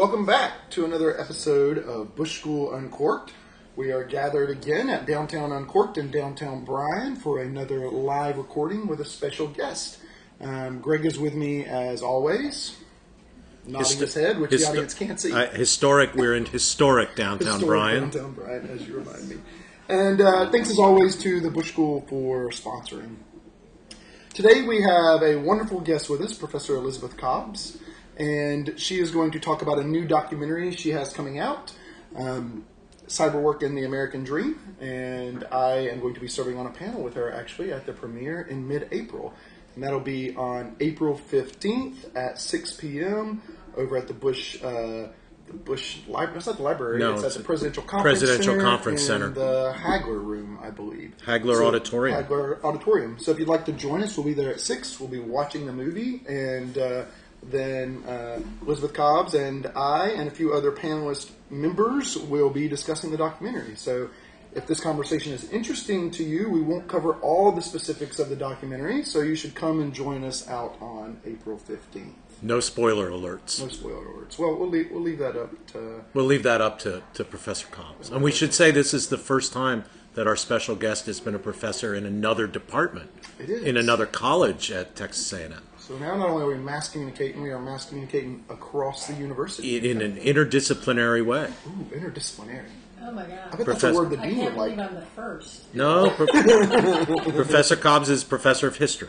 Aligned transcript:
welcome 0.00 0.24
back 0.24 0.70
to 0.70 0.86
another 0.86 1.20
episode 1.20 1.76
of 1.76 2.16
Bush 2.16 2.38
School 2.38 2.72
Uncorked. 2.72 3.34
We 3.76 3.92
are 3.92 4.02
gathered 4.02 4.48
again 4.48 4.88
at 4.88 5.04
downtown 5.04 5.52
Uncorked 5.52 5.98
in 5.98 6.10
downtown 6.10 6.64
Bryan 6.64 7.16
for 7.16 7.38
another 7.38 7.86
live 7.90 8.38
recording 8.38 8.86
with 8.86 9.02
a 9.02 9.04
special 9.04 9.46
guest. 9.46 9.98
Um, 10.40 10.80
Greg 10.80 11.04
is 11.04 11.18
with 11.18 11.34
me 11.34 11.66
as 11.66 12.00
always, 12.00 12.78
nodding 13.66 13.88
Histo- 13.88 14.00
his 14.00 14.14
head, 14.14 14.40
which 14.40 14.52
the 14.52 14.64
audience 14.64 14.94
can't 14.94 15.20
see. 15.20 15.32
Uh, 15.32 15.50
historic. 15.50 16.14
We're 16.14 16.34
in 16.34 16.46
historic 16.46 17.14
downtown 17.14 17.60
Historic 17.60 17.66
Bryan. 17.66 18.02
Downtown 18.04 18.32
Bryan, 18.32 18.70
as 18.70 18.88
you 18.88 19.00
remind 19.00 19.28
me. 19.28 19.36
And 19.90 20.22
uh, 20.22 20.50
thanks 20.50 20.70
as 20.70 20.78
always 20.78 21.14
to 21.16 21.40
the 21.40 21.50
Bush 21.50 21.72
School 21.72 22.06
for 22.08 22.48
sponsoring. 22.52 23.16
Today 24.32 24.62
we 24.62 24.80
have 24.80 25.22
a 25.22 25.36
wonderful 25.36 25.78
guest 25.80 26.08
with 26.08 26.22
us, 26.22 26.32
Professor 26.32 26.74
Elizabeth 26.76 27.18
Cobbs, 27.18 27.76
and 28.20 28.74
she 28.78 29.00
is 29.00 29.10
going 29.10 29.30
to 29.30 29.40
talk 29.40 29.62
about 29.62 29.78
a 29.78 29.84
new 29.84 30.06
documentary 30.06 30.70
she 30.72 30.90
has 30.90 31.10
coming 31.12 31.38
out, 31.38 31.72
um, 32.14 32.66
Cyberwork 33.08 33.62
and 33.62 33.76
the 33.76 33.84
American 33.84 34.24
Dream. 34.24 34.76
And 34.78 35.44
I 35.50 35.88
am 35.88 36.00
going 36.00 36.14
to 36.14 36.20
be 36.20 36.28
serving 36.28 36.58
on 36.58 36.66
a 36.66 36.70
panel 36.70 37.02
with 37.02 37.14
her 37.14 37.32
actually 37.32 37.72
at 37.72 37.86
the 37.86 37.94
premiere 37.94 38.42
in 38.42 38.68
mid-April, 38.68 39.32
and 39.74 39.82
that'll 39.82 40.00
be 40.00 40.36
on 40.36 40.76
April 40.80 41.18
15th 41.30 42.14
at 42.14 42.38
6 42.38 42.74
p.m. 42.74 43.40
over 43.76 43.96
at 43.96 44.06
the 44.06 44.14
Bush. 44.14 44.62
Uh, 44.62 45.08
the 45.46 45.56
Bush 45.56 45.98
Library. 46.06 46.36
It's 46.36 46.46
not 46.46 46.58
the 46.58 46.62
library. 46.62 47.00
No, 47.00 47.14
it's 47.14 47.24
at 47.24 47.32
the 47.32 47.42
Presidential 47.42 47.82
Conference 47.82 48.20
Presidential 48.20 48.52
Center 48.52 48.62
Conference 48.62 49.02
Center. 49.02 49.30
the 49.30 49.74
Hagler 49.76 50.22
Room, 50.22 50.60
I 50.62 50.70
believe. 50.70 51.12
Hagler 51.26 51.66
Auditorium. 51.66 52.22
Hagler 52.22 52.62
Auditorium. 52.62 53.18
So 53.18 53.32
if 53.32 53.40
you'd 53.40 53.48
like 53.48 53.64
to 53.64 53.72
join 53.72 54.04
us, 54.04 54.16
we'll 54.16 54.26
be 54.26 54.34
there 54.34 54.50
at 54.50 54.60
six. 54.60 55.00
We'll 55.00 55.08
be 55.08 55.18
watching 55.18 55.66
the 55.66 55.72
movie, 55.72 56.22
and 56.28 56.78
uh, 56.78 57.04
then 57.42 58.02
uh, 58.06 58.40
Elizabeth 58.62 58.92
Cobbs 58.94 59.34
and 59.34 59.66
I 59.74 60.10
and 60.10 60.28
a 60.28 60.30
few 60.30 60.52
other 60.52 60.70
panelist 60.72 61.30
members 61.50 62.16
will 62.16 62.50
be 62.50 62.68
discussing 62.68 63.10
the 63.10 63.16
documentary. 63.18 63.76
So. 63.76 64.10
If 64.52 64.66
this 64.66 64.80
conversation 64.80 65.32
is 65.32 65.48
interesting 65.52 66.10
to 66.10 66.24
you, 66.24 66.50
we 66.50 66.60
won't 66.60 66.88
cover 66.88 67.12
all 67.20 67.52
the 67.52 67.62
specifics 67.62 68.18
of 68.18 68.30
the 68.30 68.34
documentary, 68.34 69.04
so 69.04 69.20
you 69.20 69.36
should 69.36 69.54
come 69.54 69.80
and 69.80 69.94
join 69.94 70.24
us 70.24 70.48
out 70.48 70.76
on 70.80 71.20
April 71.24 71.56
15th. 71.56 72.14
No 72.42 72.58
spoiler 72.58 73.10
alerts. 73.10 73.60
No 73.62 73.68
spoiler 73.68 74.04
alerts. 74.06 74.40
Well, 74.40 74.56
we'll 74.56 74.68
leave, 74.68 74.90
we'll 74.90 75.02
leave 75.02 75.18
that 75.18 75.36
up 75.36 75.66
to 75.68 76.02
We'll 76.14 76.24
leave 76.24 76.42
that 76.42 76.60
up 76.60 76.80
to, 76.80 77.00
to 77.14 77.22
Professor 77.22 77.68
Cobbs. 77.68 78.10
And 78.10 78.24
we 78.24 78.32
should 78.32 78.52
say 78.52 78.72
this 78.72 78.92
is 78.92 79.06
the 79.08 79.18
first 79.18 79.52
time 79.52 79.84
that 80.14 80.26
our 80.26 80.34
special 80.34 80.74
guest 80.74 81.06
has 81.06 81.20
been 81.20 81.36
a 81.36 81.38
professor 81.38 81.94
in 81.94 82.04
another 82.04 82.48
department, 82.48 83.10
It 83.38 83.50
is. 83.50 83.62
in 83.62 83.76
another 83.76 84.04
college 84.04 84.72
at 84.72 84.96
Texas 84.96 85.32
A&M, 85.32 85.62
So 85.90 85.98
now 85.98 86.16
not 86.16 86.28
only 86.30 86.44
are 86.44 86.46
we 86.46 86.54
mass 86.54 86.88
communicating, 86.88 87.42
we 87.42 87.50
are 87.50 87.58
mass 87.58 87.86
communicating 87.86 88.44
across 88.48 89.08
the 89.08 89.14
university. 89.14 89.76
in, 89.76 90.00
in 90.00 90.00
an 90.00 90.18
interdisciplinary 90.18 91.26
way. 91.26 91.52
Ooh, 91.66 91.84
interdisciplinary. 91.92 92.66
Oh 93.02 93.10
my 93.10 93.22
God. 93.22 93.32
I 93.32 93.56
god. 93.56 93.58
bet 93.58 93.66
that's 93.66 93.82
a 93.82 93.92
word 93.92 94.10
the 94.10 94.20
I 94.20 94.26
dean 94.26 94.36
can't 94.36 94.54
would 94.56 94.60
like. 94.60 94.76
believe 94.76 94.88
I'm 94.88 94.94
the 94.94 95.06
first. 95.16 95.74
No, 95.74 96.10
Pro- 96.10 96.26
Professor 97.32 97.74
Cobbs 97.74 98.08
is 98.08 98.22
professor 98.22 98.68
of 98.68 98.76
history. 98.76 99.08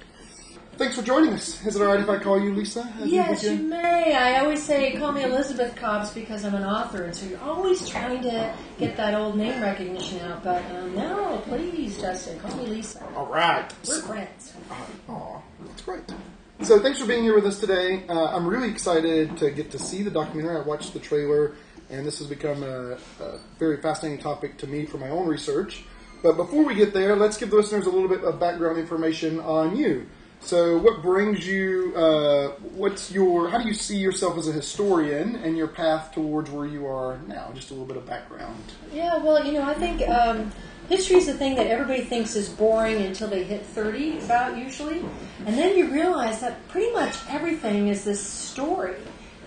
Thanks 0.77 0.95
for 0.95 1.03
joining 1.03 1.33
us. 1.33 1.63
Is 1.63 1.75
it 1.75 1.83
all 1.83 1.89
right 1.89 1.99
if 1.99 2.09
I 2.09 2.17
call 2.17 2.41
you 2.41 2.55
Lisa? 2.55 2.81
Have 2.81 3.05
Yes, 3.07 3.43
with 3.43 3.59
you 3.59 3.67
may. 3.67 4.15
I 4.15 4.39
always 4.39 4.63
say, 4.63 4.93
call 4.97 5.11
me 5.11 5.21
Elizabeth 5.21 5.75
Cobbs 5.75 6.09
because 6.09 6.43
I'm 6.45 6.55
an 6.55 6.63
author, 6.63 7.03
and 7.03 7.15
so 7.15 7.27
you're 7.27 7.41
always 7.41 7.87
trying 7.87 8.23
to 8.23 8.55
get 8.79 8.97
that 8.97 9.13
old 9.13 9.37
name 9.37 9.61
recognition 9.61 10.19
out. 10.21 10.43
But 10.43 10.65
um, 10.71 10.95
no, 10.95 11.43
please, 11.45 12.01
Justin, 12.01 12.39
call 12.39 12.57
me 12.57 12.65
Lisa. 12.65 13.07
All 13.15 13.27
right. 13.27 13.71
We're 13.87 14.01
friends. 14.01 14.53
Aw, 15.09 15.41
that's 15.67 15.83
great. 15.83 16.01
So 16.63 16.79
thanks 16.79 16.99
for 16.99 17.07
being 17.07 17.23
here 17.23 17.33
with 17.33 17.47
us 17.47 17.59
today. 17.59 18.03
Uh, 18.07 18.27
I'm 18.27 18.45
really 18.45 18.69
excited 18.69 19.35
to 19.37 19.49
get 19.49 19.71
to 19.71 19.79
see 19.79 20.03
the 20.03 20.11
documentary. 20.11 20.57
I 20.57 20.61
watched 20.61 20.93
the 20.93 20.99
trailer, 20.99 21.55
and 21.89 22.05
this 22.05 22.19
has 22.19 22.27
become 22.27 22.61
a, 22.61 22.97
a 23.19 23.39
very 23.57 23.81
fascinating 23.81 24.19
topic 24.19 24.57
to 24.59 24.67
me 24.67 24.85
for 24.85 24.99
my 24.99 25.09
own 25.09 25.27
research. 25.27 25.83
But 26.21 26.37
before 26.37 26.63
we 26.63 26.75
get 26.75 26.93
there, 26.93 27.15
let's 27.15 27.35
give 27.37 27.49
the 27.49 27.55
listeners 27.55 27.87
a 27.87 27.89
little 27.89 28.07
bit 28.07 28.23
of 28.23 28.39
background 28.39 28.77
information 28.77 29.39
on 29.39 29.75
you. 29.75 30.05
So, 30.39 30.77
what 30.77 31.01
brings 31.01 31.47
you? 31.47 31.93
Uh, 31.95 32.49
what's 32.75 33.11
your? 33.11 33.49
How 33.49 33.57
do 33.57 33.67
you 33.67 33.73
see 33.73 33.97
yourself 33.97 34.37
as 34.37 34.47
a 34.47 34.51
historian 34.51 35.37
and 35.37 35.57
your 35.57 35.67
path 35.67 36.11
towards 36.13 36.51
where 36.51 36.67
you 36.67 36.85
are 36.85 37.19
now? 37.27 37.51
Just 37.55 37.71
a 37.71 37.73
little 37.73 37.87
bit 37.87 37.97
of 37.97 38.05
background. 38.05 38.63
Yeah, 38.93 39.17
well, 39.17 39.43
you 39.45 39.53
know, 39.53 39.63
I 39.63 39.73
think 39.73 40.07
um, 40.07 40.51
history 40.91 41.15
is 41.15 41.25
the 41.25 41.33
thing 41.33 41.55
that 41.55 41.67
everybody 41.67 42.01
thinks 42.01 42.35
is 42.35 42.49
boring 42.49 42.97
until 42.97 43.29
they 43.29 43.45
hit 43.45 43.65
30, 43.65 44.19
about 44.19 44.57
usually. 44.57 45.01
And 45.45 45.57
then 45.57 45.77
you 45.77 45.89
realize 45.89 46.41
that 46.41 46.67
pretty 46.67 46.91
much 46.91 47.15
everything 47.29 47.87
is 47.87 48.03
this 48.03 48.21
story. 48.21 48.97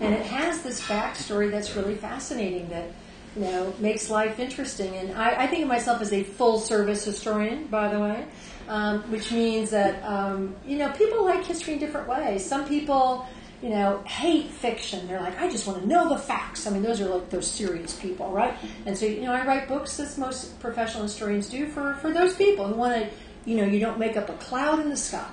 And 0.01 0.13
it 0.13 0.25
has 0.25 0.63
this 0.63 0.81
backstory 0.81 1.51
that's 1.51 1.75
really 1.75 1.95
fascinating 1.95 2.67
that, 2.69 2.91
you 3.35 3.43
know, 3.43 3.73
makes 3.77 4.09
life 4.09 4.39
interesting. 4.39 4.95
And 4.95 5.13
I, 5.13 5.43
I 5.43 5.47
think 5.47 5.61
of 5.61 5.69
myself 5.69 6.01
as 6.01 6.11
a 6.11 6.23
full 6.23 6.57
service 6.57 7.05
historian, 7.05 7.67
by 7.67 7.89
the 7.89 7.99
way, 7.99 8.25
um, 8.67 9.03
which 9.11 9.31
means 9.31 9.69
that, 9.69 10.03
um, 10.03 10.55
you 10.65 10.79
know, 10.79 10.91
people 10.93 11.23
like 11.23 11.45
history 11.45 11.73
in 11.73 11.79
different 11.79 12.07
ways. 12.07 12.43
Some 12.43 12.67
people 12.67 13.27
you 13.61 13.69
know, 13.69 14.03
hate 14.05 14.49
fiction. 14.51 15.07
They're 15.07 15.21
like, 15.21 15.39
I 15.39 15.49
just 15.49 15.65
want 15.65 15.81
to 15.81 15.87
know 15.87 16.09
the 16.09 16.17
facts. 16.17 16.67
I 16.67 16.71
mean, 16.71 16.83
those 16.83 17.01
are 17.01 17.07
like 17.07 17.29
those 17.29 17.49
serious 17.49 17.97
people, 17.99 18.29
right? 18.31 18.55
And 18.85 18.97
so, 18.97 19.05
you 19.05 19.21
know, 19.21 19.33
I 19.33 19.45
write 19.45 19.67
books 19.67 19.99
as 19.99 20.17
most 20.17 20.59
professional 20.59 21.03
historians 21.03 21.49
do 21.49 21.67
for, 21.67 21.95
for 21.95 22.11
those 22.11 22.35
people 22.35 22.67
who 22.67 22.75
want 22.75 22.95
to, 22.95 23.09
you 23.49 23.57
know, 23.57 23.65
you 23.65 23.79
don't 23.79 23.99
make 23.99 24.17
up 24.17 24.29
a 24.29 24.33
cloud 24.33 24.79
in 24.79 24.89
the 24.89 24.97
sky. 24.97 25.31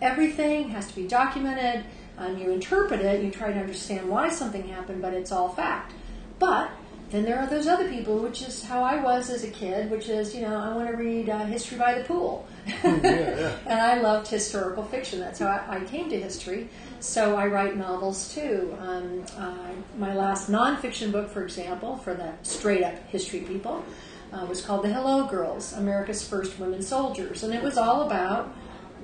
Everything 0.00 0.70
has 0.70 0.86
to 0.88 0.96
be 0.96 1.06
documented. 1.06 1.84
Um, 2.16 2.38
you 2.38 2.50
interpret 2.50 3.00
it. 3.00 3.22
You 3.22 3.30
try 3.30 3.52
to 3.52 3.58
understand 3.58 4.08
why 4.08 4.30
something 4.30 4.66
happened, 4.66 5.02
but 5.02 5.14
it's 5.14 5.30
all 5.30 5.48
fact. 5.50 5.92
But 6.38 6.70
then 7.10 7.24
there 7.24 7.38
are 7.38 7.46
those 7.46 7.66
other 7.66 7.88
people, 7.88 8.18
which 8.18 8.42
is 8.42 8.62
how 8.62 8.82
I 8.82 9.02
was 9.02 9.30
as 9.30 9.42
a 9.42 9.50
kid, 9.50 9.90
which 9.90 10.08
is, 10.08 10.34
you 10.34 10.42
know, 10.42 10.56
I 10.56 10.74
want 10.74 10.90
to 10.90 10.96
read 10.96 11.30
uh, 11.30 11.46
History 11.46 11.78
by 11.78 11.98
the 11.98 12.04
Pool. 12.04 12.46
and 12.82 13.66
I 13.66 14.00
loved 14.00 14.28
historical 14.28 14.84
fiction. 14.84 15.20
That's 15.20 15.38
how 15.38 15.46
I, 15.46 15.76
I 15.76 15.84
came 15.84 16.10
to 16.10 16.20
history. 16.20 16.68
So 17.00 17.36
I 17.36 17.46
write 17.46 17.76
novels 17.76 18.34
too. 18.34 18.76
Um, 18.80 19.24
uh, 19.36 19.54
my 19.98 20.14
last 20.14 20.50
nonfiction 20.50 21.12
book, 21.12 21.30
for 21.30 21.44
example, 21.44 21.96
for 21.96 22.14
the 22.14 22.32
straight 22.42 22.82
up 22.82 22.94
history 23.08 23.40
people, 23.40 23.84
uh, 24.32 24.44
was 24.46 24.60
called 24.60 24.84
The 24.84 24.92
Hello 24.92 25.26
Girls 25.26 25.72
America's 25.72 26.26
First 26.26 26.58
Women 26.58 26.82
Soldiers. 26.82 27.44
And 27.44 27.54
it 27.54 27.62
was 27.62 27.78
all 27.78 28.02
about 28.02 28.52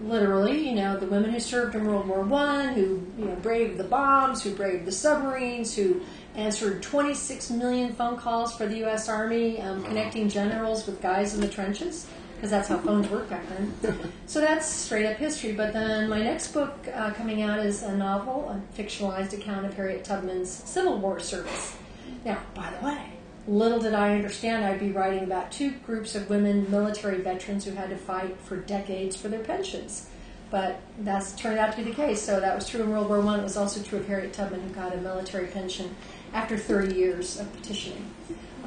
literally, 0.03 0.69
you 0.69 0.75
know, 0.75 0.97
the 0.97 1.06
women 1.06 1.31
who 1.31 1.38
served 1.38 1.77
in 1.77 1.87
World 1.87 2.09
War 2.09 2.22
One, 2.22 2.75
who 2.75 3.06
you 3.16 3.27
know 3.27 3.37
braved 3.37 3.78
the 3.78 3.84
bombs, 3.84 4.43
who 4.43 4.55
braved 4.55 4.87
the 4.87 4.93
submarines, 4.93 5.76
who 5.76 6.03
answered 6.34 6.82
26 6.82 7.50
million 7.50 7.94
phone 7.94 8.16
calls 8.16 8.56
for 8.56 8.66
the 8.66 8.78
U.S. 8.78 9.09
Army, 9.09 9.61
um, 9.61 9.84
connecting 9.84 10.28
generals 10.28 10.84
with 10.87 11.00
guys 11.00 11.34
in 11.34 11.41
the 11.41 11.49
trenches, 11.49 12.09
because 12.34 12.50
that's 12.50 12.69
how 12.69 12.78
phones 12.78 13.09
worked 13.09 13.31
back 13.31 13.45
then. 13.49 14.12
so 14.27 14.41
that's 14.41 14.67
straight 14.67 15.06
up 15.06 15.17
history. 15.17 15.53
But 15.53 15.72
then 15.72 16.09
my 16.09 16.22
next 16.22 16.53
book 16.53 16.87
uh, 16.93 17.12
coming 17.12 17.43
out 17.43 17.61
is 17.61 17.83
a 17.83 17.97
novel, 17.97 18.49
a 18.50 18.78
fictionalized 18.78 19.33
account 19.33 19.67
of 19.67 19.75
Harriet 19.75 20.05
Tubman's 20.05 20.50
Civil 20.50 20.99
War 20.99 21.21
service. 21.21 21.77
Now, 22.25 22.39
by 22.55 22.73
the 22.78 22.87
way, 22.87 23.00
little 23.47 23.78
did 23.78 23.94
I 23.94 24.15
understand 24.15 24.65
I'd 24.65 24.81
be 24.81 24.93
writing 24.93 25.25
about 25.25 25.53
two 25.53 25.73
groups 25.87 26.15
of 26.15 26.31
women 26.31 26.71
military 26.71 27.21
veterans 27.21 27.65
who 27.65 27.73
had 27.73 27.91
to 27.91 27.97
fight 27.97 28.37
for 28.41 28.56
decades 28.56 29.17
for 29.17 29.28
their 29.28 29.44
pensions. 29.44 30.09
But 30.50 30.81
that's 31.00 31.33
turned 31.33 31.59
out 31.59 31.73
to 31.73 31.78
be 31.78 31.91
the 31.91 31.97
case. 31.97 32.23
So 32.23 32.39
that 32.39 32.55
was 32.55 32.69
true 32.69 32.83
in 32.83 32.91
World 32.91 33.09
War 33.09 33.21
One. 33.21 33.41
It 33.41 33.43
was 33.43 33.56
also 33.56 33.83
true 33.83 33.99
of 33.99 34.06
Harriet 34.06 34.33
Tubman, 34.33 34.61
who 34.61 34.69
got 34.69 34.94
a 34.94 34.99
military 34.99 35.49
pension 35.49 35.94
after 36.33 36.56
30 36.56 36.94
years 36.94 37.39
of 37.41 37.53
petitioning, 37.55 38.11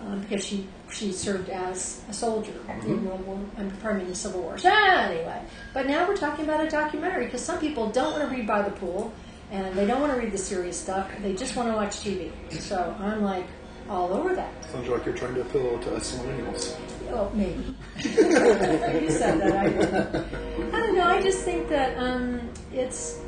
um, 0.06 0.22
because 0.22 0.46
she 0.46 0.68
she 0.92 1.12
served 1.12 1.50
as 1.50 2.02
a 2.10 2.14
soldier 2.14 2.54
in 2.84 3.06
World 3.06 3.26
War. 3.26 3.40
I'm 3.58 3.72
pardon 3.78 4.04
me, 4.04 4.10
the 4.10 4.16
Civil 4.16 4.42
War. 4.42 4.58
So 4.58 4.70
anyway, 4.70 5.42
but 5.74 5.88
now 5.88 6.08
we're 6.08 6.18
talking 6.18 6.46
about 6.46 6.66
a 6.66 6.70
documentary 6.70 7.26
because 7.26 7.44
some 7.44 7.60
people 7.60 7.90
don't 7.90 8.12
want 8.12 8.30
to 8.30 8.36
read 8.36 8.48
by 8.48 8.62
the 8.62 8.72
pool 8.72 9.12
and 9.52 9.76
they 9.76 9.86
don't 9.86 10.02
want 10.02 10.14
to 10.14 10.20
read 10.20 10.32
the 10.32 10.38
serious 10.38 10.80
stuff. 10.80 11.10
They 11.22 11.34
just 11.34 11.56
want 11.56 11.70
to 11.70 11.76
watch 11.76 12.00
TV. 12.00 12.32
So 12.52 12.96
I'm 13.00 13.24
like 13.24 13.46
all 13.90 14.14
over 14.14 14.36
that. 14.36 14.52
Sounds 14.72 14.88
like 14.88 15.06
you're 15.06 15.16
trying 15.16 15.36
to 15.36 15.42
appeal 15.42 15.80
to 15.80 15.96
us 15.96 16.16
millennials. 16.18 16.76
Oh, 17.10 17.32
maybe. 17.34 17.76
you 17.98 19.10
said 19.10 19.40
that. 19.40 19.56
I, 19.56 20.78
I 20.78 20.80
don't 20.80 20.96
know. 20.96 21.08
I 21.08 21.22
just 21.22 21.44
think 21.44 21.70
that 21.70 21.98
um, 21.98 22.50
it's, 22.74 23.20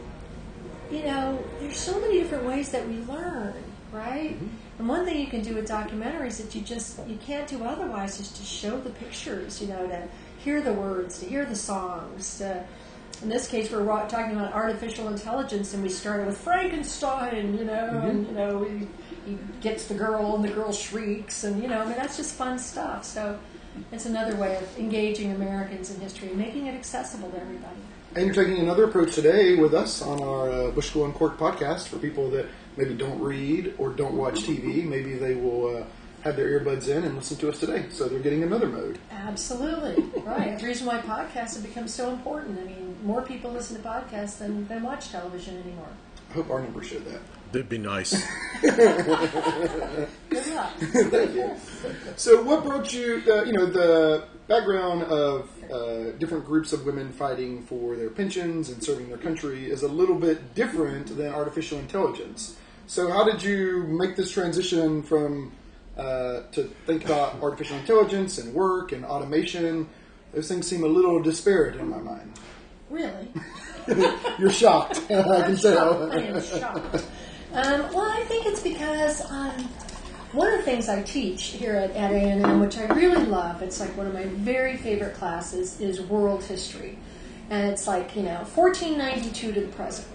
you 0.92 1.04
know, 1.04 1.42
there's 1.60 1.78
so 1.78 2.00
many 2.02 2.20
different 2.20 2.44
ways 2.44 2.70
that 2.72 2.86
we 2.88 2.98
learn, 3.04 3.54
right? 3.94 4.38
And 4.80 4.88
one 4.88 5.06
thing 5.06 5.20
you 5.20 5.28
can 5.28 5.42
do 5.42 5.56
with 5.56 5.68
documentaries 5.68 6.38
that 6.38 6.56
you 6.56 6.62
just 6.62 7.06
you 7.06 7.18
can't 7.18 7.48
do 7.50 7.64
otherwise 7.66 8.20
is 8.22 8.32
to 8.32 8.44
show 8.44 8.80
the 8.80 8.90
pictures. 8.92 9.62
You 9.62 9.68
know, 9.68 9.86
to 9.88 10.08
hear 10.38 10.62
the 10.62 10.72
words, 10.72 11.20
to 11.20 11.26
hear 11.26 11.46
the 11.46 11.56
songs. 11.56 12.38
To, 12.38 12.64
in 13.22 13.28
this 13.28 13.50
case, 13.50 13.70
we're 13.70 13.86
talking 14.08 14.38
about 14.38 14.54
artificial 14.54 15.10
intelligence, 15.10 15.74
and 15.74 15.84
we 15.84 15.90
started 15.90 16.28
with 16.28 16.38
Frankenstein. 16.38 17.58
You 17.58 17.66
know, 17.66 18.02
and 18.04 18.26
you 18.28 18.34
know, 18.34 18.64
he, 18.64 18.88
he 19.26 19.38
gets 19.60 19.88
the 19.88 19.96
girl, 19.96 20.36
and 20.36 20.46
the 20.46 20.50
girl 20.50 20.72
shrieks, 20.72 21.44
and 21.44 21.62
you 21.62 21.68
know, 21.68 21.82
I 21.82 21.86
mean, 21.86 21.98
that's 21.98 22.16
just 22.16 22.36
fun 22.36 22.58
stuff. 22.58 23.04
So 23.04 23.38
it's 23.92 24.06
another 24.06 24.38
way 24.38 24.56
of 24.56 24.80
engaging 24.80 25.34
Americans 25.34 25.94
in 25.94 26.00
history 26.00 26.30
and 26.30 26.38
making 26.38 26.68
it 26.68 26.74
accessible 26.74 27.30
to 27.32 27.42
everybody. 27.42 27.76
And 28.16 28.26
you're 28.26 28.46
taking 28.46 28.62
another 28.62 28.86
approach 28.86 29.14
today 29.14 29.56
with 29.56 29.74
us 29.74 30.02
on 30.02 30.24
our 30.24 30.50
uh, 30.50 30.72
Bush 30.72 30.90
School 30.90 31.06
Uncorked 31.06 31.40
podcast 31.40 31.90
for 31.90 32.00
people 32.00 32.30
that 32.32 32.48
maybe 32.78 32.94
don't 32.94 33.20
read 33.20 33.74
or 33.78 33.90
don't 33.90 34.16
watch 34.16 34.42
TV. 34.42 34.84
Maybe 34.84 35.14
they 35.14 35.36
will 35.36 35.78
uh, 35.78 35.84
have 36.22 36.36
their 36.36 36.60
earbuds 36.60 36.88
in 36.88 37.04
and 37.04 37.16
listen 37.16 37.38
to 37.38 37.50
us 37.50 37.60
today. 37.60 37.86
So 37.90 38.08
they're 38.08 38.20
getting 38.20 38.44
another 38.44 38.68
mode. 38.68 39.00
Absolutely. 39.12 40.04
Right. 40.22 40.60
The 40.60 40.68
reason 40.68 40.86
why 40.88 41.00
podcasts 41.00 41.56
have 41.56 41.64
become 41.64 41.88
so 41.88 42.12
important. 42.12 42.60
I 42.60 42.64
mean, 42.64 42.96
more 43.04 43.22
people 43.22 43.52
listen 43.52 43.82
to 43.82 43.88
podcasts 43.88 44.38
than, 44.38 44.68
than 44.68 44.84
watch 44.84 45.10
television 45.10 45.58
anymore. 45.58 45.90
I 46.30 46.34
hope 46.34 46.50
our 46.52 46.62
numbers 46.62 46.88
show 46.88 47.00
that. 47.00 47.22
That'd 47.52 47.70
be 47.70 47.80
nice. 47.80 48.12
Good 48.62 48.78
luck. 50.54 50.72
Thank 50.78 51.34
you. 51.34 51.56
So, 52.16 52.44
what 52.44 52.64
brought 52.64 52.94
you? 52.94 53.24
Uh, 53.28 53.44
you 53.44 53.54
know, 53.54 53.66
the 53.66 54.26
background 54.48 55.04
of 55.04 55.50
uh, 55.72 56.12
different 56.18 56.46
groups 56.46 56.74
of 56.74 56.86
women 56.86 57.12
fighting 57.12 57.64
for 57.64 57.96
their 57.96 58.10
pensions 58.10 58.70
and 58.70 58.84
serving 58.84 59.10
their 59.10 59.18
country 59.18 59.70
is 59.70 59.84
a 59.84 59.88
little 59.88 60.16
bit 60.16 60.56
different 60.56 61.16
than 61.16 61.34
artificial 61.34 61.80
intelligence. 61.80 62.56
So, 62.88 63.12
how 63.12 63.24
did 63.24 63.44
you 63.44 63.84
make 63.84 64.16
this 64.16 64.32
transition 64.32 65.04
from 65.04 65.52
uh, 65.98 66.42
to 66.54 66.64
think 66.86 67.06
about 67.06 67.42
artificial 67.42 67.78
intelligence 67.78 68.40
and 68.40 68.54
work 68.54 68.92
and 68.92 69.06
automation? 69.06 69.88
Those 70.34 70.48
things 70.48 70.68
seem 70.68 70.84
a 70.84 70.88
little 70.88 71.22
disparate 71.22 71.76
in 71.76 71.90
my 71.90 72.00
mind. 72.00 72.34
Really? 72.90 73.32
You're 74.40 74.50
shocked. 74.50 75.02
I 75.12 75.42
can 75.44 75.56
tell. 75.56 76.12
I 76.12 76.16
am 76.18 76.42
shocked. 76.42 77.06
Um, 77.54 77.94
well, 77.94 78.12
I 78.12 78.24
think 78.26 78.46
it's 78.46 78.62
because 78.62 79.22
um, 79.30 79.70
one 80.32 80.52
of 80.52 80.60
the 80.60 80.64
things 80.64 80.88
I 80.88 81.02
teach 81.02 81.44
here 81.48 81.76
at, 81.76 81.92
at 81.92 82.12
A&M, 82.12 82.60
which 82.60 82.78
I 82.78 82.86
really 82.94 83.26
love, 83.26 83.62
it's 83.62 83.80
like 83.80 83.96
one 83.98 84.06
of 84.06 84.14
my 84.14 84.26
very 84.26 84.78
favorite 84.78 85.16
classes, 85.16 85.80
is 85.82 86.02
world 86.02 86.44
history. 86.44 87.00
And 87.50 87.72
it's 87.72 87.88
like, 87.88 88.16
you 88.16 88.22
know, 88.22 88.46
1492 88.54 89.54
to 89.54 89.62
the 89.62 89.68
present. 89.70 90.08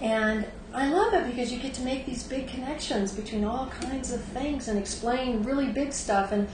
And 0.00 0.46
I 0.74 0.90
love 0.90 1.14
it 1.14 1.26
because 1.26 1.50
you 1.50 1.58
get 1.58 1.72
to 1.74 1.82
make 1.82 2.04
these 2.04 2.24
big 2.24 2.46
connections 2.46 3.12
between 3.12 3.42
all 3.42 3.68
kinds 3.68 4.12
of 4.12 4.22
things 4.22 4.68
and 4.68 4.78
explain 4.78 5.42
really 5.42 5.66
big 5.66 5.94
stuff. 5.94 6.30
And 6.30 6.46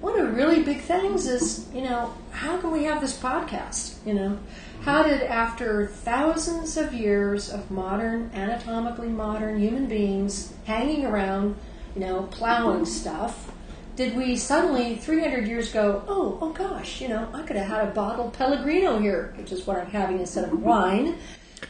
one 0.00 0.18
of 0.18 0.26
the 0.26 0.32
really 0.32 0.64
big 0.64 0.80
things 0.80 1.28
is, 1.28 1.68
you 1.72 1.82
know, 1.82 2.12
how 2.32 2.60
can 2.60 2.72
we 2.72 2.82
have 2.84 3.00
this 3.00 3.16
podcast? 3.16 3.94
You 4.04 4.14
know, 4.14 4.38
how 4.82 5.04
did, 5.04 5.22
after 5.22 5.86
thousands 5.86 6.76
of 6.76 6.92
years 6.92 7.48
of 7.48 7.70
modern, 7.70 8.30
anatomically 8.34 9.08
modern 9.08 9.60
human 9.60 9.86
beings 9.86 10.52
hanging 10.64 11.06
around, 11.06 11.54
you 11.94 12.00
know, 12.00 12.22
plowing 12.30 12.84
stuff, 12.84 13.52
did 13.96 14.16
we 14.16 14.36
suddenly, 14.36 14.96
300 14.96 15.46
years 15.46 15.70
ago, 15.70 16.02
oh, 16.08 16.38
oh 16.40 16.52
gosh, 16.52 17.00
you 17.00 17.08
know, 17.08 17.28
I 17.34 17.42
could 17.42 17.56
have 17.56 17.66
had 17.66 17.88
a 17.88 17.90
bottle 17.90 18.28
of 18.28 18.32
Pellegrino 18.32 18.98
here, 18.98 19.34
which 19.36 19.52
is 19.52 19.66
what 19.66 19.76
I'm 19.76 19.90
having 19.90 20.20
instead 20.20 20.44
of 20.44 20.62
wine. 20.62 21.18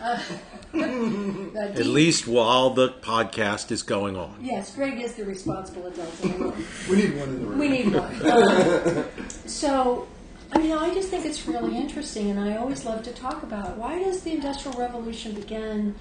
Uh, 0.00 0.20
At 0.72 1.87
least 1.87 2.28
while 2.28 2.70
the 2.70 2.90
podcast 2.90 3.72
is 3.72 3.82
going 3.82 4.17
on. 4.17 4.38
Yes, 4.40 4.75
Greg 4.75 5.00
is 5.00 5.14
the 5.14 5.25
responsible 5.25 5.88
adult 5.88 6.25
in 6.25 6.31
the 6.31 6.38
room. 6.38 6.66
We 6.88 6.96
need 6.96 7.19
one 7.19 7.28
in 7.31 7.40
the 7.40 7.46
room. 7.46 7.58
We 7.58 7.69
need 7.69 7.93
one. 7.93 8.31
Um, 8.31 9.05
so, 9.46 10.06
I 10.52 10.58
mean, 10.58 10.73
I 10.73 10.94
just 10.94 11.08
think 11.08 11.26
it's 11.26 11.49
really 11.49 11.76
interesting, 11.76 12.31
and 12.31 12.38
I 12.38 12.56
always 12.56 12.84
love 12.84 13.02
to 13.02 13.12
talk 13.12 13.43
about 13.43 13.76
why 13.76 13.99
does 13.99 14.23
the 14.23 14.31
Industrial 14.31 14.78
Revolution 14.78 15.32
begin 15.34 15.96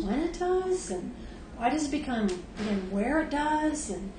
when 0.00 0.20
it 0.20 0.38
does, 0.38 0.90
and 0.90 1.14
why 1.56 1.70
does 1.70 1.86
it 1.86 1.90
become 1.90 2.28
and 2.68 2.92
where 2.92 3.20
it 3.20 3.30
does, 3.30 3.90
and 3.90 4.12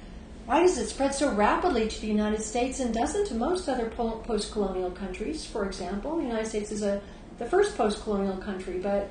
why 0.46 0.62
does 0.62 0.78
it 0.78 0.88
spread 0.88 1.14
so 1.14 1.34
rapidly 1.34 1.88
to 1.88 2.02
the 2.02 2.08
United 2.08 2.42
States 2.42 2.80
and 2.80 2.94
doesn't 2.94 3.28
to 3.28 3.34
most 3.34 3.68
other 3.68 3.90
po- 3.90 4.22
post-colonial 4.26 4.92
countries? 4.92 5.46
For 5.46 5.66
example, 5.66 6.18
the 6.18 6.24
United 6.24 6.48
States 6.48 6.72
is 6.72 6.84
a 6.84 7.02
the 7.38 7.46
first 7.46 7.76
post-colonial 7.76 8.38
country, 8.38 8.80
but 8.80 9.10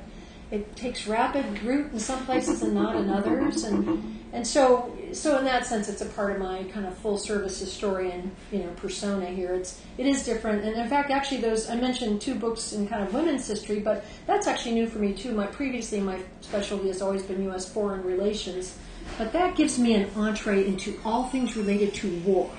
it 0.51 0.77
takes 0.77 1.07
rapid 1.07 1.63
root 1.63 1.93
in 1.93 1.99
some 1.99 2.25
places 2.27 2.63
and 2.63 2.75
not 2.75 2.97
in 2.97 3.11
others, 3.11 3.65
and 3.65 4.21
and 4.33 4.47
so 4.47 4.97
so 5.13 5.39
in 5.39 5.45
that 5.45 5.67
sense, 5.67 5.89
it's 5.89 6.03
a 6.03 6.07
part 6.07 6.33
of 6.33 6.39
my 6.39 6.65
kind 6.65 6.87
of 6.87 6.97
full 6.99 7.19
service 7.19 7.59
historian 7.59 8.31
you 8.53 8.61
know 8.61 8.71
persona 8.77 9.27
here. 9.27 9.55
It's 9.55 9.81
it 9.99 10.07
is 10.07 10.25
different, 10.25 10.65
and 10.65 10.77
in 10.77 10.89
fact, 10.89 11.11
actually, 11.11 11.41
those 11.41 11.69
I 11.69 11.77
mentioned 11.77 12.21
two 12.21 12.35
books 12.35 12.73
in 12.73 12.87
kind 12.87 13.03
of 13.03 13.15
women's 13.15 13.47
history, 13.47 13.81
but 13.81 14.05
that's 14.27 14.47
actually 14.47 14.75
new 14.75 14.87
for 14.87 14.99
me 14.99 15.13
too. 15.13 15.33
My 15.33 15.47
previously 15.47 16.01
my 16.01 16.21
specialty 16.41 16.89
has 16.89 17.01
always 17.03 17.23
been 17.23 17.43
U.S. 17.45 17.69
foreign 17.69 18.03
relations, 18.03 18.77
but 19.19 19.33
that 19.33 19.57
gives 19.57 19.79
me 19.79 19.95
an 19.95 20.11
entree 20.17 20.67
into 20.67 21.01
all 21.05 21.25
things 21.25 21.57
related 21.57 21.95
to 21.95 22.11
war. 22.21 22.51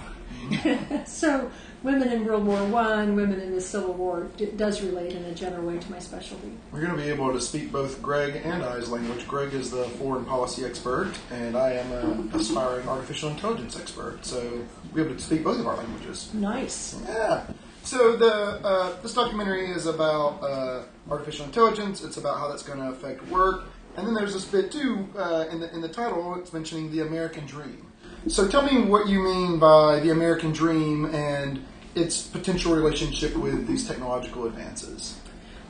so 1.05 1.51
women 1.85 2.11
in 2.11 2.25
World 2.25 2.45
War 2.45 2.65
One, 2.65 3.15
women 3.15 3.39
in 3.39 3.53
the 3.53 3.61
Civil 3.61 3.93
War 3.93 4.27
d- 4.37 4.47
does 4.57 4.81
relate 4.81 5.13
in 5.13 5.23
a 5.25 5.33
general 5.33 5.67
way 5.67 5.77
to 5.77 5.91
my 5.91 5.99
specialty. 5.99 6.51
We're 6.71 6.81
going 6.81 6.97
to 6.97 7.01
be 7.01 7.09
able 7.09 7.31
to 7.31 7.39
speak 7.39 7.71
both 7.71 8.01
Greg 8.01 8.41
and 8.43 8.63
I's 8.63 8.89
language. 8.89 9.27
Greg 9.27 9.53
is 9.53 9.69
the 9.69 9.83
foreign 9.99 10.25
policy 10.25 10.65
expert, 10.65 11.13
and 11.31 11.55
I 11.55 11.73
am 11.73 11.91
an 11.91 12.31
aspiring 12.33 12.89
artificial 12.89 13.29
intelligence 13.29 13.79
expert. 13.79 14.25
So 14.25 14.65
we're 14.91 15.05
able 15.05 15.15
to 15.15 15.21
speak 15.21 15.43
both 15.43 15.59
of 15.59 15.67
our 15.67 15.77
languages. 15.77 16.33
Nice. 16.33 16.99
Yeah. 17.07 17.45
So 17.83 18.17
the 18.17 18.33
uh, 18.33 19.01
this 19.03 19.13
documentary 19.13 19.69
is 19.69 19.85
about 19.85 20.41
uh, 20.41 20.83
artificial 21.09 21.45
intelligence. 21.45 22.03
It's 22.03 22.17
about 22.17 22.39
how 22.39 22.47
that's 22.47 22.63
going 22.63 22.79
to 22.79 22.89
affect 22.89 23.27
work, 23.27 23.65
and 23.95 24.07
then 24.07 24.15
there's 24.15 24.33
this 24.33 24.45
bit 24.45 24.71
too 24.71 25.07
uh, 25.15 25.45
in 25.51 25.59
the 25.59 25.71
in 25.71 25.81
the 25.81 25.89
title. 25.89 26.33
It's 26.35 26.51
mentioning 26.51 26.91
the 26.91 27.01
American 27.01 27.45
dream. 27.45 27.85
So 28.27 28.47
tell 28.47 28.63
me 28.63 28.81
what 28.81 29.07
you 29.07 29.19
mean 29.19 29.59
by 29.59 29.99
the 29.99 30.09
American 30.09 30.51
dream 30.51 31.05
and 31.13 31.63
its 31.95 32.21
potential 32.21 32.75
relationship 32.75 33.35
with 33.35 33.67
these 33.67 33.87
technological 33.87 34.45
advances. 34.45 35.17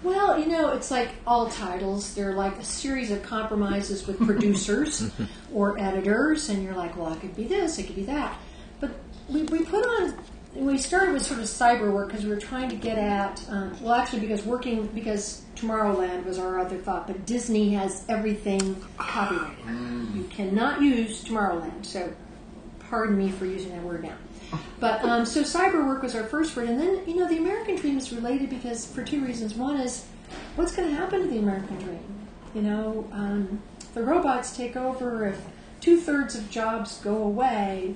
Well, 0.04 0.40
you 0.40 0.46
know, 0.46 0.70
it's 0.70 0.92
like 0.92 1.10
all 1.26 1.50
titles. 1.50 2.14
They're 2.14 2.34
like 2.34 2.58
a 2.60 2.64
series 2.64 3.12
of 3.12 3.24
compromises 3.24 4.06
with 4.06 4.20
producers 4.26 5.10
or 5.54 5.80
editors, 5.80 6.50
and 6.50 6.64
you're 6.64 6.76
like, 6.76 6.98
well, 6.98 7.14
it 7.14 7.22
could 7.22 7.36
be 7.36 7.46
this, 7.46 7.80
it 7.80 7.88
could 7.88 7.96
be 7.96 8.04
that. 8.06 8.38
But 8.80 8.92
we, 9.30 9.44
we 9.44 9.64
put 9.64 9.86
on, 9.86 10.16
we 10.54 10.78
started 10.78 11.14
with 11.14 11.24
sort 11.24 11.40
of 11.40 11.46
cyber 11.46 11.92
work 11.92 12.10
because 12.10 12.24
we 12.24 12.30
were 12.30 12.40
trying 12.40 12.70
to 12.70 12.76
get 12.76 12.98
at, 12.98 13.44
um, 13.50 13.76
well, 13.82 13.94
actually, 13.94 14.20
because 14.20 14.44
working, 14.46 14.88
because 14.88 15.44
Tomorrowland 15.56 16.26
was 16.26 16.38
our 16.38 16.60
other 16.60 16.78
thought, 16.78 17.08
but 17.08 17.26
Disney 17.26 17.74
has 17.74 18.06
everything 18.08 18.76
copyrighted. 18.98 19.58
You 20.14 20.26
cannot 20.30 20.82
use 20.82 21.24
Tomorrowland, 21.24 21.86
so 21.86 22.14
pardon 22.90 23.18
me 23.18 23.32
for 23.32 23.46
using 23.46 23.72
that 23.72 23.82
word 23.82 24.04
now. 24.04 24.16
But 24.80 25.04
um, 25.04 25.26
so 25.26 25.42
cyber 25.42 25.86
work 25.86 26.04
was 26.04 26.16
our 26.16 26.24
first 26.24 26.56
word, 26.56 26.70
and 26.70 26.80
then 26.80 27.02
you 27.08 27.16
know 27.16 27.28
the 27.28 27.38
American 27.38 27.76
dream 27.76 27.98
is 27.98 28.12
related 28.12 28.50
because 28.50 28.86
for 28.86 29.04
two 29.04 29.24
reasons. 29.24 29.54
One 29.56 29.80
is 29.80 30.06
what's 30.56 30.76
going 30.76 30.90
to 30.90 30.96
happen 30.96 31.22
to 31.22 31.28
the 31.28 31.40
American 31.40 31.78
dream. 31.78 32.28
You 32.54 32.62
know, 32.62 33.08
um, 33.12 33.62
the 33.94 34.04
robots 34.04 34.56
take 34.56 34.76
over. 34.76 35.26
If 35.28 35.42
two 35.80 36.00
thirds 36.00 36.36
of 36.36 36.50
jobs 36.50 37.00
go 37.02 37.16
away, 37.18 37.96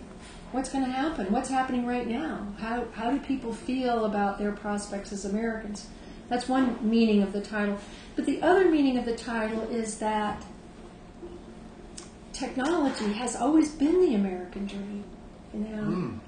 what's 0.51 0.69
going 0.69 0.85
to 0.85 0.91
happen? 0.91 1.31
What's 1.31 1.49
happening 1.49 1.85
right 1.85 2.07
now? 2.07 2.47
How 2.59 2.85
how 2.93 3.11
do 3.11 3.19
people 3.19 3.53
feel 3.53 4.05
about 4.05 4.39
their 4.39 4.51
prospects 4.51 5.11
as 5.11 5.25
Americans? 5.25 5.87
That's 6.29 6.47
one 6.47 6.77
meaning 6.87 7.23
of 7.23 7.33
the 7.33 7.41
title. 7.41 7.77
But 8.15 8.25
the 8.25 8.41
other 8.41 8.69
meaning 8.69 8.97
of 8.97 9.05
the 9.05 9.15
title 9.15 9.63
is 9.63 9.97
that 9.97 10.43
technology 12.33 13.13
has 13.13 13.35
always 13.35 13.71
been 13.71 13.99
the 14.01 14.15
American 14.15 14.65
dream. 14.65 15.03
You 15.53 15.59
know, 15.61 16.19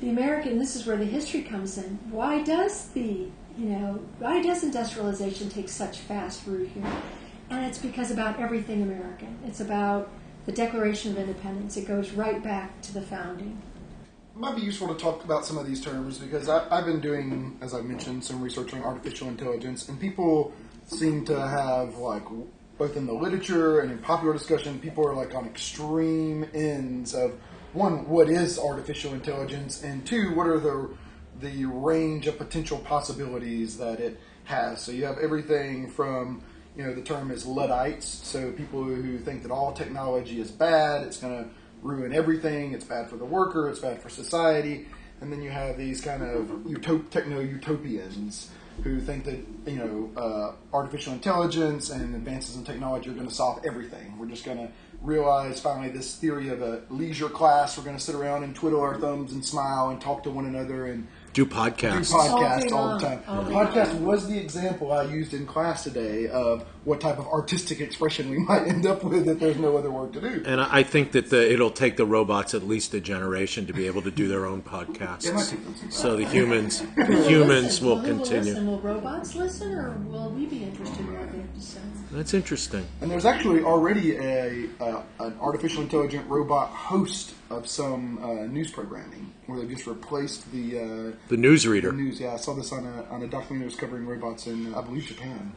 the 0.00 0.10
American. 0.10 0.58
This 0.58 0.76
is 0.76 0.86
where 0.86 0.96
the 0.96 1.04
history 1.04 1.42
comes 1.42 1.78
in. 1.78 1.98
Why 2.10 2.42
does 2.42 2.88
the 2.88 3.28
you 3.56 3.66
know 3.66 4.00
why 4.18 4.42
does 4.42 4.64
industrialization 4.64 5.48
take 5.48 5.68
such 5.68 5.98
fast 5.98 6.46
root 6.46 6.68
here? 6.74 6.86
And 7.50 7.64
it's 7.64 7.78
because 7.78 8.10
about 8.10 8.40
everything 8.40 8.82
American. 8.82 9.38
It's 9.46 9.60
about 9.60 10.10
the 10.46 10.52
Declaration 10.52 11.12
of 11.12 11.18
Independence. 11.18 11.76
It 11.76 11.86
goes 11.86 12.10
right 12.12 12.42
back 12.42 12.80
to 12.82 12.94
the 12.94 13.02
founding. 13.02 13.60
It 14.34 14.40
might 14.40 14.56
be 14.56 14.62
useful 14.62 14.88
to 14.88 14.94
talk 14.94 15.24
about 15.24 15.46
some 15.46 15.58
of 15.58 15.66
these 15.66 15.80
terms 15.80 16.18
because 16.18 16.48
I, 16.48 16.66
I've 16.70 16.86
been 16.86 17.00
doing, 17.00 17.56
as 17.60 17.72
I 17.72 17.80
mentioned, 17.82 18.24
some 18.24 18.42
research 18.42 18.74
on 18.74 18.82
artificial 18.82 19.28
intelligence, 19.28 19.88
and 19.88 20.00
people 20.00 20.52
seem 20.86 21.24
to 21.26 21.38
have 21.38 21.96
like 21.96 22.24
both 22.76 22.96
in 22.96 23.06
the 23.06 23.12
literature 23.12 23.80
and 23.80 23.92
in 23.92 23.98
popular 23.98 24.32
discussion, 24.32 24.78
people 24.80 25.06
are 25.06 25.14
like 25.14 25.34
on 25.34 25.46
extreme 25.46 26.44
ends 26.52 27.14
of 27.14 27.32
one, 27.74 28.08
what 28.08 28.28
is 28.28 28.58
artificial 28.58 29.12
intelligence, 29.12 29.82
and 29.82 30.06
two, 30.06 30.34
what 30.34 30.46
are 30.46 30.60
the 30.60 30.90
the 31.40 31.64
range 31.64 32.26
of 32.28 32.38
potential 32.38 32.78
possibilities 32.78 33.76
that 33.78 33.98
it 33.98 34.20
has. 34.44 34.80
So 34.80 34.92
you 34.92 35.04
have 35.04 35.18
everything 35.18 35.90
from 35.90 36.42
you 36.76 36.84
know 36.84 36.94
the 36.94 37.02
term 37.02 37.30
is 37.30 37.46
luddites, 37.46 38.06
so 38.06 38.52
people 38.52 38.82
who 38.82 39.18
think 39.18 39.42
that 39.42 39.50
all 39.50 39.72
technology 39.72 40.40
is 40.40 40.50
bad, 40.50 41.02
it's 41.06 41.18
going 41.18 41.44
to 41.44 41.50
ruin 41.82 42.12
everything, 42.12 42.72
it's 42.72 42.84
bad 42.84 43.08
for 43.08 43.16
the 43.16 43.24
worker, 43.24 43.68
it's 43.68 43.80
bad 43.80 44.00
for 44.00 44.08
society, 44.08 44.88
and 45.20 45.32
then 45.32 45.42
you 45.42 45.50
have 45.50 45.76
these 45.76 46.00
kind 46.00 46.22
of 46.22 46.46
utop- 46.64 47.10
techno 47.10 47.40
utopians 47.40 48.50
who 48.82 49.00
think 49.00 49.24
that 49.24 49.38
you 49.66 49.76
know 49.76 50.10
uh, 50.20 50.76
artificial 50.76 51.12
intelligence 51.12 51.90
and 51.90 52.14
advances 52.14 52.56
in 52.56 52.64
technology 52.64 53.10
are 53.10 53.14
going 53.14 53.28
to 53.28 53.34
solve 53.34 53.60
everything. 53.64 54.18
We're 54.18 54.26
just 54.26 54.44
going 54.44 54.58
to 54.58 54.68
realize 55.04 55.60
finally 55.60 55.90
this 55.90 56.16
theory 56.16 56.48
of 56.48 56.62
a 56.62 56.82
leisure 56.88 57.28
class. 57.28 57.76
We're 57.76 57.84
going 57.84 57.96
to 57.96 58.02
sit 58.02 58.14
around 58.14 58.42
and 58.42 58.56
twiddle 58.56 58.80
our 58.80 58.98
thumbs 58.98 59.32
and 59.32 59.44
smile 59.44 59.90
and 59.90 60.00
talk 60.00 60.22
to 60.24 60.30
one 60.30 60.46
another, 60.46 60.86
and 60.86 61.06
do 61.34 61.44
podcasts. 61.44 62.10
do 62.10 62.16
podcasts. 62.16 62.72
All 62.72 62.78
all 62.78 62.98
the 62.98 63.06
time. 63.06 63.22
long. 63.26 63.38
All 63.38 63.44
day 63.44 63.52
podcast 63.52 63.92
long. 63.94 64.04
was 64.04 64.28
the 64.28 64.38
example 64.38 64.92
I 64.92 65.02
used 65.04 65.34
in 65.34 65.44
class 65.46 65.84
today 65.84 66.28
of 66.28 66.64
what 66.84 67.00
type 67.00 67.18
of 67.18 67.26
artistic 67.26 67.80
expression 67.80 68.30
we 68.30 68.38
might 68.50 68.66
end 68.68 68.86
up 68.86 69.02
with 69.04 69.28
if 69.28 69.38
there's 69.40 69.58
no 69.58 69.76
other 69.76 69.90
work 69.90 70.12
to 70.14 70.20
do. 70.20 70.42
And 70.46 70.60
I 70.60 70.68
I 70.78 70.82
think 70.82 71.12
that 71.12 71.30
the, 71.30 71.52
it'll 71.52 71.70
take 71.70 71.96
the 71.96 72.06
robots 72.06 72.54
at 72.54 72.62
least 72.66 72.94
a 72.94 73.00
generation 73.00 73.66
to 73.66 73.72
be 73.72 73.86
able 73.86 74.02
to 74.02 74.10
do 74.10 74.28
their 74.28 74.46
own 74.46 74.62
podcasts. 74.62 75.26
It 75.26 75.34
might 75.34 75.46
take 75.46 75.64
them 75.64 75.74
some. 75.76 75.90
So 75.90 76.16
the 76.16 76.26
humans, 76.26 76.80
the 76.96 77.24
humans 77.28 77.64
Listen, 77.82 77.86
will 77.86 77.98
who 77.98 78.12
Listen? 78.14 78.42
continue. 78.42 78.70
Will 78.70 78.80
robots 78.80 79.34
listen, 79.34 79.74
or 79.74 79.90
will 80.06 80.30
we 80.30 80.46
be 80.46 80.62
interested 80.64 81.00
in 81.00 81.12
what 81.18 81.32
they 81.32 81.38
have 81.38 81.54
to 81.54 81.60
say? 81.60 81.80
That's 82.12 82.32
interesting. 82.34 82.86
And 83.00 83.10
there's 83.10 83.24
actually 83.24 83.62
already 83.64 84.16
a, 84.16 84.68
a 84.80 85.02
an 85.18 85.36
artificial 85.40 85.82
intelligent 85.82 86.28
robot 86.28 86.68
host 86.70 87.34
of 87.50 87.68
some 87.68 88.18
uh, 88.22 88.46
news 88.46 88.70
programming 88.70 89.32
where 89.46 89.58
they've 89.58 89.68
just 89.70 89.86
replaced 89.86 90.50
the, 90.52 90.78
uh, 90.78 90.82
The 91.28 91.36
the 91.36 91.36
newsreader. 91.36 91.94
news. 91.94 92.18
Yeah, 92.20 92.32
I 92.34 92.36
saw 92.36 92.54
this 92.54 92.72
on 92.72 92.86
a 92.86 93.04
on 93.10 93.22
a 93.22 93.26
documentary 93.26 93.58
that 93.60 93.64
was 93.66 93.76
covering 93.76 94.06
robots 94.06 94.46
in 94.46 94.74
I 94.74 94.80
believe 94.80 95.04
Japan. 95.04 95.52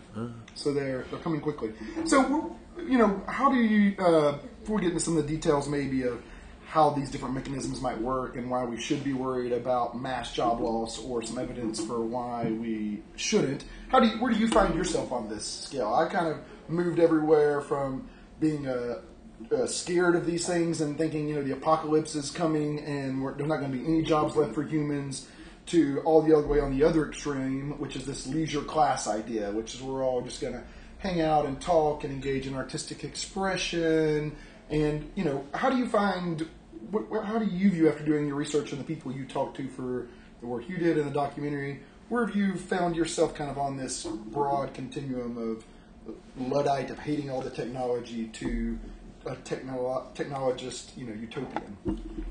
So 0.55 0.73
they're 0.73 1.05
they're 1.09 1.19
coming 1.19 1.41
quickly. 1.41 1.71
So 2.05 2.55
you 2.77 2.97
know, 2.97 3.21
how 3.27 3.49
do 3.51 3.57
you 3.57 3.95
uh, 3.97 4.37
before 4.61 4.75
we 4.77 4.81
get 4.83 4.91
into 4.91 4.99
some 5.03 5.17
of 5.17 5.25
the 5.25 5.33
details 5.33 5.67
maybe 5.69 6.03
of 6.03 6.21
how 6.67 6.89
these 6.89 7.09
different 7.09 7.33
mechanisms 7.33 7.79
might 7.81 7.99
work 8.01 8.35
and 8.35 8.51
why 8.51 8.65
we 8.65 8.77
should 8.77 9.01
be 9.01 9.13
worried 9.13 9.53
about 9.53 9.97
mass 9.99 10.33
job 10.33 10.59
loss 10.59 10.99
or 10.99 11.21
some 11.23 11.37
evidence 11.37 11.79
for 11.83 12.01
why 12.01 12.43
we 12.51 13.01
shouldn't. 13.15 13.63
How 13.87 14.01
do 14.01 14.07
you, 14.07 14.17
where 14.21 14.33
do 14.33 14.37
you 14.37 14.49
find 14.49 14.75
yourself 14.75 15.13
on 15.13 15.29
this 15.29 15.45
scale? 15.47 15.93
I 15.93 16.09
kind 16.09 16.27
of 16.27 16.39
moved 16.67 16.99
everywhere 16.99 17.61
from 17.61 18.09
being 18.41 18.67
uh, 18.67 18.99
uh, 19.51 19.65
scared 19.65 20.15
of 20.15 20.25
these 20.25 20.45
things 20.47 20.81
and 20.81 20.97
thinking, 20.97 21.29
you 21.29 21.35
know, 21.35 21.43
the 21.43 21.53
apocalypse 21.53 22.15
is 22.15 22.31
coming 22.31 22.79
and 22.79 23.21
there's 23.21 23.47
not 23.47 23.59
going 23.59 23.71
to 23.71 23.77
be 23.77 23.85
any 23.85 24.01
jobs 24.01 24.35
left 24.35 24.53
for 24.53 24.63
humans, 24.63 25.27
to 25.67 26.01
all 26.05 26.21
the 26.21 26.35
other 26.35 26.47
way 26.47 26.59
on 26.59 26.77
the 26.77 26.83
other 26.83 27.07
extreme, 27.07 27.77
which 27.77 27.95
is 27.95 28.05
this 28.05 28.25
leisure 28.25 28.61
class 28.61 29.05
idea, 29.07 29.51
which 29.51 29.75
is 29.75 29.81
we're 29.81 30.03
all 30.03 30.21
just 30.21 30.41
going 30.41 30.53
to 30.53 30.63
hang 30.99 31.21
out 31.21 31.45
and 31.45 31.61
talk 31.61 32.03
and 32.03 32.13
engage 32.13 32.47
in 32.47 32.55
artistic 32.55 33.03
expression. 33.03 34.35
And, 34.69 35.11
you 35.15 35.23
know, 35.23 35.45
how 35.53 35.69
do 35.69 35.77
you 35.77 35.87
find, 35.87 36.47
what- 36.89 37.25
how 37.25 37.37
do 37.37 37.45
you 37.45 37.69
view 37.69 37.89
after 37.89 38.03
doing 38.03 38.27
your 38.27 38.35
research 38.35 38.71
and 38.71 38.79
the 38.79 38.85
people 38.85 39.11
you 39.11 39.25
talked 39.25 39.57
to 39.57 39.67
for 39.67 40.07
the 40.39 40.47
work 40.47 40.67
you 40.69 40.77
did 40.77 40.97
in 40.97 41.05
the 41.05 41.11
documentary? 41.11 41.81
Where 42.09 42.25
have 42.25 42.35
you 42.35 42.55
found 42.55 42.95
yourself 42.95 43.35
kind 43.35 43.51
of 43.51 43.57
on 43.57 43.75
this 43.75 44.05
broad 44.05 44.73
continuum 44.73 45.37
of 45.37 45.65
Luddite 46.37 46.89
of 46.89 46.99
hating 46.99 47.29
all 47.29 47.41
the 47.41 47.49
technology 47.49 48.27
to 48.27 48.79
a 49.27 49.35
technolo- 49.37 50.13
technologist, 50.15 50.97
you 50.97 51.05
know, 51.05 51.13
utopian? 51.13 51.77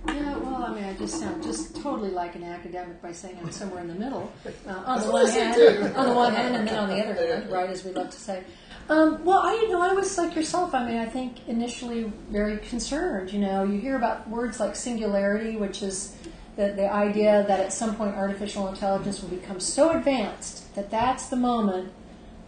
Yeah, 0.07 0.37
well, 0.39 0.65
I 0.65 0.75
mean, 0.75 0.85
I 0.85 0.95
just 0.95 1.21
sound 1.21 1.43
just 1.43 1.77
totally 1.83 2.11
like 2.11 2.35
an 2.37 2.45
academic 2.45 3.03
by 3.03 3.13
saying 3.13 3.39
I'm 3.43 3.51
somewhere 3.51 3.81
in 3.81 3.89
the 3.89 3.95
middle. 3.95 4.33
Uh, 4.67 4.83
on 4.85 5.01
the 5.01 5.13
one 5.13 5.29
hand, 5.29 5.97
on 5.97 6.09
the 6.09 6.15
one 6.15 6.35
hand, 6.35 6.57
and 6.57 6.67
then 6.67 6.77
on 6.77 6.89
the 6.89 7.01
other 7.01 7.27
hand, 7.35 7.51
right, 7.53 7.71
as 7.71 7.85
we 7.85 7.93
love 7.93 8.11
to 8.11 8.19
say. 8.19 8.43
Um, 8.89 9.25
well, 9.25 9.39
I, 9.39 9.53
you 9.55 9.69
know, 9.69 9.81
I 9.81 9.93
was 9.93 10.17
like 10.19 10.35
yourself. 10.35 10.75
I 10.75 10.85
mean, 10.87 10.99
I 10.99 11.07
think 11.07 11.49
initially 11.49 12.13
very 12.31 12.59
concerned. 12.59 13.33
You 13.33 13.41
know, 13.41 13.63
you 13.63 13.79
hear 13.79 13.97
about 13.97 14.29
words 14.29 14.59
like 14.59 14.75
singularity, 14.75 15.57
which 15.57 15.83
is 15.83 16.17
the, 16.57 16.73
the 16.73 16.93
idea 16.93 17.45
that 17.47 17.61
at 17.61 17.73
some 17.73 17.95
point 17.95 18.17
artificial 18.17 18.67
intelligence 18.69 19.23
will 19.23 19.29
become 19.29 19.61
so 19.61 19.91
advanced 19.91 20.75
that 20.75 20.91
that's 20.91 21.27
the 21.27 21.37
moment 21.37 21.93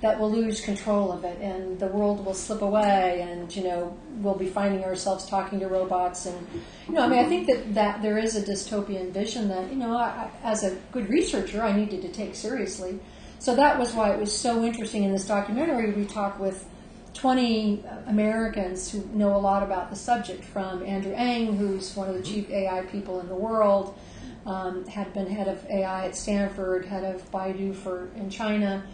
that 0.01 0.19
we'll 0.19 0.31
lose 0.31 0.61
control 0.61 1.11
of 1.11 1.25
it 1.25 1.41
and 1.41 1.79
the 1.81 1.87
world 1.89 2.25
will 2.25 2.35
slip 2.35 2.63
away 2.63 3.21
and 3.21 3.55
you 3.55 3.65
know 3.65 3.97
we'll 4.19 4.35
be 4.35 4.47
finding 4.47 4.85
ourselves 4.85 5.27
talking 5.27 5.59
to 5.59 5.67
robots 5.67 6.27
and 6.27 6.47
you 6.87 6.95
know 6.95 7.03
i 7.03 7.09
mean 7.09 7.19
i 7.19 7.25
think 7.25 7.47
that, 7.47 7.75
that 7.75 8.01
there 8.01 8.17
is 8.17 8.37
a 8.37 8.43
dystopian 8.43 9.11
vision 9.11 9.49
that 9.49 9.69
you 9.71 9.77
know 9.77 9.97
I, 9.97 10.31
as 10.45 10.63
a 10.63 10.77
good 10.93 11.09
researcher 11.09 11.63
i 11.63 11.73
needed 11.73 12.03
to 12.03 12.09
take 12.09 12.35
seriously. 12.35 13.01
So 13.41 13.55
that 13.55 13.79
was 13.79 13.95
why 13.95 14.13
it 14.13 14.19
was 14.19 14.37
so 14.37 14.65
interesting 14.65 15.05
in 15.05 15.13
this 15.13 15.27
documentary. 15.27 15.93
We 15.93 16.07
talked 16.07 16.41
with 16.41 16.67
20 17.15 17.85
americans 18.07 18.93
who 18.93 19.05
know 19.13 19.35
a 19.35 19.39
lot 19.39 19.63
about 19.63 19.91
the 19.91 19.97
subject 19.97 20.45
from 20.45 20.85
andrew 20.85 21.13
ng 21.15 21.57
who's 21.57 21.97
one 21.97 22.09
of 22.09 22.15
the 22.15 22.23
chief 22.23 22.49
ai 22.51 22.83
people 22.83 23.19
in 23.19 23.29
the 23.29 23.35
world 23.35 23.99
um, 24.47 24.87
had 24.87 25.13
been 25.15 25.27
head 25.27 25.49
of 25.49 25.65
ai 25.69 26.05
at 26.07 26.15
stanford 26.15 26.85
head 26.85 27.03
of 27.03 27.29
baidu 27.33 27.75
for 27.75 28.09
in 28.15 28.31
china 28.31 28.85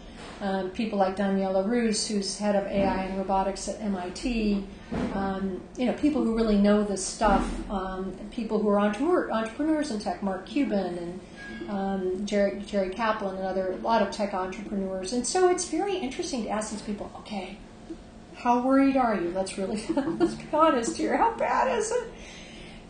um, 0.41 0.69
people 0.71 0.99
like 0.99 1.15
Daniela 1.15 1.67
Rus, 1.67 2.07
who's 2.07 2.37
head 2.37 2.55
of 2.55 2.65
AI 2.67 3.03
and 3.05 3.17
robotics 3.17 3.67
at 3.67 3.81
MIT, 3.81 4.65
um, 5.13 5.61
you 5.77 5.85
know, 5.85 5.93
people 5.93 6.23
who 6.23 6.35
really 6.35 6.57
know 6.57 6.83
this 6.83 7.03
stuff, 7.05 7.49
um, 7.69 8.13
people 8.31 8.59
who 8.59 8.69
are 8.69 8.79
entrepreneur, 8.79 9.31
entrepreneurs 9.31 9.91
in 9.91 9.99
tech, 9.99 10.21
Mark 10.21 10.45
Cuban 10.45 10.97
and 10.97 11.69
um, 11.69 12.25
Jerry, 12.25 12.61
Jerry 12.65 12.89
Kaplan 12.89 13.35
and 13.37 13.45
other, 13.45 13.71
a 13.71 13.77
lot 13.77 14.01
of 14.01 14.11
tech 14.11 14.33
entrepreneurs. 14.33 15.13
And 15.13 15.25
so 15.25 15.49
it's 15.49 15.65
very 15.69 15.97
interesting 15.97 16.43
to 16.43 16.49
ask 16.49 16.71
these 16.71 16.81
people, 16.81 17.11
okay, 17.19 17.57
how 18.35 18.61
worried 18.61 18.97
are 18.97 19.15
you? 19.15 19.31
Let's 19.31 19.57
really, 19.57 19.83
let's 19.89 20.35
be 20.35 20.45
honest 20.53 20.97
here. 20.97 21.17
How 21.17 21.35
bad 21.35 21.77
is 21.77 21.91
it? 21.91 22.13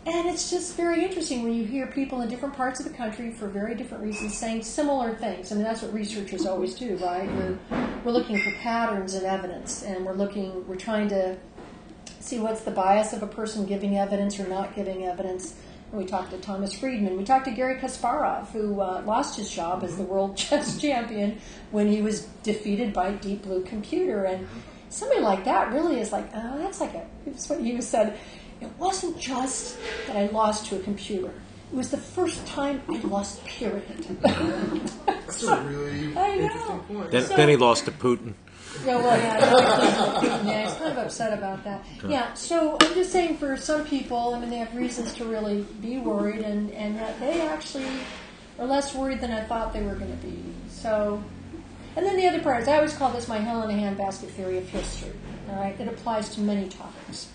And 0.06 0.28
it's 0.28 0.50
just 0.50 0.76
very 0.76 1.04
interesting 1.04 1.42
when 1.42 1.52
you 1.52 1.64
hear 1.64 1.88
people 1.88 2.20
in 2.20 2.28
different 2.28 2.54
parts 2.54 2.78
of 2.78 2.86
the 2.86 2.92
country 2.92 3.32
for 3.32 3.48
very 3.48 3.74
different 3.74 4.04
reasons 4.04 4.38
saying 4.38 4.62
similar 4.62 5.16
things. 5.16 5.50
I 5.50 5.56
mean, 5.56 5.64
that's 5.64 5.82
what 5.82 5.92
researchers 5.92 6.46
always 6.46 6.76
do, 6.76 6.96
right? 6.98 7.28
We're, 7.32 7.58
we're 8.04 8.12
looking 8.12 8.38
for 8.38 8.52
patterns 8.52 9.14
and 9.14 9.26
evidence, 9.26 9.82
and 9.82 10.06
we're 10.06 10.14
looking, 10.14 10.64
we're 10.68 10.76
trying 10.76 11.08
to 11.08 11.36
see 12.20 12.38
what's 12.38 12.60
the 12.60 12.70
bias 12.70 13.14
of 13.14 13.24
a 13.24 13.26
person 13.26 13.66
giving 13.66 13.98
evidence 13.98 14.38
or 14.38 14.46
not 14.46 14.76
giving 14.76 15.04
evidence. 15.04 15.56
And 15.90 16.00
we 16.00 16.06
talked 16.06 16.30
to 16.30 16.38
Thomas 16.38 16.72
Friedman. 16.72 17.16
We 17.16 17.24
talked 17.24 17.46
to 17.46 17.50
Gary 17.50 17.74
Kasparov, 17.74 18.50
who 18.52 18.80
uh, 18.80 19.02
lost 19.04 19.36
his 19.36 19.50
job 19.50 19.82
as 19.82 19.96
the 19.96 20.04
world 20.04 20.36
chess 20.36 20.80
champion 20.80 21.40
when 21.72 21.88
he 21.88 22.00
was 22.00 22.26
defeated 22.44 22.92
by 22.92 23.10
Deep 23.10 23.42
Blue 23.42 23.64
Computer. 23.64 24.22
And 24.22 24.46
somebody 24.88 25.20
like 25.20 25.44
that 25.46 25.72
really 25.72 25.98
is 25.98 26.12
like, 26.12 26.28
oh, 26.32 26.58
that's 26.58 26.80
like 26.80 26.94
a, 26.94 27.04
it's 27.26 27.48
what 27.48 27.60
you 27.60 27.82
said. 27.82 28.16
It 28.60 28.70
wasn't 28.78 29.18
just 29.20 29.76
that 30.06 30.16
I 30.16 30.26
lost 30.28 30.66
to 30.66 30.76
a 30.76 30.80
computer. 30.80 31.28
It 31.72 31.76
was 31.76 31.90
the 31.90 31.96
first 31.98 32.46
time 32.46 32.80
I 32.88 32.98
lost, 33.00 33.44
period. 33.44 33.82
That's 34.22 35.42
a 35.42 35.60
really 35.62 36.16
I 36.16 36.36
know. 36.36 36.42
interesting 36.44 36.78
point. 36.80 37.10
Then, 37.10 37.24
So- 37.24 37.36
then 37.36 37.48
he 37.48 37.56
lost 37.56 37.84
to 37.86 37.90
Putin. 37.92 38.34
Yeah, 38.84 38.96
well, 38.96 39.16
yeah, 39.16 40.44
yeah, 40.44 40.66
he's 40.68 40.74
kind 40.76 40.92
of 40.92 40.98
upset 40.98 41.32
about 41.32 41.64
that. 41.64 41.82
Yeah, 42.06 42.34
so 42.34 42.76
I'm 42.82 42.92
just 42.92 43.10
saying 43.10 43.38
for 43.38 43.56
some 43.56 43.86
people, 43.86 44.34
I 44.34 44.38
mean, 44.38 44.50
they 44.50 44.58
have 44.58 44.74
reasons 44.76 45.14
to 45.14 45.24
really 45.24 45.62
be 45.80 45.96
worried, 45.98 46.42
and, 46.42 46.70
and 46.72 46.94
that 46.98 47.18
they 47.18 47.40
actually 47.40 47.86
are 48.58 48.66
less 48.66 48.94
worried 48.94 49.20
than 49.22 49.30
I 49.30 49.42
thought 49.44 49.72
they 49.72 49.82
were 49.82 49.94
going 49.94 50.10
to 50.10 50.26
be. 50.26 50.42
So, 50.68 51.22
and 51.96 52.04
then 52.04 52.16
the 52.16 52.26
other 52.26 52.40
part 52.42 52.60
is 52.62 52.68
I 52.68 52.76
always 52.76 52.92
call 52.94 53.10
this 53.12 53.28
my 53.28 53.38
hell 53.38 53.62
in 53.66 53.70
a 53.78 53.82
handbasket 53.82 54.28
theory 54.28 54.58
of 54.58 54.68
history. 54.68 55.12
All 55.48 55.56
right, 55.56 55.78
it 55.80 55.88
applies 55.88 56.28
to 56.34 56.42
many 56.42 56.68
topics, 56.68 57.28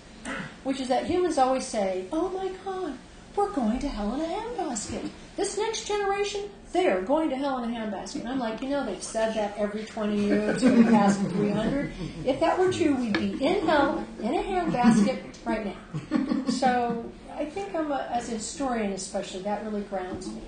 which 0.64 0.80
is 0.80 0.88
that 0.88 1.06
humans 1.06 1.38
always 1.38 1.66
say, 1.66 2.06
"Oh 2.12 2.30
my 2.30 2.52
God, 2.66 2.98
we're 3.36 3.50
going 3.52 3.80
to 3.80 3.88
hell 3.88 4.14
in 4.16 4.22
a 4.22 4.26
handbasket." 4.26 5.10
This 5.38 5.58
next 5.58 5.88
generation, 5.88 6.50
they 6.74 6.88
are 6.88 7.02
going 7.02 7.30
to 7.30 7.36
hell 7.36 7.64
in 7.64 7.74
a 7.74 7.78
handbasket. 7.78 8.22
And 8.22 8.30
I'm 8.30 8.40
like, 8.40 8.62
you 8.62 8.70
know, 8.70 8.86
they've 8.86 9.02
said 9.02 9.34
that 9.36 9.58
every 9.58 9.86
20 9.86 10.20
years 10.20 10.62
for 10.62 10.70
the 10.70 10.84
past 10.84 11.20
300. 11.22 11.92
If 12.26 12.40
that 12.42 12.60
were 12.60 12.72
true, 12.72 12.96
we'd 12.96 13.14
be 13.14 13.44
in 13.44 13.66
hell 13.66 14.06
in 14.20 14.34
a 14.36 14.44
handbasket 14.44 15.20
right 15.46 15.66
now. 15.66 16.46
So 16.52 17.12
I 17.34 17.46
think 17.46 17.74
I'm 17.74 17.92
a, 17.92 18.08
as 18.12 18.30
a 18.30 18.34
historian, 18.34 18.92
especially, 18.92 19.42
that 19.44 19.64
really 19.64 19.82
grounds 19.82 20.28
me. 20.28 20.42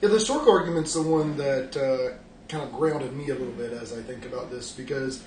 Yeah, 0.00 0.08
the 0.08 0.14
historical 0.14 0.52
argument's 0.52 0.94
the 0.94 1.02
one 1.02 1.36
that 1.36 1.76
uh, 1.76 2.18
kind 2.48 2.64
of 2.64 2.72
grounded 2.72 3.12
me 3.12 3.28
a 3.28 3.34
little 3.34 3.52
bit 3.52 3.72
as 3.72 3.92
I 3.92 4.02
think 4.02 4.24
about 4.26 4.50
this 4.50 4.72
because, 4.72 5.22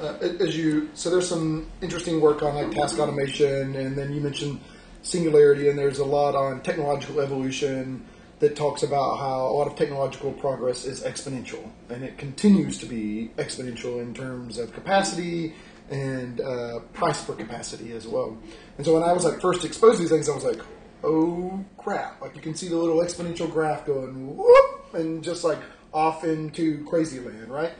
uh, 0.00 0.16
as 0.40 0.56
you 0.56 0.90
so 0.94 1.10
there's 1.10 1.28
some 1.28 1.70
interesting 1.82 2.20
work 2.20 2.42
on 2.42 2.54
like 2.54 2.70
task 2.70 2.98
automation, 2.98 3.74
and 3.76 3.96
then 3.96 4.12
you 4.12 4.20
mentioned 4.20 4.60
singularity, 5.02 5.68
and 5.68 5.78
there's 5.78 5.98
a 5.98 6.04
lot 6.04 6.34
on 6.34 6.60
technological 6.62 7.20
evolution 7.20 8.04
that 8.40 8.56
talks 8.56 8.82
about 8.82 9.18
how 9.18 9.46
a 9.46 9.52
lot 9.52 9.66
of 9.66 9.76
technological 9.76 10.32
progress 10.32 10.86
is 10.86 11.02
exponential, 11.02 11.70
and 11.90 12.02
it 12.02 12.16
continues 12.16 12.78
to 12.78 12.86
be 12.86 13.30
exponential 13.36 14.00
in 14.00 14.14
terms 14.14 14.58
of 14.58 14.72
capacity 14.72 15.54
and 15.90 16.40
uh, 16.40 16.78
price 16.92 17.22
per 17.24 17.34
capacity 17.34 17.92
as 17.92 18.06
well. 18.06 18.38
And 18.78 18.86
so 18.86 18.94
when 18.94 19.02
I 19.02 19.12
was 19.12 19.24
like 19.24 19.40
first 19.40 19.64
exposed 19.64 19.96
to 19.96 20.02
these 20.02 20.10
things, 20.10 20.28
I 20.28 20.34
was 20.34 20.44
like, 20.44 20.60
oh 21.04 21.64
crap! 21.76 22.20
Like 22.22 22.34
you 22.34 22.42
can 22.42 22.54
see 22.54 22.68
the 22.68 22.76
little 22.76 22.98
exponential 22.98 23.50
graph 23.50 23.84
going 23.84 24.36
whoop, 24.36 24.94
and 24.94 25.22
just 25.22 25.44
like 25.44 25.58
off 25.92 26.24
into 26.24 26.84
crazy 26.86 27.20
land, 27.20 27.48
right? 27.48 27.72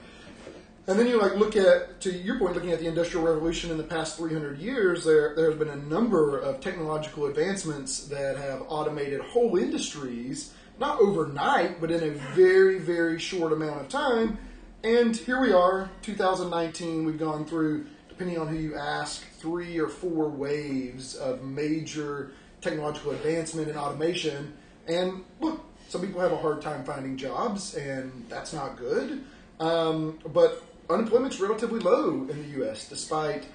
And 0.91 0.99
then 0.99 1.07
you 1.07 1.21
like 1.21 1.37
look 1.37 1.55
at 1.55 2.01
to 2.01 2.11
your 2.13 2.37
point, 2.41 2.57
looking 2.57 2.73
at 2.73 2.81
the 2.81 2.89
industrial 2.89 3.25
revolution 3.25 3.71
in 3.71 3.79
the 3.79 3.85
past 3.85 4.17
300 4.17 4.59
years, 4.59 5.05
there 5.05 5.37
there 5.37 5.49
has 5.49 5.57
been 5.57 5.69
a 5.69 5.77
number 5.77 6.37
of 6.37 6.59
technological 6.59 7.27
advancements 7.27 8.09
that 8.09 8.37
have 8.37 8.65
automated 8.67 9.21
whole 9.21 9.57
industries, 9.57 10.53
not 10.81 10.99
overnight, 10.99 11.81
but 11.81 11.93
in 11.93 12.03
a 12.03 12.11
very 12.35 12.81
very 12.81 13.21
short 13.21 13.53
amount 13.53 13.81
of 13.81 13.89
time. 13.89 14.37
And 14.83 15.17
here 15.17 15.41
we 15.41 15.53
are, 15.53 15.93
2019. 16.03 17.05
We've 17.05 17.17
gone 17.17 17.45
through, 17.45 17.87
depending 18.09 18.39
on 18.39 18.49
who 18.49 18.57
you 18.57 18.77
ask, 18.77 19.25
three 19.35 19.79
or 19.79 19.89
four 19.89 20.29
waves 20.29 21.15
of 21.15 21.45
major 21.45 22.33
technological 22.63 23.13
advancement 23.13 23.69
and 23.69 23.79
automation. 23.79 24.55
And 24.89 25.23
look, 25.41 25.65
some 25.89 26.01
people 26.01 26.21
have 26.21 26.33
a 26.33 26.37
hard 26.37 26.61
time 26.63 26.83
finding 26.83 27.17
jobs, 27.17 27.77
and 27.77 28.27
that's 28.29 28.53
not 28.53 28.77
good. 28.77 29.23
Um, 29.61 30.19
but 30.33 30.65
unemployment's 30.91 31.41
relatively 31.41 31.81
low 31.81 32.27
in 32.29 32.43
the 32.43 32.49
U.S. 32.59 32.89
despite 32.89 33.47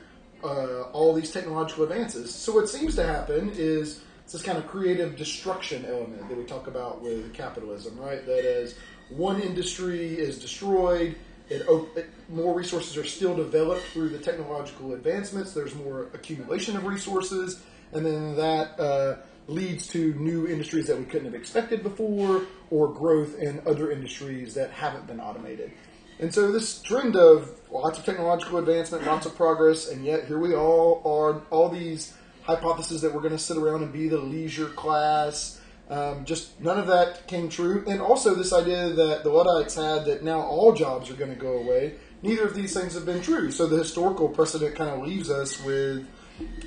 uh, 0.44 0.84
all 0.94 1.14
these 1.14 1.32
technological 1.32 1.84
advances. 1.84 2.34
So 2.34 2.54
what 2.54 2.70
seems 2.70 2.96
to 2.96 3.06
happen 3.06 3.52
is 3.56 4.02
it's 4.24 4.34
this 4.34 4.44
kind 4.44 4.58
of 4.58 4.68
creative 4.68 5.16
destruction 5.16 5.86
element 5.86 6.28
that 6.30 6.38
we 6.38 6.44
talk 6.46 6.68
about 6.68 7.02
with 7.02 7.34
capitalism, 7.34 7.98
right? 8.00 8.26
That 8.26 8.46
as 8.46 8.76
one 9.10 9.40
industry 9.40 10.16
is 10.16 10.40
destroyed, 10.40 11.16
it, 11.50 11.64
it, 11.96 12.10
more 12.30 12.56
resources 12.56 12.98
are 12.98 13.06
still 13.06 13.36
developed 13.36 13.84
through 13.94 14.10
the 14.10 14.18
technological 14.18 14.94
advancements. 14.94 15.54
There's 15.54 15.76
more 15.76 16.10
accumulation 16.14 16.76
of 16.76 16.86
resources, 16.86 17.62
and 17.94 18.04
then 18.04 18.36
that 18.36 18.80
uh, 18.80 19.18
leads 19.48 19.88
to 19.90 20.14
new 20.16 20.48
industries 20.48 20.88
that 20.88 20.98
we 20.98 21.06
couldn't 21.06 21.26
have 21.26 21.36
expected 21.36 21.84
before, 21.84 22.46
or 22.72 22.88
growth 22.88 23.38
in 23.38 23.62
other 23.68 23.92
industries 23.92 24.56
that 24.56 24.72
haven't 24.72 25.06
been 25.06 25.20
automated. 25.20 25.72
And 26.20 26.34
so 26.34 26.52
this 26.52 26.82
trend 26.82 27.16
of 27.16 27.60
lots 27.72 28.00
of 28.00 28.06
technological 28.06 28.58
advancement, 28.58 29.06
lots 29.06 29.26
of 29.26 29.36
progress, 29.36 29.90
and 29.90 30.06
yet 30.06 30.26
here 30.26 30.40
we 30.40 30.56
all 30.56 31.02
are, 31.06 31.42
all 31.50 31.70
these 31.70 32.14
hypotheses 32.44 33.02
that 33.02 33.14
we're 33.14 33.22
going 33.22 33.34
to 33.34 33.40
sit 33.40 33.58
around 33.58 33.84
and 33.84 33.92
be 33.92 34.08
the 34.08 34.18
leisure 34.18 34.70
class. 34.70 35.60
Um, 35.90 36.26
just 36.26 36.60
none 36.60 36.80
of 36.80 36.88
that 36.88 37.28
came 37.28 37.50
true. 37.50 37.84
And 37.88 38.02
also 38.02 38.34
this 38.34 38.54
idea 38.54 38.90
that 38.90 39.24
the 39.24 39.30
Luddites 39.30 39.76
had 39.76 40.06
that 40.06 40.24
now 40.24 40.42
all 40.42 40.74
jobs 40.74 41.10
are 41.10 41.16
going 41.16 41.34
to 41.34 41.40
go 41.40 41.58
away. 41.58 41.96
Neither 42.22 42.46
of 42.46 42.56
these 42.56 42.74
things 42.74 42.94
have 42.94 43.06
been 43.06 43.22
true. 43.22 43.52
So 43.52 43.68
the 43.68 43.78
historical 43.78 44.30
precedent 44.30 44.76
kind 44.76 44.90
of 44.90 45.06
leaves 45.06 45.30
us 45.30 45.64
with 45.64 46.08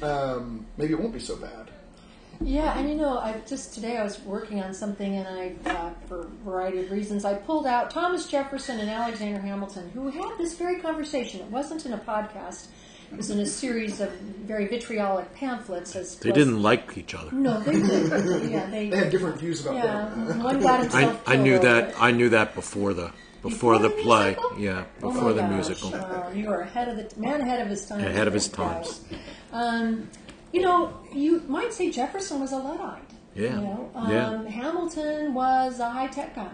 um, 0.02 0.66
maybe 0.76 0.92
it 0.92 1.00
won't 1.00 1.14
be 1.14 1.20
so 1.20 1.36
bad. 1.36 1.70
Yeah, 2.40 2.78
and 2.78 2.88
you 2.88 2.94
know, 2.94 3.18
I 3.18 3.40
just 3.48 3.74
today 3.74 3.96
I 3.96 4.02
was 4.04 4.20
working 4.20 4.62
on 4.62 4.72
something, 4.72 5.16
and 5.16 5.26
I, 5.26 5.70
uh, 5.70 5.90
for 6.06 6.20
a 6.20 6.26
variety 6.44 6.78
of 6.80 6.90
reasons, 6.90 7.24
I 7.24 7.34
pulled 7.34 7.66
out 7.66 7.90
Thomas 7.90 8.26
Jefferson 8.28 8.78
and 8.78 8.88
Alexander 8.88 9.40
Hamilton, 9.40 9.90
who 9.92 10.08
had 10.08 10.38
this 10.38 10.54
very 10.56 10.78
conversation. 10.80 11.40
It 11.40 11.46
wasn't 11.50 11.84
in 11.84 11.92
a 11.92 11.98
podcast; 11.98 12.68
it 13.10 13.16
was 13.16 13.30
in 13.30 13.40
a 13.40 13.46
series 13.46 14.00
of 14.00 14.12
very 14.12 14.66
vitriolic 14.68 15.34
pamphlets. 15.34 15.96
As 15.96 16.16
They 16.16 16.30
was- 16.30 16.38
didn't 16.38 16.62
like 16.62 16.96
each 16.96 17.12
other. 17.14 17.32
No, 17.32 17.58
they 17.60 17.72
didn't. 17.72 18.50
Yeah, 18.52 18.66
they. 18.70 18.88
They 18.88 18.96
had 18.96 19.10
different 19.10 19.38
views 19.40 19.62
about 19.66 19.74
Yeah, 19.74 20.12
that. 20.14 20.36
one 20.38 20.60
got 20.60 20.78
I, 20.78 20.82
himself. 20.82 21.22
I 21.26 21.36
knew 21.36 21.58
that. 21.58 21.88
it. 21.90 21.94
I 21.98 22.12
knew 22.12 22.28
that 22.28 22.54
before 22.54 22.94
the 22.94 23.10
before, 23.42 23.78
the, 23.78 23.90
play. 23.90 24.36
musical? 24.36 24.58
Yeah, 24.60 24.84
Oh 25.02 25.08
before 25.12 25.22
my 25.30 25.32
the 25.32 25.40
gosh. 25.42 25.50
musical. 25.52 25.90
Wow, 25.90 26.30
you 26.34 26.48
are 26.50 26.60
ahead 26.60 26.88
of 26.88 26.96
the 26.96 27.20
man 27.20 27.40
ahead 27.40 27.60
of 27.60 27.68
his 27.68 27.84
time. 27.86 28.00
Ahead 28.00 28.28
of 28.28 28.34
his 28.34 28.48
times. 28.48 29.00
Um, 29.52 30.08
you 30.52 30.60
know, 30.60 30.98
you 31.12 31.42
might 31.48 31.72
say 31.72 31.90
Jefferson 31.90 32.40
was 32.40 32.52
a 32.52 32.56
Luddite. 32.56 33.02
Yeah. 33.34 33.54
You 33.54 33.60
know, 33.60 33.90
um, 33.94 34.10
Yeah. 34.10 34.48
Hamilton 34.48 35.34
was 35.34 35.80
a 35.80 35.90
high 35.90 36.08
tech 36.08 36.34
guy. 36.34 36.50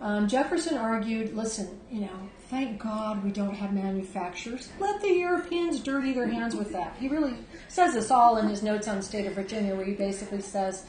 Um, 0.00 0.28
Jefferson 0.28 0.78
argued, 0.78 1.36
listen, 1.36 1.78
you 1.90 2.00
know, 2.00 2.28
thank 2.48 2.78
God 2.80 3.22
we 3.22 3.30
don't 3.30 3.54
have 3.54 3.72
manufacturers. 3.72 4.70
Let 4.78 5.00
the 5.02 5.08
Europeans 5.12 5.80
dirty 5.80 6.12
their 6.12 6.26
hands 6.26 6.56
with 6.56 6.72
that. 6.72 6.96
He 6.98 7.08
really 7.08 7.34
says 7.68 7.94
this 7.94 8.10
all 8.10 8.38
in 8.38 8.48
his 8.48 8.62
notes 8.62 8.88
on 8.88 8.96
the 8.96 9.02
state 9.02 9.26
of 9.26 9.34
Virginia, 9.34 9.74
where 9.74 9.84
he 9.84 9.92
basically 9.92 10.40
says, 10.40 10.84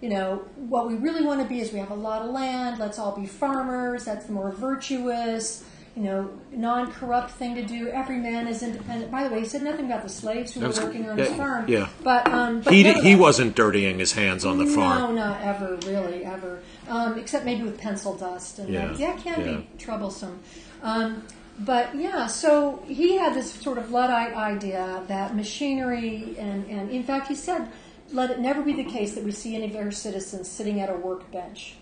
you 0.00 0.08
know, 0.08 0.44
what 0.56 0.88
we 0.88 0.94
really 0.94 1.22
want 1.24 1.40
to 1.40 1.46
be 1.46 1.60
is 1.60 1.72
we 1.72 1.78
have 1.78 1.90
a 1.90 1.94
lot 1.94 2.22
of 2.22 2.30
land. 2.30 2.78
Let's 2.78 2.98
all 2.98 3.14
be 3.14 3.26
farmers. 3.26 4.04
That's 4.04 4.26
the 4.26 4.32
more 4.32 4.50
virtuous, 4.50 5.64
you 5.96 6.02
know, 6.02 6.30
non-corrupt 6.52 7.30
thing 7.30 7.54
to 7.54 7.64
do. 7.64 7.88
Every 7.88 8.18
man 8.18 8.46
is 8.46 8.62
independent. 8.62 9.10
By 9.10 9.26
the 9.26 9.34
way, 9.34 9.40
he 9.40 9.46
said 9.46 9.62
nothing 9.62 9.86
about 9.86 10.02
the 10.02 10.10
slaves 10.10 10.52
who 10.52 10.60
were 10.60 10.68
working 10.68 11.08
on 11.08 11.16
yeah, 11.16 11.24
his 11.24 11.36
farm. 11.36 11.64
yeah. 11.68 11.88
but 12.04 12.28
um, 12.28 12.60
but 12.60 12.72
He 12.74 12.82
none 12.82 12.92
di- 12.92 12.98
of 13.00 13.04
he 13.06 13.16
wasn't 13.16 13.56
dirtying 13.56 13.98
his 13.98 14.12
hands 14.12 14.44
on 14.44 14.58
the 14.58 14.66
farm. 14.66 15.00
no, 15.00 15.12
not 15.12 15.40
ever, 15.40 15.78
really, 15.86 16.22
ever. 16.24 16.60
Um, 16.88 17.18
except 17.18 17.46
maybe 17.46 17.62
with 17.62 17.78
pencil 17.78 18.14
dust, 18.14 18.58
and 18.58 18.68
Yeah, 18.68 18.88
that, 18.88 18.98
that 18.98 19.18
can 19.18 19.40
yeah. 19.40 19.56
be 19.56 19.68
troublesome. 19.78 20.38
Um, 20.82 21.22
but 21.58 21.94
yeah, 21.96 22.26
so 22.26 22.82
he 22.86 23.16
had 23.16 23.32
this 23.32 23.50
sort 23.50 23.78
of 23.78 23.90
Luddite 23.90 24.34
idea 24.34 25.02
that 25.08 25.34
machinery, 25.34 26.36
and, 26.38 26.66
and 26.68 26.90
in 26.90 27.02
fact, 27.04 27.28
he 27.28 27.34
said, 27.34 27.68
let 28.12 28.30
it 28.30 28.38
never 28.38 28.60
be 28.62 28.74
the 28.74 28.84
case 28.84 29.14
that 29.14 29.24
we 29.24 29.32
see 29.32 29.56
any 29.56 29.64
of 29.70 29.74
our 29.76 29.90
citizens 29.90 30.46
sitting 30.48 30.78
at 30.80 30.90
a 30.90 30.94
workbench. 30.94 31.76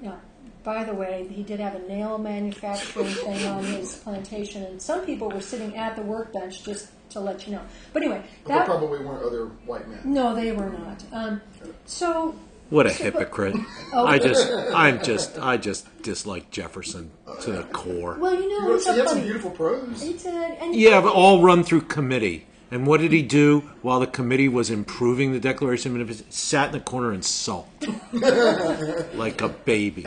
Yeah. 0.00 0.14
By 0.66 0.82
the 0.82 0.92
way, 0.94 1.28
he 1.30 1.44
did 1.44 1.60
have 1.60 1.76
a 1.76 1.78
nail 1.86 2.18
manufacturing 2.18 3.06
thing 3.06 3.46
on 3.46 3.62
his 3.62 3.94
plantation, 3.98 4.64
and 4.64 4.82
some 4.82 5.02
people 5.06 5.28
were 5.30 5.40
sitting 5.40 5.76
at 5.76 5.94
the 5.94 6.02
workbench 6.02 6.64
just 6.64 6.88
to 7.10 7.20
let 7.20 7.46
you 7.46 7.52
know. 7.52 7.62
But 7.92 8.02
anyway, 8.02 8.20
But 8.42 8.48
there 8.48 8.58
that 8.58 8.66
probably 8.66 8.98
weren't 8.98 9.22
other 9.22 9.46
white 9.64 9.88
men. 9.88 10.00
no, 10.04 10.34
they 10.34 10.50
were 10.50 10.68
not. 10.70 11.04
Um, 11.12 11.40
so 11.84 12.34
What 12.70 12.84
a 12.86 12.90
So- 12.90 13.04
hypocrite! 13.04 13.54
Oh. 13.92 14.06
I 14.06 14.18
just, 14.18 14.50
I'm 14.74 15.00
just, 15.04 15.38
I 15.38 15.56
just 15.56 15.86
dislike 16.02 16.50
Jefferson 16.50 17.12
to 17.42 17.52
the 17.52 17.62
core. 17.62 18.16
Well, 18.18 18.34
you 18.34 18.48
know, 18.60 18.68
You 18.70 18.74
it's 18.74 18.86
he 18.86 18.90
so 18.90 18.98
had 18.98 19.08
some 19.08 19.20
beautiful 19.22 19.52
prose. 19.52 20.02
He 20.02 20.14
did, 20.14 20.26
and 20.60 20.74
Yeah, 20.74 21.00
but 21.00 21.12
all 21.12 21.42
run 21.42 21.62
through 21.62 21.82
committee. 21.82 22.48
And 22.70 22.86
what 22.86 23.00
did 23.00 23.12
he 23.12 23.22
do 23.22 23.60
while 23.82 24.00
the 24.00 24.06
committee 24.06 24.48
was 24.48 24.70
improving 24.70 25.32
the 25.32 25.38
Declaration 25.38 25.92
of 25.92 26.00
Independence? 26.00 26.34
Sat 26.36 26.66
in 26.66 26.72
the 26.72 26.80
corner 26.80 27.12
and 27.12 27.24
sulked 27.24 27.86
like 29.14 29.40
a 29.40 29.48
baby. 29.48 30.06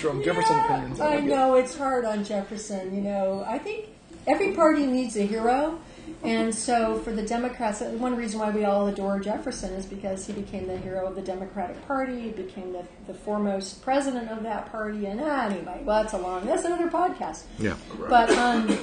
From 0.00 0.22
Jefferson 0.22 0.58
opinions. 0.58 1.00
I 1.00 1.16
like 1.16 1.24
it. 1.24 1.26
know 1.26 1.54
it's 1.54 1.76
hard 1.76 2.04
on 2.04 2.24
Jefferson. 2.24 2.94
You 2.94 3.00
know, 3.00 3.44
I 3.46 3.58
think 3.58 3.86
every 4.26 4.52
party 4.52 4.86
needs 4.86 5.16
a 5.16 5.22
hero, 5.22 5.80
and 6.22 6.54
so 6.54 6.98
for 6.98 7.12
the 7.12 7.22
Democrats, 7.22 7.80
one 7.80 8.16
reason 8.16 8.40
why 8.40 8.50
we 8.50 8.64
all 8.64 8.88
adore 8.88 9.20
Jefferson 9.20 9.72
is 9.74 9.86
because 9.86 10.26
he 10.26 10.32
became 10.32 10.66
the 10.66 10.76
hero 10.78 11.06
of 11.06 11.14
the 11.14 11.22
Democratic 11.22 11.84
Party. 11.86 12.20
He 12.20 12.30
became 12.30 12.72
the, 12.72 12.84
the 13.06 13.14
foremost 13.14 13.82
president 13.82 14.28
of 14.30 14.42
that 14.42 14.70
party. 14.70 15.06
And 15.06 15.20
ah, 15.20 15.46
anyway, 15.46 15.80
well, 15.84 16.02
that's 16.02 16.12
a 16.12 16.18
long. 16.18 16.44
That's 16.44 16.64
another 16.64 16.88
podcast. 16.88 17.44
Yeah. 17.58 17.76
But 18.08 18.30
um, 18.30 18.78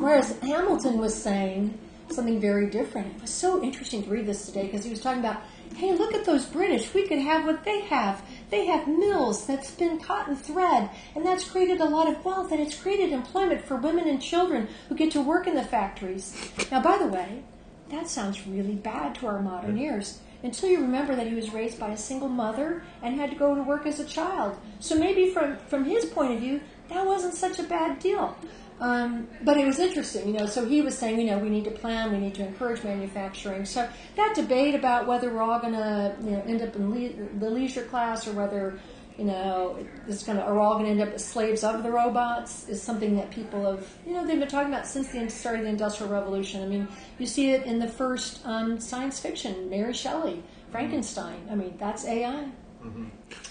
whereas 0.00 0.38
Hamilton 0.40 0.98
was 0.98 1.14
saying 1.14 1.78
something 2.10 2.40
very 2.40 2.68
different. 2.68 3.16
It 3.16 3.22
was 3.22 3.30
so 3.30 3.62
interesting 3.62 4.02
to 4.02 4.10
read 4.10 4.26
this 4.26 4.46
today 4.46 4.66
because 4.66 4.84
he 4.84 4.90
was 4.90 5.00
talking 5.00 5.20
about, 5.20 5.40
hey, 5.76 5.94
look 5.94 6.14
at 6.14 6.24
those 6.24 6.46
British. 6.46 6.92
We 6.92 7.06
could 7.06 7.20
have 7.20 7.44
what 7.44 7.64
they 7.64 7.82
have. 7.82 8.22
They 8.50 8.66
have 8.66 8.88
mills 8.88 9.46
that 9.46 9.64
spin 9.64 10.00
cotton 10.00 10.36
thread, 10.36 10.90
and 11.14 11.24
that's 11.24 11.48
created 11.48 11.80
a 11.80 11.84
lot 11.84 12.08
of 12.08 12.24
wealth, 12.24 12.50
and 12.50 12.60
it's 12.60 12.80
created 12.80 13.12
employment 13.12 13.64
for 13.64 13.76
women 13.76 14.08
and 14.08 14.20
children 14.20 14.68
who 14.88 14.96
get 14.96 15.12
to 15.12 15.20
work 15.20 15.46
in 15.46 15.54
the 15.54 15.62
factories. 15.62 16.36
Now, 16.70 16.82
by 16.82 16.98
the 16.98 17.06
way, 17.06 17.44
that 17.90 18.08
sounds 18.08 18.46
really 18.46 18.74
bad 18.74 19.14
to 19.16 19.26
our 19.26 19.40
modern 19.40 19.78
ears. 19.78 20.20
Until 20.42 20.70
you 20.70 20.80
remember 20.80 21.14
that 21.14 21.26
he 21.26 21.34
was 21.34 21.52
raised 21.52 21.78
by 21.78 21.90
a 21.90 21.96
single 21.96 22.28
mother 22.28 22.82
and 23.02 23.14
had 23.14 23.30
to 23.30 23.36
go 23.36 23.54
to 23.54 23.62
work 23.62 23.84
as 23.84 24.00
a 24.00 24.06
child. 24.06 24.56
So 24.78 24.98
maybe 24.98 25.30
from, 25.30 25.58
from 25.68 25.84
his 25.84 26.06
point 26.06 26.32
of 26.32 26.40
view, 26.40 26.62
that 26.88 27.04
wasn't 27.04 27.34
such 27.34 27.58
a 27.58 27.62
bad 27.62 27.98
deal. 27.98 28.36
Um, 28.80 29.28
but 29.42 29.58
it 29.58 29.66
was 29.66 29.78
interesting, 29.78 30.26
you 30.26 30.32
know. 30.32 30.46
So 30.46 30.64
he 30.64 30.80
was 30.80 30.96
saying, 30.96 31.20
you 31.20 31.26
know, 31.26 31.38
we 31.38 31.50
need 31.50 31.64
to 31.64 31.70
plan, 31.70 32.12
we 32.12 32.18
need 32.18 32.34
to 32.36 32.46
encourage 32.46 32.82
manufacturing. 32.82 33.66
So 33.66 33.86
that 34.16 34.32
debate 34.34 34.74
about 34.74 35.06
whether 35.06 35.30
we're 35.30 35.42
all 35.42 35.60
going 35.60 35.74
to, 35.74 36.16
you 36.24 36.30
know, 36.30 36.42
end 36.46 36.62
up 36.62 36.74
in 36.74 36.90
le- 36.90 37.38
the 37.38 37.50
leisure 37.50 37.84
class 37.84 38.26
or 38.26 38.32
whether, 38.32 38.80
you 39.18 39.26
know, 39.26 39.78
it's 40.08 40.22
going 40.22 40.38
to, 40.38 40.44
are 40.44 40.58
all 40.58 40.78
going 40.78 40.86
to 40.86 40.90
end 40.92 41.02
up 41.02 41.14
as 41.14 41.22
slaves 41.22 41.62
of 41.62 41.82
the 41.82 41.90
robots 41.90 42.70
is 42.70 42.82
something 42.82 43.16
that 43.16 43.30
people 43.30 43.70
have, 43.70 43.86
you 44.06 44.14
know, 44.14 44.26
they've 44.26 44.38
been 44.38 44.48
talking 44.48 44.72
about 44.72 44.86
since 44.86 45.08
the 45.08 45.28
start 45.28 45.58
of 45.58 45.64
the 45.64 45.68
Industrial 45.68 46.10
Revolution. 46.10 46.62
I 46.62 46.66
mean, 46.66 46.88
you 47.18 47.26
see 47.26 47.50
it 47.50 47.66
in 47.66 47.80
the 47.80 47.88
first 47.88 48.40
um, 48.46 48.80
science 48.80 49.20
fiction, 49.20 49.68
Mary 49.68 49.92
Shelley, 49.92 50.42
Frankenstein. 50.70 51.46
I 51.50 51.54
mean, 51.54 51.76
that's 51.78 52.06
AI. 52.06 52.48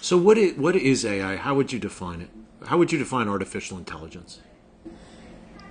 So 0.01 0.17
what 0.17 0.39
is, 0.39 0.57
what 0.57 0.75
is 0.75 1.05
AI? 1.05 1.35
How 1.35 1.53
would 1.53 1.71
you 1.71 1.77
define 1.77 2.21
it? 2.21 2.29
How 2.65 2.79
would 2.79 2.91
you 2.91 2.97
define 2.97 3.27
artificial 3.27 3.77
intelligence? 3.77 4.39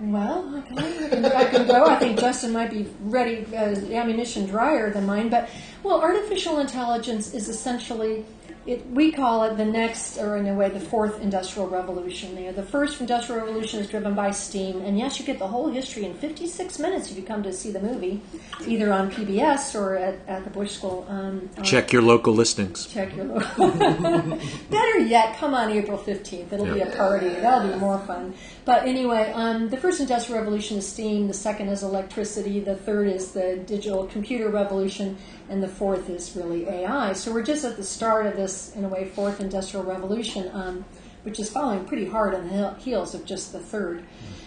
Well, 0.01 0.55
okay, 0.59 0.77
I 1.07 1.09
can, 1.09 1.25
I 1.25 1.45
can 1.45 1.67
go. 1.67 1.87
I 1.87 1.97
think 1.97 2.19
Justin 2.21 2.53
might 2.53 2.71
be 2.71 2.87
ready, 3.01 3.45
uh, 3.53 3.75
ammunition 3.93 4.47
drier 4.47 4.91
than 4.93 5.07
mine. 5.07 5.29
But, 5.29 5.49
well, 5.83 6.01
artificial 6.01 6.59
intelligence 6.61 7.35
is 7.35 7.49
essentially, 7.49 8.25
it, 8.65 8.87
we 8.91 9.11
call 9.11 9.43
it 9.45 9.57
the 9.57 9.65
next, 9.65 10.19
or 10.19 10.37
in 10.37 10.47
a 10.47 10.55
way, 10.55 10.69
the 10.69 10.79
fourth 10.79 11.21
industrial 11.21 11.69
revolution. 11.69 12.37
You 12.37 12.45
know, 12.47 12.53
the 12.53 12.63
first 12.63 13.01
industrial 13.01 13.41
revolution 13.45 13.81
is 13.81 13.89
driven 13.89 14.15
by 14.15 14.31
steam, 14.31 14.83
and 14.83 14.97
yes, 14.99 15.19
you 15.19 15.25
get 15.27 15.39
the 15.41 15.49
whole 15.49 15.69
history 15.69 16.05
in 16.05 16.15
56 16.15 16.79
minutes 16.79 17.11
if 17.11 17.17
you 17.17 17.23
come 17.25 17.43
to 17.43 17.53
see 17.53 17.73
the 17.73 17.81
movie, 17.81 18.21
either 18.69 18.93
on 18.93 19.11
PBS 19.11 19.75
or 19.75 19.97
at, 19.97 20.21
at 20.29 20.45
the 20.45 20.51
Bush 20.51 20.73
School. 20.73 21.07
Um, 21.09 21.49
Check 21.65 21.93
your 21.93 22.03
local 22.03 22.35
listings. 22.35 22.87
check 22.87 23.17
your 23.17 23.25
local. 23.25 23.71
Better 24.71 24.99
yet, 25.01 25.37
come 25.39 25.55
on 25.55 25.71
April 25.71 25.99
15th. 25.99 26.53
It'll 26.53 26.67
be 26.73 26.81
a 26.83 26.87
party. 26.95 27.31
That'll 27.31 27.73
be 27.73 27.79
more 27.81 27.99
fun. 28.01 28.35
But 28.69 28.87
anyway, 28.87 29.33
um, 29.33 29.71
the 29.71 29.79
first 29.79 29.99
industrial 29.99 30.41
revolution 30.41 30.77
is 30.77 30.87
steam, 30.87 31.27
the 31.27 31.33
second 31.33 31.69
is 31.69 31.83
electricity, 31.83 32.61
the 32.61 32.77
third 32.77 33.09
is 33.09 33.33
the 33.33 33.57
digital 33.65 34.05
computer 34.09 34.51
revolution, 34.51 35.17
and 35.49 35.63
the 35.63 35.69
fourth 35.69 36.11
is 36.11 36.37
really 36.37 36.69
AI. 36.69 37.15
So 37.15 37.33
we're 37.33 37.45
just 37.45 37.65
at 37.65 37.79
the 37.79 37.83
start 37.83 38.27
of 38.27 38.37
this, 38.37 38.77
in 38.77 38.85
a 38.85 38.89
way, 38.89 39.07
fourth 39.07 39.41
industrial 39.41 39.87
revolution. 39.87 40.51
Um, 40.53 40.85
which 41.23 41.41
is 41.41 41.51
following 41.51 41.85
pretty 41.85 42.07
hard 42.07 42.35
on 42.35 42.49
the 42.49 42.75
heels 42.75 43.15
of 43.15 43.25
just 43.25 43.53
the 43.53 43.59
third. 43.59 44.05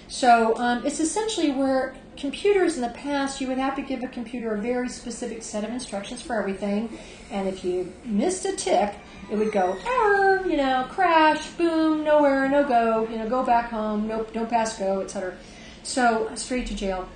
So 0.08 0.56
um, 0.58 0.86
it's 0.86 1.00
essentially 1.00 1.52
where 1.52 1.96
computers 2.18 2.76
in 2.76 2.82
the 2.82 2.90
past, 2.90 3.42
you 3.42 3.48
would 3.48 3.58
have 3.58 3.76
to 3.76 3.82
give 3.82 4.04
a 4.04 4.08
computer 4.08 4.54
a 4.56 4.62
very 4.62 4.90
specific 4.90 5.44
set 5.44 5.64
of 5.64 5.72
instructions 5.72 6.22
for 6.22 6.36
everything, 6.40 6.98
and 7.32 7.48
if 7.48 7.64
you 7.64 7.92
missed 8.06 8.46
a 8.46 8.56
tick, 8.56 8.96
it 9.32 9.38
would 9.38 9.52
go 9.52 9.78
error, 9.88 10.46
you 10.46 10.58
know, 10.58 10.86
crash, 10.90 11.48
boom, 11.52 12.04
nowhere, 12.04 12.50
no 12.50 12.64
go, 12.68 13.08
you 13.10 13.18
know, 13.18 13.30
go 13.30 13.44
back 13.44 13.70
home, 13.70 14.08
nope, 14.08 14.34
don't 14.34 14.50
pass 14.50 14.78
go, 14.78 15.02
etc. 15.02 15.36
So 15.84 16.30
straight 16.36 16.68
to 16.68 16.76
jail. 16.76 17.08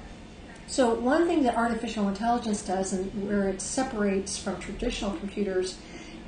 So 0.67 0.93
one 0.93 1.27
thing 1.27 1.43
that 1.43 1.55
artificial 1.55 2.07
intelligence 2.07 2.63
does, 2.63 2.93
and 2.93 3.27
where 3.27 3.49
it 3.49 3.61
separates 3.61 4.37
from 4.37 4.59
traditional 4.59 5.11
computers, 5.17 5.77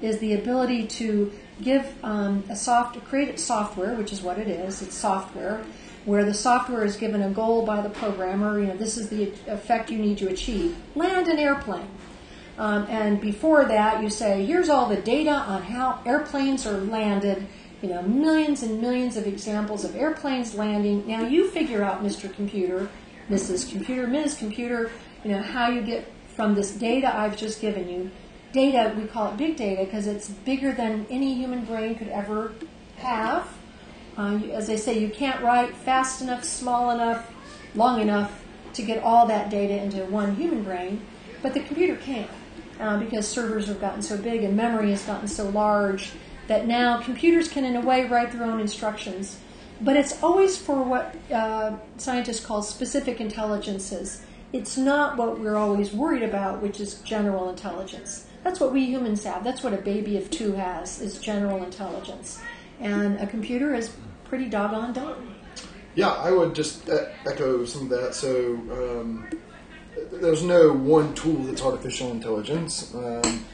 is 0.02 0.20
the 0.20 0.34
ability 0.34 0.86
to 0.86 1.32
give 1.62 1.92
um, 2.04 2.44
a 2.50 2.56
soft, 2.56 3.04
create 3.06 3.40
software, 3.40 3.96
which 3.96 4.12
is 4.12 4.22
what 4.22 4.38
it 4.38 4.48
is. 4.48 4.82
It's 4.82 4.96
software, 4.96 5.64
where 6.08 6.24
the 6.24 6.34
software 6.34 6.86
is 6.86 6.96
given 6.96 7.22
a 7.22 7.30
goal 7.30 7.66
by 7.66 7.82
the 7.82 7.90
programmer. 7.90 8.62
You 8.62 8.68
know, 8.68 8.78
this 8.78 8.96
is 8.96 9.10
the 9.10 9.24
effect 9.48 9.92
you 9.92 10.00
need 10.00 10.18
to 10.20 10.30
achieve. 10.30 10.78
Land 10.96 11.28
an 11.28 11.38
airplane. 11.38 11.90
Um, 12.58 12.88
and 12.90 13.20
before 13.20 13.66
that, 13.66 14.02
you 14.02 14.10
say, 14.10 14.46
here's 14.46 14.70
all 14.70 14.88
the 14.88 14.96
data 14.96 15.32
on 15.32 15.64
how 15.64 16.00
airplanes 16.06 16.66
are 16.66 16.78
landed. 16.78 17.46
You 17.82 17.90
know, 17.90 18.02
millions 18.04 18.64
and 18.64 18.82
millions 18.82 19.18
of 19.18 19.28
examples 19.28 19.84
of 19.84 19.98
airplanes 19.98 20.56
landing. 20.56 21.06
Now 21.06 21.28
you 21.28 21.52
figure 21.52 21.84
out, 21.84 22.02
Mr. 22.02 22.34
Computer, 22.34 22.88
Mrs. 23.30 23.70
Computer, 23.70 24.08
Ms. 24.08 24.38
Computer, 24.38 24.90
you 25.26 25.32
know, 25.32 25.42
how 25.42 25.68
you 25.68 25.82
get 25.82 26.08
from 26.38 26.56
this 26.56 26.72
data 26.72 27.14
I've 27.14 27.36
just 27.36 27.60
given 27.60 27.90
you. 27.90 28.12
Data, 28.54 28.96
we 28.98 29.08
call 29.08 29.34
it 29.34 29.38
big 29.38 29.58
data 29.58 29.84
because 29.84 30.08
it's 30.08 30.30
bigger 30.30 30.72
than 30.72 31.06
any 31.10 31.34
human 31.34 31.66
brain 31.66 31.96
could 31.96 32.08
ever 32.08 32.54
have. 32.96 33.57
Uh, 34.18 34.40
as 34.52 34.70
I 34.70 34.76
say, 34.76 34.98
you 34.98 35.10
can't 35.10 35.44
write 35.44 35.76
fast 35.76 36.22
enough, 36.22 36.44
small 36.44 36.90
enough, 36.90 37.32
long 37.76 38.02
enough 38.02 38.44
to 38.74 38.82
get 38.82 39.04
all 39.04 39.28
that 39.28 39.50
data 39.50 39.82
into 39.82 40.04
one 40.06 40.36
human 40.36 40.64
brain, 40.64 41.02
but 41.42 41.54
the 41.54 41.60
computer 41.60 41.96
can 41.96 42.28
uh, 42.80 42.98
because 43.00 43.28
servers 43.28 43.68
have 43.68 43.80
gotten 43.80 44.02
so 44.02 44.18
big 44.18 44.44
and 44.44 44.56
memory 44.56 44.90
has 44.92 45.04
gotten 45.04 45.28
so 45.28 45.50
large 45.50 46.12
that 46.48 46.66
now 46.66 47.00
computers 47.02 47.48
can, 47.50 47.66
in 47.66 47.76
a 47.76 47.82
way, 47.82 48.06
write 48.06 48.32
their 48.32 48.44
own 48.44 48.60
instructions. 48.60 49.38
But 49.82 49.96
it's 49.98 50.24
always 50.24 50.58
for 50.58 50.82
what 50.82 51.16
uh, 51.32 51.76
scientists 51.98 52.44
call 52.44 52.64
specific 52.64 53.22
intelligences. 53.22 54.24
It's 54.54 54.78
not 54.78 55.18
what 55.18 55.40
we're 55.40 55.58
always 55.58 55.92
worried 55.92 56.24
about, 56.24 56.62
which 56.62 56.80
is 56.80 56.96
general 57.02 57.50
intelligence. 57.50 58.26
That's 58.44 58.60
what 58.60 58.72
we 58.72 58.86
humans 58.86 59.24
have. 59.26 59.44
That's 59.44 59.62
what 59.62 59.74
a 59.74 59.78
baby 59.78 60.18
of 60.18 60.32
two 60.32 60.54
has, 60.54 61.02
is 61.02 61.20
general 61.20 61.64
intelligence. 61.64 62.40
And 62.80 63.20
a 63.20 63.28
computer 63.28 63.76
is 63.76 63.92
pretty 64.30 64.50
doggone 64.50 64.94
dumb. 64.94 65.36
Yeah, 65.96 66.10
I 66.10 66.32
would 66.32 66.54
just 66.54 66.90
echo 67.26 67.66
some 67.66 67.84
of 67.84 67.90
that. 67.90 68.14
So 68.14 68.54
um, 68.72 69.28
there's 70.12 70.44
no 70.44 70.72
one 70.72 71.14
tool 71.16 71.44
that's 71.44 71.62
artificial 71.62 72.12
intelligence, 72.12 72.94
um, 72.94 73.46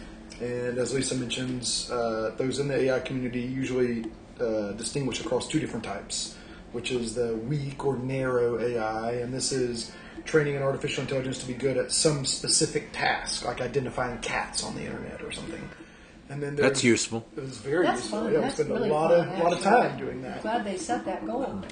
and 0.42 0.78
as 0.78 0.94
Lisa 0.94 1.16
mentions, 1.16 1.90
uh, 1.90 2.34
those 2.38 2.60
in 2.60 2.68
the 2.68 2.76
AI 2.76 3.00
community 3.00 3.42
usually 3.42 4.06
uh, 4.40 4.74
distinguish 4.74 5.22
across 5.22 5.48
two 5.48 5.60
different 5.60 5.86
types, 5.86 6.36
which 6.74 6.92
is 6.92 7.16
the 7.16 7.36
weak 7.36 7.86
or 7.86 7.98
narrow 7.98 8.60
AI, 8.60 9.12
and 9.14 9.34
this 9.34 9.52
is 9.52 9.94
training 10.26 10.56
an 10.56 10.64
artificial 10.64 11.02
intelligence 11.02 11.40
to 11.40 11.48
be 11.48 11.54
good 11.54 11.78
at 11.78 11.92
some 11.92 12.26
specific 12.26 12.92
task, 12.92 13.46
like 13.46 13.62
identifying 13.62 14.18
cats 14.20 14.64
on 14.64 14.76
the 14.76 14.84
internet 14.84 15.22
or 15.22 15.32
something. 15.32 15.70
And 16.30 16.42
then 16.42 16.56
there's, 16.56 16.70
That's 16.70 16.84
useful. 16.84 17.26
It's 17.38 17.58
very 17.58 17.86
That's 17.86 18.02
useful. 18.02 18.22
fun. 18.22 18.34
Yeah, 18.34 18.40
That's 18.42 18.58
we 18.58 18.64
spend 18.64 18.76
really 18.78 18.90
a 18.90 18.94
lot 18.94 19.12
fun, 19.12 19.30
of 19.30 19.40
lot 19.40 19.54
of 19.54 19.62
time 19.62 19.98
doing 19.98 20.22
that. 20.22 20.42
Glad 20.42 20.64
they 20.66 20.78
set 20.78 21.06
that 21.06 21.26
goal. 21.26 21.62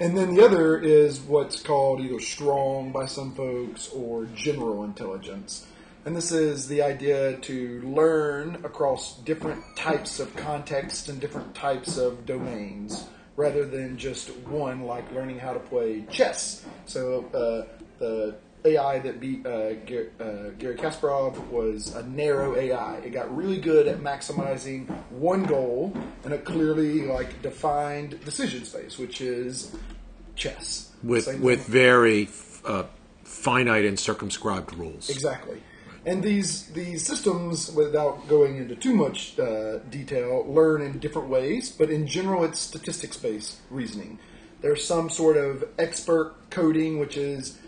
And 0.00 0.16
then 0.16 0.34
the 0.34 0.42
other 0.42 0.78
is 0.78 1.20
what's 1.20 1.60
called 1.60 2.00
either 2.00 2.20
strong 2.20 2.90
by 2.90 3.04
some 3.04 3.34
folks 3.34 3.90
or 3.92 4.24
general 4.34 4.82
intelligence. 4.84 5.66
And 6.06 6.16
this 6.16 6.32
is 6.32 6.68
the 6.68 6.80
idea 6.80 7.36
to 7.36 7.82
learn 7.82 8.54
across 8.64 9.18
different 9.18 9.62
types 9.76 10.18
of 10.18 10.34
context 10.36 11.10
and 11.10 11.20
different 11.20 11.54
types 11.54 11.98
of 11.98 12.24
domains 12.24 13.04
rather 13.36 13.66
than 13.66 13.98
just 13.98 14.30
one, 14.46 14.84
like 14.84 15.12
learning 15.12 15.38
how 15.38 15.52
to 15.52 15.60
play 15.60 16.02
chess. 16.10 16.64
So 16.86 17.26
uh, 17.34 17.78
the 17.98 18.36
AI 18.64 18.98
that 19.00 19.20
beat 19.20 19.46
uh, 19.46 19.74
Gary, 19.86 20.10
uh, 20.20 20.50
Gary 20.58 20.76
Kasparov 20.76 21.38
was 21.48 21.94
a 21.94 22.06
narrow 22.06 22.56
AI. 22.56 22.96
It 22.98 23.10
got 23.10 23.34
really 23.34 23.58
good 23.58 23.86
at 23.86 24.00
maximizing 24.00 24.88
one 25.10 25.44
goal 25.44 25.92
and 26.24 26.34
a 26.34 26.38
clearly 26.38 27.06
like 27.06 27.40
defined 27.42 28.22
decision 28.24 28.64
space, 28.64 28.98
which 28.98 29.20
is 29.20 29.76
chess. 30.36 30.92
with 31.02 31.24
Same 31.24 31.40
with 31.40 31.62
thing. 31.62 31.72
very 31.72 32.28
uh, 32.64 32.84
finite 33.24 33.84
and 33.84 33.98
circumscribed 33.98 34.74
rules. 34.74 35.08
Exactly. 35.10 35.62
And 36.06 36.22
these 36.22 36.66
these 36.68 37.04
systems, 37.06 37.70
without 37.72 38.26
going 38.26 38.56
into 38.56 38.74
too 38.74 38.94
much 38.94 39.38
uh, 39.38 39.78
detail, 39.90 40.46
learn 40.48 40.80
in 40.82 40.98
different 40.98 41.28
ways. 41.28 41.70
But 41.70 41.90
in 41.90 42.06
general, 42.06 42.44
it's 42.44 42.58
statistics 42.58 43.16
based 43.16 43.58
reasoning. 43.70 44.18
There's 44.62 44.84
some 44.86 45.08
sort 45.10 45.36
of 45.36 45.64
expert 45.78 46.34
coding, 46.50 46.98
which 46.98 47.16
is 47.16 47.58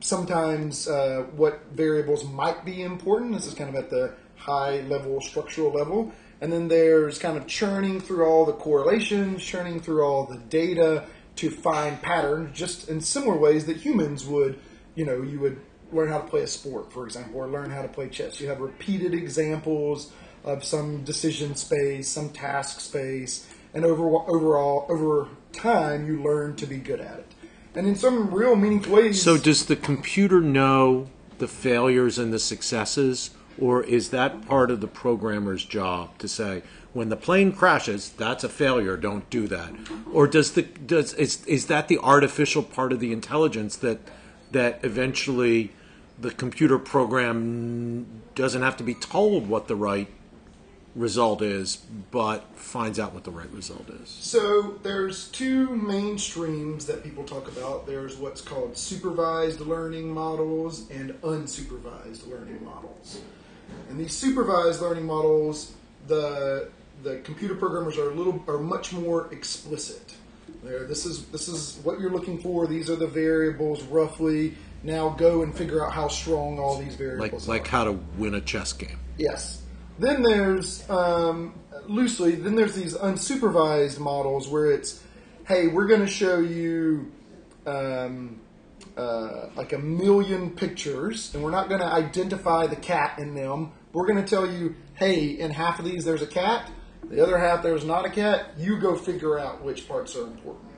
sometimes 0.00 0.88
uh, 0.88 1.26
what 1.36 1.62
variables 1.72 2.24
might 2.24 2.64
be 2.64 2.82
important. 2.82 3.32
This 3.32 3.46
is 3.46 3.54
kind 3.54 3.70
of 3.70 3.76
at 3.76 3.90
the 3.90 4.14
high 4.36 4.80
level 4.82 5.20
structural 5.20 5.72
level. 5.72 6.12
And 6.40 6.50
then 6.50 6.68
there's 6.68 7.18
kind 7.18 7.36
of 7.36 7.46
churning 7.46 8.00
through 8.00 8.24
all 8.24 8.46
the 8.46 8.54
correlations, 8.54 9.44
churning 9.44 9.80
through 9.80 10.02
all 10.02 10.24
the 10.24 10.38
data 10.38 11.04
to 11.36 11.50
find 11.50 12.00
patterns, 12.00 12.56
just 12.56 12.88
in 12.88 13.00
similar 13.00 13.36
ways 13.36 13.66
that 13.66 13.76
humans 13.76 14.24
would, 14.24 14.58
you 14.94 15.04
know, 15.04 15.22
you 15.22 15.38
would 15.40 15.60
learn 15.92 16.08
how 16.08 16.18
to 16.18 16.26
play 16.26 16.42
a 16.42 16.46
sport, 16.46 16.92
for 16.92 17.04
example, 17.04 17.40
or 17.40 17.48
learn 17.48 17.70
how 17.70 17.82
to 17.82 17.88
play 17.88 18.08
chess. 18.08 18.40
You 18.40 18.48
have 18.48 18.60
repeated 18.60 19.12
examples 19.12 20.12
of 20.44 20.64
some 20.64 21.04
decision 21.04 21.54
space, 21.54 22.08
some 22.08 22.30
task 22.30 22.80
space, 22.80 23.46
and 23.74 23.84
over, 23.84 24.06
overall, 24.08 24.86
over 24.88 25.28
time, 25.52 26.06
you 26.06 26.22
learn 26.22 26.56
to 26.56 26.66
be 26.66 26.78
good 26.78 27.00
at 27.00 27.18
it. 27.18 27.26
And 27.74 27.86
in 27.86 27.94
some 27.94 28.32
real 28.32 28.56
meaningful 28.56 28.94
ways, 28.94 29.22
So 29.22 29.38
does 29.38 29.66
the 29.66 29.76
computer 29.76 30.40
know 30.40 31.08
the 31.38 31.48
failures 31.48 32.18
and 32.18 32.32
the 32.32 32.38
successes, 32.38 33.30
or 33.58 33.82
is 33.82 34.10
that 34.10 34.46
part 34.46 34.70
of 34.70 34.80
the 34.80 34.88
programmer's 34.88 35.64
job 35.64 36.18
to 36.18 36.28
say 36.28 36.62
when 36.92 37.08
the 37.08 37.16
plane 37.16 37.52
crashes, 37.52 38.10
that's 38.10 38.42
a 38.42 38.48
failure, 38.48 38.96
don't 38.96 39.28
do 39.30 39.46
that? 39.48 39.72
Or 40.12 40.26
does 40.26 40.52
the 40.52 40.62
does 40.62 41.14
is 41.14 41.44
is 41.46 41.66
that 41.66 41.88
the 41.88 41.98
artificial 41.98 42.62
part 42.62 42.92
of 42.92 43.00
the 43.00 43.12
intelligence 43.12 43.76
that 43.76 44.00
that 44.50 44.80
eventually 44.82 45.72
the 46.18 46.30
computer 46.30 46.78
program 46.78 48.06
doesn't 48.34 48.62
have 48.62 48.76
to 48.76 48.84
be 48.84 48.94
told 48.94 49.48
what 49.48 49.68
the 49.68 49.76
right 49.76 50.08
result 50.96 51.40
is, 51.42 51.76
but 52.10 52.44
finds 52.56 52.98
out 52.98 53.14
what 53.14 53.24
the 53.24 53.30
right 53.30 53.50
result 53.50 53.88
is? 54.02 54.08
So 54.08 54.78
there's 54.82 55.28
two 55.28 55.68
main 55.76 56.18
streams 56.18 56.86
that 56.86 57.04
people 57.04 57.24
talk 57.24 57.48
about. 57.48 57.86
There's 57.86 58.16
what's 58.16 58.40
called 58.40 58.76
supervised 58.76 59.60
learning 59.60 60.12
models 60.12 60.90
and 60.90 61.10
unsupervised 61.22 62.28
learning 62.28 62.64
models. 62.64 63.20
And 63.88 63.98
these 64.00 64.14
supervised 64.16 64.80
learning 64.80 65.06
models, 65.06 65.72
the 66.06 66.70
the 67.02 67.16
computer 67.18 67.54
programmers 67.54 67.96
are 67.96 68.10
a 68.10 68.14
little 68.14 68.42
are 68.48 68.58
much 68.58 68.92
more 68.92 69.32
explicit. 69.32 70.14
There, 70.64 70.84
this 70.84 71.06
is 71.06 71.26
this 71.26 71.48
is 71.48 71.78
what 71.84 72.00
you're 72.00 72.10
looking 72.10 72.40
for. 72.40 72.66
These 72.66 72.90
are 72.90 72.96
the 72.96 73.06
variables 73.06 73.82
roughly. 73.84 74.54
Now 74.82 75.10
go 75.10 75.42
and 75.42 75.54
figure 75.54 75.84
out 75.84 75.92
how 75.92 76.08
strong 76.08 76.58
all 76.58 76.78
these 76.78 76.94
variables 76.96 77.46
Like 77.46 77.60
are. 77.60 77.60
like 77.62 77.68
how 77.68 77.84
to 77.84 77.92
win 78.18 78.34
a 78.34 78.40
chess 78.40 78.72
game. 78.72 78.98
Yes. 79.18 79.62
Then 80.00 80.22
there's 80.22 80.88
um, 80.88 81.54
loosely. 81.86 82.34
Then 82.34 82.54
there's 82.54 82.74
these 82.74 82.94
unsupervised 82.94 83.98
models 83.98 84.48
where 84.48 84.72
it's, 84.72 85.02
hey, 85.46 85.68
we're 85.68 85.86
going 85.86 86.00
to 86.00 86.06
show 86.06 86.40
you 86.40 87.12
um, 87.66 88.40
uh, 88.96 89.50
like 89.54 89.74
a 89.74 89.78
million 89.78 90.52
pictures, 90.52 91.34
and 91.34 91.44
we're 91.44 91.50
not 91.50 91.68
going 91.68 91.82
to 91.82 91.86
identify 91.86 92.66
the 92.66 92.76
cat 92.76 93.18
in 93.18 93.34
them. 93.34 93.72
We're 93.92 94.06
going 94.06 94.24
to 94.24 94.28
tell 94.28 94.50
you, 94.50 94.74
hey, 94.94 95.26
in 95.26 95.50
half 95.50 95.78
of 95.78 95.84
these 95.84 96.02
there's 96.02 96.22
a 96.22 96.26
cat. 96.26 96.70
The 97.04 97.22
other 97.22 97.36
half 97.36 97.62
there's 97.62 97.84
not 97.84 98.06
a 98.06 98.10
cat. 98.10 98.54
You 98.56 98.78
go 98.78 98.96
figure 98.96 99.38
out 99.38 99.62
which 99.62 99.86
parts 99.86 100.16
are 100.16 100.22
important. 100.22 100.70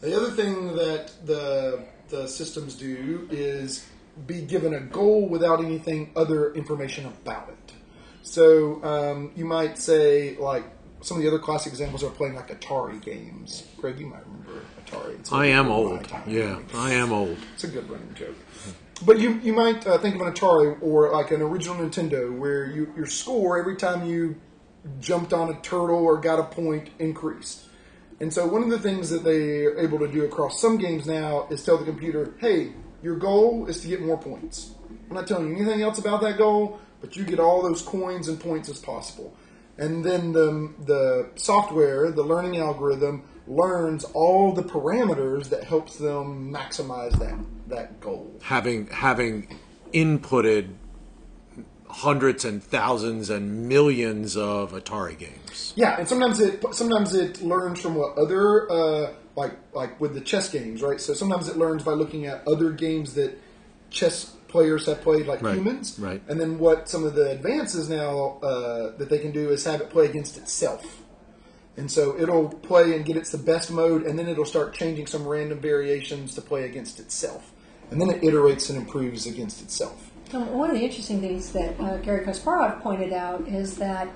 The 0.00 0.16
other 0.16 0.30
thing 0.30 0.74
that 0.74 1.12
the 1.24 1.84
the 2.08 2.26
systems 2.26 2.74
do 2.74 3.28
is 3.30 3.86
be 4.26 4.40
given 4.40 4.74
a 4.74 4.80
goal 4.80 5.28
without 5.28 5.62
anything 5.62 6.10
other 6.16 6.52
information 6.54 7.06
about 7.06 7.50
it. 7.50 7.72
So 8.28 8.84
um, 8.84 9.30
you 9.36 9.44
might 9.46 9.78
say 9.78 10.36
like 10.36 10.64
some 11.00 11.16
of 11.16 11.22
the 11.22 11.28
other 11.28 11.38
classic 11.38 11.72
examples 11.72 12.04
are 12.04 12.10
playing 12.10 12.34
like 12.34 12.48
Atari 12.48 13.00
games. 13.00 13.66
Greg, 13.78 13.98
you 13.98 14.06
might 14.06 14.26
remember 14.26 14.64
Atari. 14.84 15.18
It's 15.18 15.32
I 15.32 15.46
am 15.46 15.70
old. 15.70 16.06
Yeah, 16.26 16.60
I 16.74 16.92
am 16.92 17.12
old. 17.12 17.38
It's 17.54 17.64
a 17.64 17.68
good 17.68 17.88
running 17.88 18.14
joke. 18.14 18.36
But 19.06 19.18
you 19.18 19.40
you 19.42 19.52
might 19.52 19.86
uh, 19.86 19.96
think 19.98 20.14
of 20.16 20.20
an 20.20 20.32
Atari 20.32 20.76
or 20.82 21.10
like 21.10 21.30
an 21.30 21.40
original 21.40 21.76
Nintendo 21.76 22.36
where 22.36 22.66
you 22.66 22.92
your 22.96 23.06
score 23.06 23.58
every 23.58 23.76
time 23.76 24.06
you 24.06 24.36
jumped 25.00 25.32
on 25.32 25.48
a 25.50 25.60
turtle 25.60 26.04
or 26.04 26.18
got 26.18 26.38
a 26.38 26.44
point 26.44 26.90
increased. 26.98 27.64
And 28.20 28.32
so 28.32 28.46
one 28.46 28.62
of 28.62 28.70
the 28.70 28.78
things 28.78 29.10
that 29.10 29.24
they 29.24 29.64
are 29.64 29.78
able 29.78 30.00
to 30.00 30.08
do 30.08 30.24
across 30.24 30.60
some 30.60 30.76
games 30.76 31.06
now 31.06 31.46
is 31.50 31.64
tell 31.64 31.78
the 31.78 31.84
computer, 31.84 32.34
hey, 32.38 32.72
your 33.02 33.16
goal 33.16 33.66
is 33.66 33.80
to 33.80 33.88
get 33.88 34.02
more 34.02 34.18
points. 34.18 34.72
I'm 35.08 35.14
not 35.14 35.26
telling 35.26 35.48
you 35.50 35.56
anything 35.56 35.82
else 35.82 35.98
about 35.98 36.20
that 36.22 36.36
goal, 36.36 36.80
but 37.00 37.16
you 37.16 37.24
get 37.24 37.38
all 37.38 37.62
those 37.62 37.82
coins 37.82 38.28
and 38.28 38.40
points 38.40 38.68
as 38.68 38.78
possible. 38.78 39.34
And 39.76 40.04
then 40.04 40.32
the, 40.32 40.72
the 40.84 41.30
software, 41.36 42.10
the 42.10 42.24
learning 42.24 42.58
algorithm, 42.58 43.24
learns 43.46 44.04
all 44.04 44.52
the 44.52 44.62
parameters 44.62 45.48
that 45.50 45.64
helps 45.64 45.96
them 45.96 46.52
maximize 46.52 47.18
that, 47.18 47.38
that 47.68 48.00
goal. 48.00 48.34
having 48.42 48.88
having 48.88 49.58
inputted 49.92 50.74
hundreds 51.88 52.44
and 52.44 52.62
thousands 52.62 53.30
and 53.30 53.68
millions 53.68 54.36
of 54.36 54.72
Atari 54.72 55.18
games. 55.18 55.72
Yeah, 55.76 55.98
and 55.98 56.08
sometimes 56.08 56.40
it 56.40 56.62
sometimes 56.72 57.14
it 57.14 57.40
learns 57.40 57.80
from 57.80 57.94
what 57.94 58.18
other 58.18 58.70
uh, 58.70 59.12
like 59.36 59.52
like 59.72 59.98
with 60.00 60.14
the 60.14 60.20
chess 60.20 60.50
games, 60.50 60.82
right? 60.82 61.00
So 61.00 61.14
sometimes 61.14 61.48
it 61.48 61.56
learns 61.56 61.82
by 61.82 61.92
looking 61.92 62.26
at 62.26 62.46
other 62.46 62.70
games 62.70 63.14
that 63.14 63.38
chess 63.90 64.34
players 64.48 64.86
have 64.86 65.02
played, 65.02 65.26
like 65.26 65.42
Right, 65.42 65.56
humans, 65.56 65.98
right. 65.98 66.20
And 66.28 66.40
then 66.40 66.58
what 66.58 66.88
some 66.88 67.04
of 67.04 67.14
the 67.14 67.30
advances 67.30 67.88
now 67.88 68.38
uh, 68.42 68.96
that 68.96 69.08
they 69.08 69.18
can 69.18 69.30
do 69.30 69.50
is 69.50 69.64
have 69.64 69.80
it 69.80 69.90
play 69.90 70.06
against 70.06 70.36
itself. 70.36 71.02
And 71.76 71.90
so 71.90 72.18
it'll 72.18 72.48
play 72.48 72.96
and 72.96 73.04
get 73.04 73.16
its 73.16 73.30
the 73.30 73.38
best 73.38 73.70
mode, 73.70 74.02
and 74.04 74.18
then 74.18 74.28
it'll 74.28 74.44
start 74.44 74.74
changing 74.74 75.06
some 75.06 75.26
random 75.26 75.60
variations 75.60 76.34
to 76.34 76.40
play 76.40 76.64
against 76.64 76.98
itself. 76.98 77.52
And 77.90 78.00
then 78.00 78.10
it 78.10 78.20
iterates 78.22 78.68
and 78.68 78.78
improves 78.78 79.26
against 79.26 79.62
itself. 79.62 80.10
Um, 80.34 80.52
one 80.54 80.70
of 80.70 80.76
the 80.76 80.82
interesting 80.82 81.20
things 81.20 81.52
that 81.52 81.78
uh, 81.80 81.98
Gary 81.98 82.24
Kasparov 82.24 82.82
pointed 82.82 83.12
out 83.12 83.46
is 83.46 83.76
that, 83.76 84.08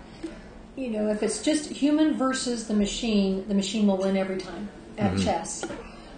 you 0.77 0.90
know, 0.90 1.09
if 1.09 1.23
it's 1.23 1.40
just 1.40 1.71
human 1.71 2.18
versus 2.18 2.66
the 2.66 2.75
machine, 2.75 3.47
the 3.49 3.55
machine 3.55 3.87
will 3.87 3.97
win 3.97 4.16
every 4.16 4.38
time 4.38 4.68
at 4.99 5.16
chess. 5.18 5.64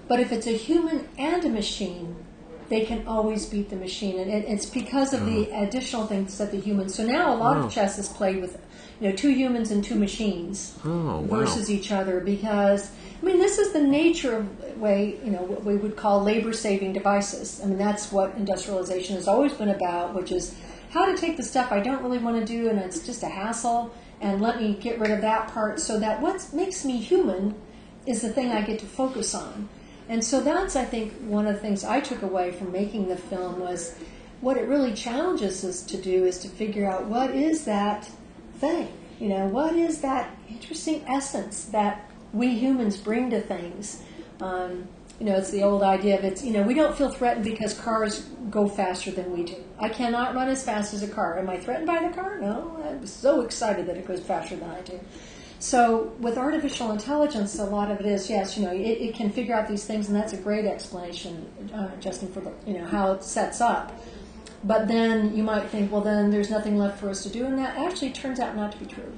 But 0.08 0.20
if 0.20 0.32
it's 0.32 0.46
a 0.46 0.56
human 0.56 1.08
and 1.18 1.44
a 1.44 1.48
machine, 1.48 2.23
they 2.68 2.84
can 2.84 3.06
always 3.06 3.46
beat 3.46 3.70
the 3.70 3.76
machine, 3.76 4.18
and 4.18 4.30
it, 4.30 4.44
it's 4.48 4.66
because 4.66 5.12
of 5.12 5.24
the 5.26 5.44
hmm. 5.44 5.62
additional 5.62 6.06
things 6.06 6.36
that 6.38 6.50
the 6.50 6.60
humans. 6.60 6.94
So 6.94 7.04
now 7.04 7.34
a 7.34 7.36
lot 7.36 7.56
of 7.56 7.64
hmm. 7.64 7.68
chess 7.70 7.98
is 7.98 8.08
played 8.08 8.40
with, 8.40 8.58
you 9.00 9.10
know, 9.10 9.16
two 9.16 9.30
humans 9.30 9.70
and 9.70 9.84
two 9.84 9.96
machines 9.96 10.78
Oh, 10.84 11.20
wow. 11.20 11.38
versus 11.38 11.70
each 11.70 11.92
other 11.92 12.20
because 12.20 12.90
I 13.22 13.26
mean 13.26 13.38
this 13.38 13.58
is 13.58 13.72
the 13.72 13.82
nature 13.82 14.36
of 14.36 14.78
way 14.78 15.18
you 15.24 15.30
know 15.30 15.42
what 15.42 15.64
we 15.64 15.76
would 15.76 15.96
call 15.96 16.22
labor 16.22 16.52
saving 16.52 16.92
devices. 16.92 17.60
I 17.62 17.66
mean 17.66 17.78
that's 17.78 18.12
what 18.12 18.34
industrialization 18.36 19.16
has 19.16 19.28
always 19.28 19.52
been 19.52 19.70
about, 19.70 20.14
which 20.14 20.32
is 20.32 20.54
how 20.90 21.06
to 21.06 21.16
take 21.16 21.36
the 21.36 21.42
stuff 21.42 21.72
I 21.72 21.80
don't 21.80 22.02
really 22.02 22.18
want 22.18 22.38
to 22.38 22.44
do 22.44 22.68
and 22.68 22.78
it's 22.78 23.04
just 23.04 23.22
a 23.22 23.28
hassle 23.28 23.92
and 24.20 24.40
let 24.40 24.60
me 24.60 24.74
get 24.74 24.98
rid 24.98 25.10
of 25.10 25.20
that 25.22 25.48
part 25.48 25.80
so 25.80 25.98
that 25.98 26.20
what 26.20 26.52
makes 26.52 26.84
me 26.84 26.98
human 26.98 27.54
is 28.06 28.22
the 28.22 28.28
thing 28.30 28.52
I 28.52 28.62
get 28.62 28.78
to 28.80 28.86
focus 28.86 29.34
on. 29.34 29.68
And 30.08 30.22
so 30.22 30.40
that's 30.40 30.76
I 30.76 30.84
think 30.84 31.12
one 31.20 31.46
of 31.46 31.54
the 31.54 31.60
things 31.60 31.84
I 31.84 32.00
took 32.00 32.22
away 32.22 32.52
from 32.52 32.72
making 32.72 33.08
the 33.08 33.16
film 33.16 33.60
was 33.60 33.96
what 34.40 34.56
it 34.56 34.68
really 34.68 34.92
challenges 34.92 35.64
us 35.64 35.82
to 35.82 35.96
do 35.96 36.24
is 36.24 36.38
to 36.40 36.48
figure 36.48 36.88
out 36.90 37.06
what 37.06 37.30
is 37.30 37.64
that 37.64 38.08
thing. 38.58 38.88
You 39.18 39.28
know, 39.28 39.46
what 39.46 39.74
is 39.74 40.00
that 40.02 40.36
interesting 40.48 41.02
essence 41.06 41.66
that 41.66 42.10
we 42.32 42.48
humans 42.48 42.96
bring 42.96 43.30
to 43.30 43.40
things? 43.40 44.02
Um, 44.40 44.88
you 45.20 45.26
know, 45.26 45.36
it's 45.36 45.50
the 45.50 45.62
old 45.62 45.82
idea 45.82 46.18
of 46.18 46.24
it's, 46.24 46.44
you 46.44 46.52
know, 46.52 46.62
we 46.62 46.74
don't 46.74 46.96
feel 46.96 47.08
threatened 47.08 47.44
because 47.44 47.78
cars 47.78 48.28
go 48.50 48.68
faster 48.68 49.12
than 49.12 49.32
we 49.32 49.44
do. 49.44 49.56
I 49.78 49.88
cannot 49.88 50.34
run 50.34 50.48
as 50.48 50.64
fast 50.64 50.92
as 50.92 51.02
a 51.02 51.08
car. 51.08 51.38
Am 51.38 51.48
I 51.48 51.56
threatened 51.56 51.86
by 51.86 52.06
the 52.06 52.12
car? 52.12 52.38
No. 52.40 52.82
I'm 52.84 53.06
so 53.06 53.42
excited 53.42 53.86
that 53.86 53.96
it 53.96 54.06
goes 54.06 54.20
faster 54.20 54.56
than 54.56 54.68
I 54.68 54.80
do. 54.80 55.00
So 55.64 56.12
with 56.20 56.36
artificial 56.36 56.92
intelligence, 56.92 57.58
a 57.58 57.64
lot 57.64 57.90
of 57.90 57.98
it 57.98 58.04
is 58.04 58.28
yes, 58.28 58.54
you 58.58 58.66
know, 58.66 58.70
it, 58.70 58.80
it 58.80 59.14
can 59.14 59.30
figure 59.30 59.54
out 59.54 59.66
these 59.66 59.86
things, 59.86 60.08
and 60.08 60.14
that's 60.14 60.34
a 60.34 60.36
great 60.36 60.66
explanation, 60.66 61.50
uh, 61.72 61.88
Justin, 62.00 62.30
for 62.30 62.40
the, 62.40 62.52
you 62.66 62.74
know 62.74 62.84
how 62.84 63.12
it 63.12 63.24
sets 63.24 63.62
up. 63.62 63.98
But 64.62 64.88
then 64.88 65.34
you 65.34 65.42
might 65.42 65.70
think, 65.70 65.90
well, 65.90 66.02
then 66.02 66.30
there's 66.30 66.50
nothing 66.50 66.76
left 66.76 67.00
for 67.00 67.08
us 67.08 67.22
to 67.22 67.30
do, 67.30 67.46
and 67.46 67.58
that 67.58 67.78
actually 67.78 68.10
turns 68.10 68.40
out 68.40 68.54
not 68.54 68.72
to 68.72 68.78
be 68.78 68.84
true. 68.84 69.10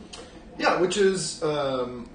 Yeah, 0.56 0.80
which 0.80 0.96
is 0.96 1.42
um, 1.42 2.08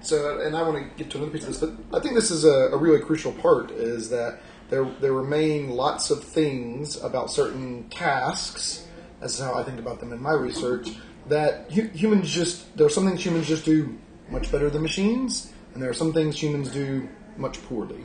so, 0.00 0.40
and 0.40 0.56
I 0.56 0.62
want 0.62 0.78
to 0.82 0.96
get 0.98 1.12
to 1.12 1.18
another 1.18 1.30
piece 1.30 1.46
of 1.46 1.60
this, 1.60 1.70
but 1.70 1.96
I 1.96 2.02
think 2.02 2.16
this 2.16 2.32
is 2.32 2.44
a, 2.44 2.70
a 2.72 2.76
really 2.76 2.98
crucial 2.98 3.30
part 3.30 3.70
is 3.70 4.10
that 4.10 4.40
there 4.70 4.86
there 5.00 5.12
remain 5.12 5.70
lots 5.70 6.10
of 6.10 6.24
things 6.24 7.00
about 7.00 7.30
certain 7.30 7.88
tasks. 7.90 8.88
That's 9.20 9.38
how 9.38 9.54
I 9.54 9.62
think 9.62 9.78
about 9.78 10.00
them 10.00 10.12
in 10.12 10.20
my 10.20 10.32
research. 10.32 10.88
That 11.28 11.70
hu- 11.72 11.88
humans 11.88 12.30
just 12.30 12.76
there 12.76 12.86
are 12.86 12.90
some 12.90 13.06
things 13.06 13.24
humans 13.24 13.46
just 13.46 13.64
do 13.64 13.98
much 14.28 14.50
better 14.50 14.70
than 14.70 14.82
machines, 14.82 15.52
and 15.74 15.82
there 15.82 15.90
are 15.90 15.94
some 15.94 16.12
things 16.12 16.42
humans 16.42 16.70
do 16.70 17.08
much 17.36 17.62
poorly. 17.64 18.04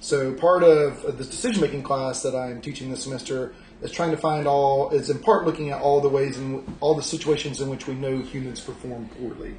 So 0.00 0.32
part 0.34 0.62
of 0.62 1.16
this 1.16 1.28
decision 1.28 1.62
making 1.62 1.82
class 1.82 2.22
that 2.22 2.34
I'm 2.34 2.60
teaching 2.60 2.90
this 2.90 3.02
semester 3.02 3.54
is 3.80 3.90
trying 3.90 4.10
to 4.10 4.16
find 4.16 4.46
all 4.46 4.90
is 4.90 5.08
in 5.10 5.18
part 5.18 5.46
looking 5.46 5.70
at 5.70 5.80
all 5.80 6.00
the 6.00 6.08
ways 6.08 6.36
and 6.36 6.76
all 6.80 6.94
the 6.94 7.02
situations 7.02 7.60
in 7.60 7.68
which 7.68 7.86
we 7.86 7.94
know 7.94 8.18
humans 8.18 8.60
perform 8.60 9.08
poorly. 9.18 9.56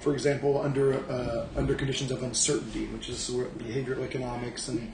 For 0.00 0.12
example, 0.12 0.60
under 0.60 0.94
uh, 1.10 1.46
under 1.56 1.74
conditions 1.74 2.10
of 2.10 2.22
uncertainty, 2.22 2.86
which 2.86 3.08
is 3.08 3.30
what 3.30 3.56
behavioral 3.58 4.02
economics 4.02 4.68
and 4.68 4.92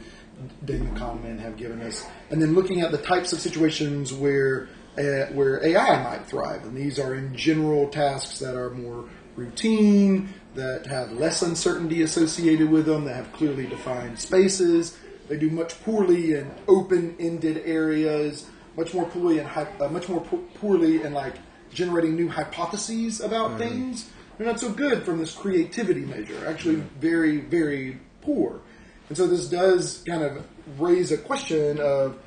Daniel 0.64 0.92
Kahneman 0.94 1.38
have 1.40 1.56
given 1.56 1.80
us, 1.80 2.04
and 2.30 2.40
then 2.42 2.54
looking 2.54 2.80
at 2.80 2.90
the 2.90 2.98
types 2.98 3.32
of 3.32 3.40
situations 3.40 4.12
where 4.12 4.68
uh, 4.98 5.26
where 5.32 5.64
AI 5.64 6.02
might 6.02 6.26
thrive, 6.26 6.64
and 6.64 6.76
these 6.76 6.98
are 6.98 7.14
in 7.14 7.36
general 7.36 7.88
tasks 7.88 8.38
that 8.40 8.56
are 8.56 8.70
more 8.70 9.08
routine, 9.36 10.28
that 10.54 10.86
have 10.86 11.12
less 11.12 11.42
uncertainty 11.42 12.02
associated 12.02 12.68
with 12.68 12.86
them, 12.86 13.04
that 13.04 13.14
have 13.14 13.32
clearly 13.32 13.66
defined 13.66 14.18
spaces. 14.18 14.98
They 15.28 15.36
do 15.36 15.50
much 15.50 15.80
poorly 15.84 16.34
in 16.34 16.50
open-ended 16.66 17.62
areas, 17.64 18.46
much 18.76 18.92
more 18.94 19.06
poorly 19.06 19.38
in 19.38 19.46
uh, 19.46 19.88
much 19.90 20.08
more 20.08 20.20
po- 20.20 20.44
poorly 20.54 21.02
in 21.02 21.12
like 21.12 21.34
generating 21.72 22.16
new 22.16 22.28
hypotheses 22.28 23.20
about 23.20 23.58
things. 23.58 24.10
They're 24.36 24.46
not 24.46 24.58
so 24.58 24.70
good 24.72 25.04
from 25.04 25.18
this 25.18 25.34
creativity 25.34 26.00
measure. 26.00 26.46
Actually, 26.46 26.76
very 27.00 27.38
very 27.38 27.98
poor. 28.22 28.60
And 29.08 29.16
so 29.16 29.26
this 29.26 29.48
does 29.48 30.02
kind 30.06 30.22
of 30.22 30.44
raise 30.78 31.12
a 31.12 31.18
question 31.18 31.78
of 31.80 32.18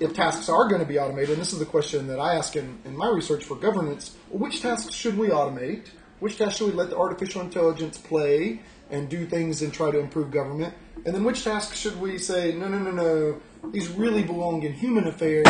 if 0.00 0.14
tasks 0.14 0.48
are 0.48 0.68
going 0.68 0.80
to 0.80 0.86
be 0.86 0.98
automated, 0.98 1.30
and 1.30 1.40
this 1.40 1.52
is 1.52 1.58
the 1.58 1.66
question 1.66 2.06
that 2.08 2.20
I 2.20 2.34
ask 2.34 2.56
in, 2.56 2.78
in 2.84 2.96
my 2.96 3.08
research 3.08 3.44
for 3.44 3.56
governance, 3.56 4.16
which 4.30 4.60
tasks 4.60 4.94
should 4.94 5.16
we 5.16 5.28
automate? 5.28 5.88
Which 6.20 6.38
tasks 6.38 6.58
should 6.58 6.68
we 6.68 6.72
let 6.72 6.90
the 6.90 6.96
artificial 6.96 7.42
intelligence 7.42 7.98
play 7.98 8.60
and 8.90 9.08
do 9.08 9.26
things 9.26 9.62
and 9.62 9.72
try 9.72 9.90
to 9.90 9.98
improve 9.98 10.30
government? 10.30 10.74
And 11.04 11.14
then 11.14 11.24
which 11.24 11.44
tasks 11.44 11.78
should 11.78 12.00
we 12.00 12.18
say, 12.18 12.52
no, 12.52 12.68
no, 12.68 12.78
no, 12.78 12.90
no, 12.90 13.40
these 13.70 13.88
really 13.90 14.22
belong 14.22 14.62
in 14.62 14.72
human 14.72 15.06
affairs 15.06 15.46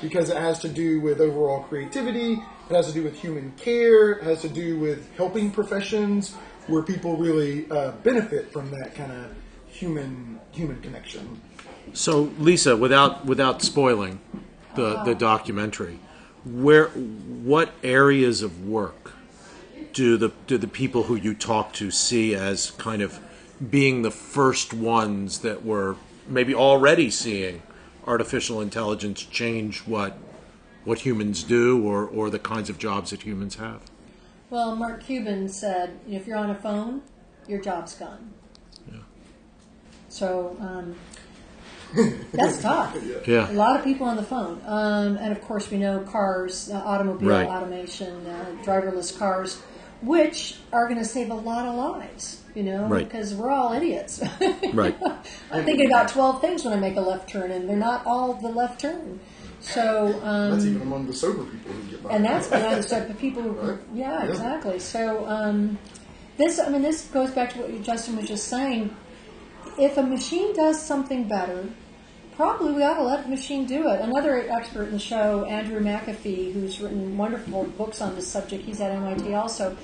because 0.00 0.30
it 0.30 0.36
has 0.36 0.58
to 0.60 0.68
do 0.68 1.00
with 1.00 1.20
overall 1.20 1.62
creativity, 1.64 2.32
it 2.34 2.74
has 2.74 2.86
to 2.86 2.92
do 2.92 3.02
with 3.02 3.18
human 3.18 3.52
care, 3.52 4.12
it 4.12 4.24
has 4.24 4.42
to 4.42 4.48
do 4.48 4.78
with 4.78 5.12
helping 5.16 5.50
professions 5.50 6.34
where 6.66 6.82
people 6.82 7.16
really 7.16 7.70
uh, 7.70 7.92
benefit 8.02 8.52
from 8.52 8.70
that 8.70 8.94
kind 8.94 9.10
of 9.10 9.34
human 9.66 10.38
human 10.52 10.80
connection. 10.80 11.40
So, 11.92 12.30
Lisa, 12.38 12.76
without 12.76 13.24
without 13.24 13.62
spoiling 13.62 14.20
the 14.74 15.02
the 15.02 15.14
documentary, 15.14 15.98
where 16.44 16.88
what 16.88 17.72
areas 17.82 18.42
of 18.42 18.66
work 18.66 19.12
do 19.92 20.16
the 20.16 20.32
do 20.46 20.58
the 20.58 20.68
people 20.68 21.04
who 21.04 21.16
you 21.16 21.34
talk 21.34 21.72
to 21.74 21.90
see 21.90 22.34
as 22.34 22.70
kind 22.72 23.02
of 23.02 23.20
being 23.70 24.02
the 24.02 24.10
first 24.10 24.72
ones 24.72 25.40
that 25.40 25.64
were 25.64 25.96
maybe 26.26 26.54
already 26.54 27.10
seeing 27.10 27.62
artificial 28.06 28.60
intelligence 28.60 29.22
change 29.22 29.80
what 29.80 30.16
what 30.84 31.00
humans 31.00 31.42
do 31.42 31.84
or 31.84 32.06
or 32.06 32.30
the 32.30 32.38
kinds 32.38 32.70
of 32.70 32.78
jobs 32.78 33.10
that 33.10 33.22
humans 33.22 33.56
have? 33.56 33.80
Well, 34.50 34.74
Mark 34.74 35.02
Cuban 35.02 35.48
said, 35.48 36.00
if 36.08 36.26
you're 36.26 36.38
on 36.38 36.48
a 36.48 36.54
phone, 36.54 37.02
your 37.46 37.60
job's 37.60 37.94
gone. 37.94 38.30
Yeah. 38.90 39.00
So 40.08 40.56
um, 40.60 40.96
that's 42.32 42.60
tough. 42.62 42.94
A 42.96 43.22
Yeah. 43.30 43.48
lot 43.52 43.78
of 43.78 43.84
people 43.84 44.06
on 44.06 44.16
the 44.16 44.22
phone, 44.22 44.60
um, 44.66 45.16
and 45.16 45.32
of 45.32 45.40
course 45.42 45.70
we 45.70 45.78
know 45.78 46.00
cars, 46.00 46.70
uh, 46.72 46.76
automobile 46.84 47.28
Right. 47.28 47.46
automation, 47.48 48.26
uh, 48.26 48.52
driverless 48.62 49.16
cars, 49.18 49.60
which 50.02 50.60
are 50.72 50.86
going 50.88 50.98
to 50.98 51.04
save 51.04 51.30
a 51.30 51.34
lot 51.34 51.66
of 51.66 51.74
lives. 51.74 52.42
You 52.54 52.64
know, 52.64 52.84
Right. 52.86 53.08
because 53.08 53.34
we're 53.34 53.50
all 53.50 53.72
idiots. 53.72 54.20
Right. 54.74 54.96
I'm 55.52 55.64
thinking 55.64 55.86
about 55.90 56.08
twelve 56.08 56.40
things 56.40 56.64
when 56.64 56.74
I 56.74 56.76
make 56.76 56.96
a 56.96 57.00
left 57.00 57.28
turn, 57.30 57.50
and 57.52 57.68
they're 57.68 57.76
not 57.76 58.04
all 58.06 58.34
the 58.34 58.48
left 58.48 58.80
turn. 58.80 59.20
So 59.60 60.20
um, 60.22 60.50
That's 60.52 60.66
even 60.66 60.82
among 60.82 61.06
the 61.06 61.12
sober 61.12 61.44
people 61.44 61.72
who 61.72 61.90
get 61.90 62.02
by. 62.02 62.10
and 62.14 62.24
that's 62.24 62.48
beyond 62.48 62.82
the 62.82 62.88
type 62.88 63.08
of 63.10 63.18
people 63.18 63.42
who, 63.42 63.50
Right. 63.50 63.78
yeah, 63.92 64.24
Yeah. 64.24 64.30
exactly. 64.30 64.78
So 64.78 65.26
um, 65.26 65.78
this, 66.36 66.60
I 66.60 66.68
mean, 66.68 66.82
this 66.82 67.06
goes 67.08 67.30
back 67.32 67.52
to 67.54 67.58
what 67.60 67.82
Justin 67.82 68.16
was 68.16 68.26
just 68.28 68.46
saying. 68.48 68.94
If 69.78 69.96
a 69.96 70.02
machine 70.02 70.54
does 70.54 70.80
something 70.82 71.28
better, 71.28 71.68
probably 72.34 72.72
we 72.72 72.82
ought 72.82 72.94
to 72.94 73.02
let 73.02 73.22
the 73.22 73.28
machine 73.28 73.64
do 73.64 73.88
it. 73.88 74.00
Another 74.00 74.48
expert 74.50 74.84
in 74.84 74.92
the 74.92 74.98
show, 74.98 75.44
Andrew 75.44 75.80
McAfee, 75.80 76.52
who's 76.52 76.80
written 76.80 77.16
wonderful 77.16 77.64
books 77.64 78.00
on 78.00 78.16
this 78.16 78.26
subject, 78.26 78.64
he's 78.64 78.80
at 78.80 78.90
MIT 78.90 79.34
also. 79.34 79.76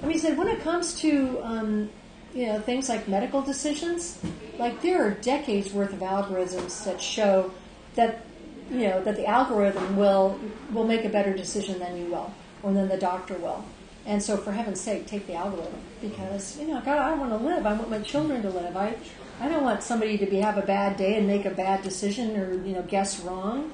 I 0.00 0.06
mean, 0.06 0.12
he 0.12 0.18
said 0.18 0.38
when 0.38 0.46
it 0.46 0.60
comes 0.60 0.94
to 1.00 1.40
um, 1.42 1.90
you 2.32 2.46
know 2.46 2.60
things 2.60 2.88
like 2.88 3.08
medical 3.08 3.42
decisions, 3.42 4.18
like 4.58 4.82
there 4.82 5.04
are 5.04 5.10
decades 5.10 5.72
worth 5.72 5.92
of 5.92 5.98
algorithms 5.98 6.84
that 6.84 7.00
show 7.00 7.52
that 7.96 8.24
you 8.70 8.88
know 8.88 9.02
that 9.02 9.16
the 9.16 9.26
algorithm 9.26 9.96
will 9.96 10.38
will 10.72 10.86
make 10.86 11.04
a 11.04 11.08
better 11.08 11.34
decision 11.34 11.80
than 11.80 11.96
you 11.96 12.06
will, 12.06 12.32
or 12.62 12.72
than 12.72 12.88
the 12.88 12.98
doctor 12.98 13.34
will. 13.34 13.64
And 14.06 14.22
so, 14.22 14.36
for 14.36 14.52
heaven's 14.52 14.80
sake, 14.80 15.06
take 15.06 15.26
the 15.26 15.34
algorithm 15.34 15.80
because 16.00 16.58
you 16.58 16.68
know, 16.68 16.80
God, 16.80 16.98
I 16.98 17.12
want 17.14 17.30
to 17.30 17.36
live. 17.36 17.66
I 17.66 17.74
want 17.74 17.90
my 17.90 18.00
children 18.00 18.42
to 18.42 18.50
live. 18.50 18.76
I 18.76 18.94
I 19.40 19.48
don't 19.48 19.64
want 19.64 19.82
somebody 19.82 20.18
to 20.18 20.26
be 20.26 20.36
have 20.36 20.58
a 20.58 20.62
bad 20.62 20.98
day 20.98 21.16
and 21.16 21.26
make 21.26 21.46
a 21.46 21.50
bad 21.50 21.82
decision 21.82 22.36
or 22.36 22.52
you 22.64 22.74
know 22.74 22.82
guess 22.82 23.20
wrong. 23.20 23.72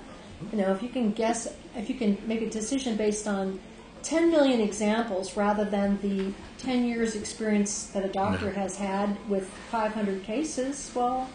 You 0.52 0.58
know, 0.58 0.72
if 0.72 0.82
you 0.82 0.88
can 0.88 1.10
guess, 1.12 1.52
if 1.74 1.88
you 1.88 1.96
can 1.96 2.18
make 2.26 2.42
a 2.42 2.50
decision 2.50 2.96
based 2.96 3.26
on 3.26 3.58
10 4.02 4.30
million 4.30 4.60
examples 4.60 5.36
rather 5.36 5.64
than 5.64 5.98
the 6.02 6.32
10 6.58 6.84
years 6.84 7.16
experience 7.16 7.86
that 7.88 8.04
a 8.04 8.08
doctor 8.08 8.50
has 8.52 8.76
had 8.76 9.16
with 9.28 9.48
500 9.70 10.22
cases, 10.22 10.92
well, 10.94 11.28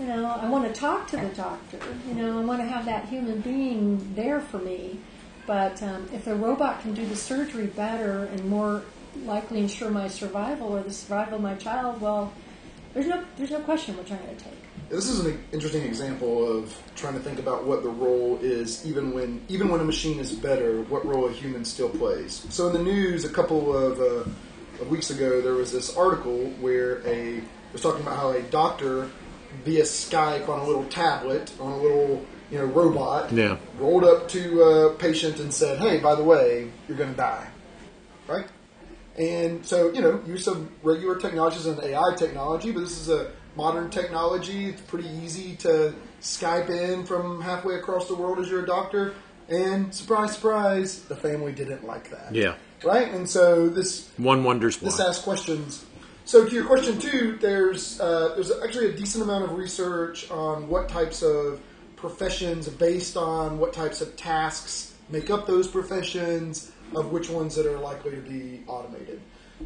you 0.00 0.06
know, 0.06 0.24
I 0.24 0.48
want 0.48 0.72
to 0.72 0.80
talk 0.80 1.08
to 1.08 1.16
the 1.16 1.28
doctor. 1.30 1.78
You 2.08 2.14
know, 2.14 2.40
I 2.40 2.44
want 2.44 2.60
to 2.60 2.66
have 2.66 2.86
that 2.86 3.08
human 3.08 3.40
being 3.40 4.14
there 4.14 4.40
for 4.40 4.58
me. 4.58 4.98
But 5.46 5.82
um, 5.82 6.08
if 6.12 6.24
the 6.24 6.34
robot 6.34 6.80
can 6.80 6.94
do 6.94 7.04
the 7.04 7.16
surgery 7.16 7.66
better 7.66 8.24
and 8.24 8.48
more 8.48 8.82
likely 9.24 9.58
ensure 9.58 9.90
my 9.90 10.08
survival 10.08 10.68
or 10.68 10.82
the 10.82 10.92
survival 10.92 11.36
of 11.36 11.42
my 11.42 11.56
child, 11.56 12.00
well, 12.00 12.32
there's 12.94 13.06
no 13.06 13.24
there's 13.36 13.50
no 13.50 13.60
question 13.60 13.96
which 13.96 14.10
I'm 14.10 14.18
going 14.18 14.36
to 14.36 14.44
take. 14.44 14.52
This 14.88 15.08
is 15.08 15.24
an 15.24 15.42
interesting 15.52 15.82
example 15.84 16.46
of 16.58 16.76
trying 16.96 17.14
to 17.14 17.20
think 17.20 17.38
about 17.38 17.64
what 17.64 17.82
the 17.82 17.88
role 17.88 18.38
is, 18.42 18.86
even 18.86 19.12
when 19.14 19.40
even 19.48 19.68
when 19.68 19.80
a 19.80 19.84
machine 19.84 20.18
is 20.18 20.32
better, 20.32 20.82
what 20.82 21.04
role 21.06 21.26
a 21.28 21.32
human 21.32 21.64
still 21.64 21.88
plays. 21.88 22.46
So 22.50 22.66
in 22.68 22.72
the 22.74 22.82
news 22.82 23.24
a 23.24 23.30
couple 23.30 23.74
of, 23.76 24.00
uh, 24.00 24.30
of 24.82 24.88
weeks 24.90 25.10
ago, 25.10 25.40
there 25.40 25.54
was 25.54 25.72
this 25.72 25.96
article 25.96 26.46
where 26.60 27.06
a 27.06 27.40
was 27.72 27.80
talking 27.80 28.02
about 28.02 28.16
how 28.18 28.30
a 28.30 28.42
doctor 28.42 29.08
via 29.64 29.82
Skype 29.82 30.48
on 30.48 30.60
a 30.60 30.66
little 30.66 30.84
tablet 30.84 31.52
on 31.60 31.72
a 31.72 31.76
little 31.78 32.24
you 32.50 32.58
know 32.58 32.64
robot 32.66 33.32
Yeah. 33.32 33.56
rolled 33.78 34.04
up 34.04 34.28
to 34.28 34.62
a 34.62 34.94
patient 34.94 35.40
and 35.40 35.52
said, 35.52 35.78
"Hey, 35.78 35.98
by 36.00 36.14
the 36.14 36.24
way, 36.24 36.70
you're 36.86 36.98
going 36.98 37.10
to 37.12 37.16
die," 37.16 37.48
right? 38.28 38.44
And 39.18 39.64
so, 39.64 39.92
you 39.92 40.00
know, 40.00 40.20
use 40.26 40.44
some 40.44 40.70
regular 40.82 41.16
technologies 41.18 41.66
and 41.66 41.78
AI 41.82 42.14
technology, 42.16 42.72
but 42.72 42.80
this 42.80 42.98
is 42.98 43.08
a 43.10 43.32
modern 43.56 43.90
technology. 43.90 44.66
It's 44.70 44.80
pretty 44.80 45.08
easy 45.08 45.56
to 45.56 45.94
Skype 46.20 46.70
in 46.70 47.04
from 47.04 47.42
halfway 47.42 47.74
across 47.74 48.08
the 48.08 48.14
world 48.14 48.38
as 48.38 48.48
you're 48.48 48.62
a 48.62 48.66
doctor. 48.66 49.14
And 49.48 49.94
surprise, 49.94 50.34
surprise, 50.34 51.02
the 51.02 51.16
family 51.16 51.52
didn't 51.52 51.84
like 51.84 52.10
that. 52.10 52.34
Yeah. 52.34 52.54
Right? 52.84 53.12
And 53.12 53.28
so 53.28 53.68
this 53.68 54.10
One 54.16 54.44
wonders 54.44 54.78
this 54.78 54.98
why. 54.98 55.06
asks 55.06 55.22
questions. 55.22 55.84
So 56.24 56.46
to 56.46 56.54
your 56.54 56.64
question 56.64 56.98
two, 56.98 57.36
there's 57.40 58.00
uh, 58.00 58.32
there's 58.34 58.50
actually 58.62 58.90
a 58.90 58.92
decent 58.92 59.24
amount 59.24 59.44
of 59.44 59.52
research 59.52 60.30
on 60.30 60.68
what 60.68 60.88
types 60.88 61.22
of 61.22 61.60
professions 61.96 62.68
based 62.68 63.16
on 63.16 63.58
what 63.58 63.72
types 63.72 64.00
of 64.00 64.16
tasks 64.16 64.94
make 65.08 65.30
up 65.30 65.46
those 65.46 65.68
professions, 65.68 66.71
of 66.96 67.12
which 67.12 67.28
ones 67.30 67.54
that 67.56 67.66
are 67.66 67.78
likely 67.78 68.12
to 68.12 68.20
be 68.22 68.62
automated. 68.66 69.20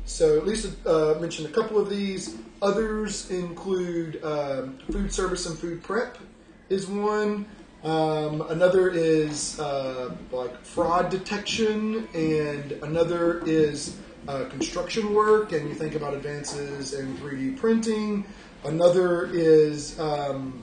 So 0.04 0.40
Lisa 0.44 0.70
uh, 0.86 1.18
mentioned 1.20 1.48
a 1.48 1.52
couple 1.52 1.78
of 1.78 1.88
these. 1.88 2.36
Others 2.62 3.30
include 3.30 4.22
um, 4.22 4.78
food 4.90 5.12
service 5.12 5.46
and 5.46 5.58
food 5.58 5.82
prep 5.82 6.18
is 6.68 6.86
one. 6.86 7.46
Um, 7.84 8.40
another 8.50 8.90
is 8.90 9.58
uh, 9.60 10.14
like 10.32 10.64
fraud 10.64 11.08
detection, 11.10 12.08
and 12.14 12.72
another 12.82 13.42
is 13.46 13.96
uh, 14.28 14.44
construction 14.46 15.14
work. 15.14 15.52
And 15.52 15.68
you 15.68 15.74
think 15.74 15.94
about 15.94 16.12
advances 16.14 16.94
in 16.94 17.16
3D 17.18 17.56
printing. 17.56 18.24
Another 18.64 19.26
is 19.32 19.98
um, 20.00 20.62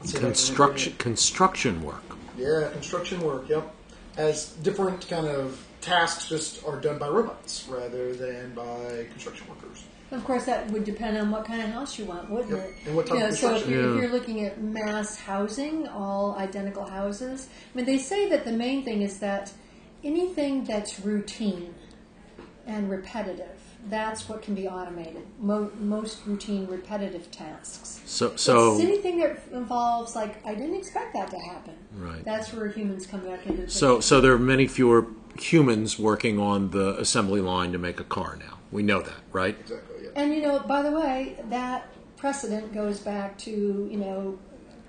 let's 0.00 0.10
see 0.10 0.16
if 0.18 0.22
I 0.24 0.26
can 0.26 0.32
Construction 0.32 0.92
construction 0.98 1.82
work. 1.82 2.02
yeah, 2.36 2.68
construction 2.72 3.20
work. 3.20 3.48
Yep, 3.48 3.72
as 4.16 4.50
different 4.62 5.06
kind 5.08 5.26
of 5.28 5.64
tasks 5.86 6.28
just 6.28 6.64
are 6.66 6.80
done 6.80 6.98
by 6.98 7.08
robots 7.08 7.66
rather 7.68 8.12
than 8.14 8.52
by 8.54 9.06
construction 9.12 9.46
workers. 9.48 9.84
Of 10.10 10.24
course, 10.24 10.44
that 10.44 10.70
would 10.70 10.84
depend 10.84 11.16
on 11.18 11.30
what 11.30 11.44
kind 11.44 11.62
of 11.62 11.70
house 11.70 11.98
you 11.98 12.04
want, 12.04 12.30
wouldn't 12.30 12.50
Yep. 12.52 12.60
it? 12.68 12.74
And 12.86 12.96
what 12.96 13.06
type 13.06 13.14
you 13.14 13.20
know, 13.20 13.28
of 13.28 13.36
so 13.36 13.46
if 13.56 13.62
construction. 13.64 13.72
you're, 13.72 13.94
if 13.96 14.02
you're 14.02 14.12
looking 14.12 14.44
at 14.44 14.60
mass 14.62 15.16
housing, 15.16 15.88
all 15.88 16.36
identical 16.38 16.84
houses, 16.84 17.48
I 17.74 17.76
mean, 17.76 17.86
they 17.86 17.98
say 17.98 18.28
that 18.28 18.44
the 18.44 18.52
main 18.52 18.84
thing 18.84 19.02
is 19.02 19.18
that 19.20 19.52
anything 20.04 20.64
that's 20.64 21.00
routine 21.00 21.74
and 22.66 22.88
repetitive, 22.90 23.58
that's 23.88 24.28
what 24.28 24.42
can 24.42 24.54
be 24.54 24.68
automated. 24.68 25.24
Mo- 25.40 25.70
most 25.80 26.18
routine, 26.26 26.66
repetitive 26.68 27.30
tasks. 27.30 28.00
So 28.06 28.28
It's 28.28 28.42
so 28.42 28.78
anything 28.80 29.18
that 29.20 29.38
involves 29.52 30.14
like 30.16 30.44
I 30.46 30.54
didn't 30.54 30.74
expect 30.76 31.14
that 31.14 31.30
to 31.30 31.38
happen. 31.38 31.74
Right. 31.96 32.24
That's 32.24 32.52
where 32.52 32.68
humans 32.68 33.06
come 33.06 33.20
back 33.20 33.46
into 33.46 33.62
the 33.62 33.70
so 33.70 34.00
so 34.00 34.20
there 34.20 34.32
are 34.32 34.38
many 34.38 34.66
fewer 34.66 35.06
humans 35.40 35.98
working 35.98 36.38
on 36.38 36.70
the 36.70 36.98
assembly 36.98 37.40
line 37.40 37.72
to 37.72 37.78
make 37.78 38.00
a 38.00 38.04
car 38.04 38.36
now. 38.38 38.58
We 38.72 38.82
know 38.82 39.00
that, 39.02 39.14
right? 39.32 39.56
Exactly. 39.60 39.96
Yeah. 40.04 40.08
And 40.16 40.34
you 40.34 40.42
know, 40.42 40.58
by 40.60 40.82
the 40.82 40.90
way, 40.92 41.36
that 41.50 41.88
precedent 42.16 42.72
goes 42.74 43.00
back 43.00 43.36
to 43.38 43.50
you 43.90 43.98
know 43.98 44.38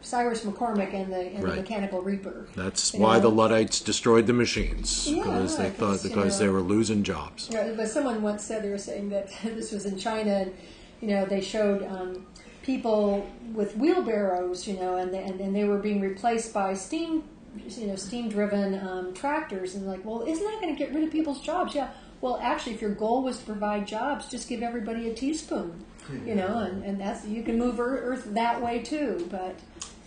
Cyrus 0.02 0.44
McCormick 0.46 0.94
and 0.94 1.12
the, 1.12 1.20
and 1.20 1.44
Right. 1.44 1.56
the 1.56 1.62
Mechanical 1.62 2.02
Reaper. 2.02 2.48
That's 2.56 2.94
You 2.94 3.02
why 3.02 3.16
know? 3.16 3.22
the 3.24 3.32
Luddites 3.32 3.82
destroyed 3.82 4.28
the 4.28 4.34
machines 4.34 5.08
Yeah, 5.10 5.24
because 5.24 5.58
they 5.58 5.70
thought 5.70 6.02
because, 6.04 6.40
know- 6.40 6.46
they 6.46 6.52
were 6.52 6.62
losing 6.62 7.04
jobs. 7.04 7.50
Yeah, 7.52 7.74
but 7.76 7.88
someone 7.90 8.22
once 8.22 8.44
said 8.44 8.64
they 8.64 8.70
were 8.70 8.78
saying 8.78 9.10
that 9.10 9.30
this 9.44 9.72
was 9.72 9.86
in 9.86 9.98
China, 9.98 10.32
and 10.32 10.54
you 11.02 11.08
know 11.10 11.26
they 11.26 11.42
showed 11.42 11.84
um, 11.84 12.26
people 12.64 13.28
with 13.54 13.76
wheelbarrows, 13.78 14.68
you 14.68 14.76
know, 14.80 14.98
and 14.98 15.14
they, 15.14 15.24
and, 15.24 15.40
and 15.40 15.56
they 15.56 15.64
were 15.66 15.78
being 15.80 16.00
replaced 16.02 16.54
by 16.54 16.74
steam, 16.74 17.24
you 17.56 17.88
know, 17.88 17.96
steam-driven 17.96 18.80
um, 18.80 19.14
tractors, 19.14 19.76
and 19.76 19.88
like, 19.88 20.04
well, 20.06 20.24
isn't 20.24 20.44
that 20.44 20.62
going 20.62 20.76
to 20.76 20.78
get 20.78 20.94
rid 20.94 21.04
of 21.04 21.12
people's 21.12 21.42
jobs? 21.42 21.76
Yeah. 21.76 21.90
Well, 22.22 22.40
actually, 22.42 22.74
if 22.74 22.82
your 22.82 22.92
goal 22.92 23.24
was 23.24 23.40
to 23.40 23.46
provide 23.46 23.86
jobs, 23.86 24.30
just 24.30 24.50
give 24.50 24.64
everybody 24.64 25.10
a 25.10 25.14
teaspoon, 25.14 25.86
you 26.26 26.34
know, 26.34 26.60
and, 26.60 26.84
and 26.84 27.00
that's 27.00 27.26
you 27.26 27.44
can 27.44 27.60
move 27.60 27.80
Earth 27.80 28.34
that 28.34 28.62
way 28.62 28.80
too. 28.80 29.28
But 29.30 29.56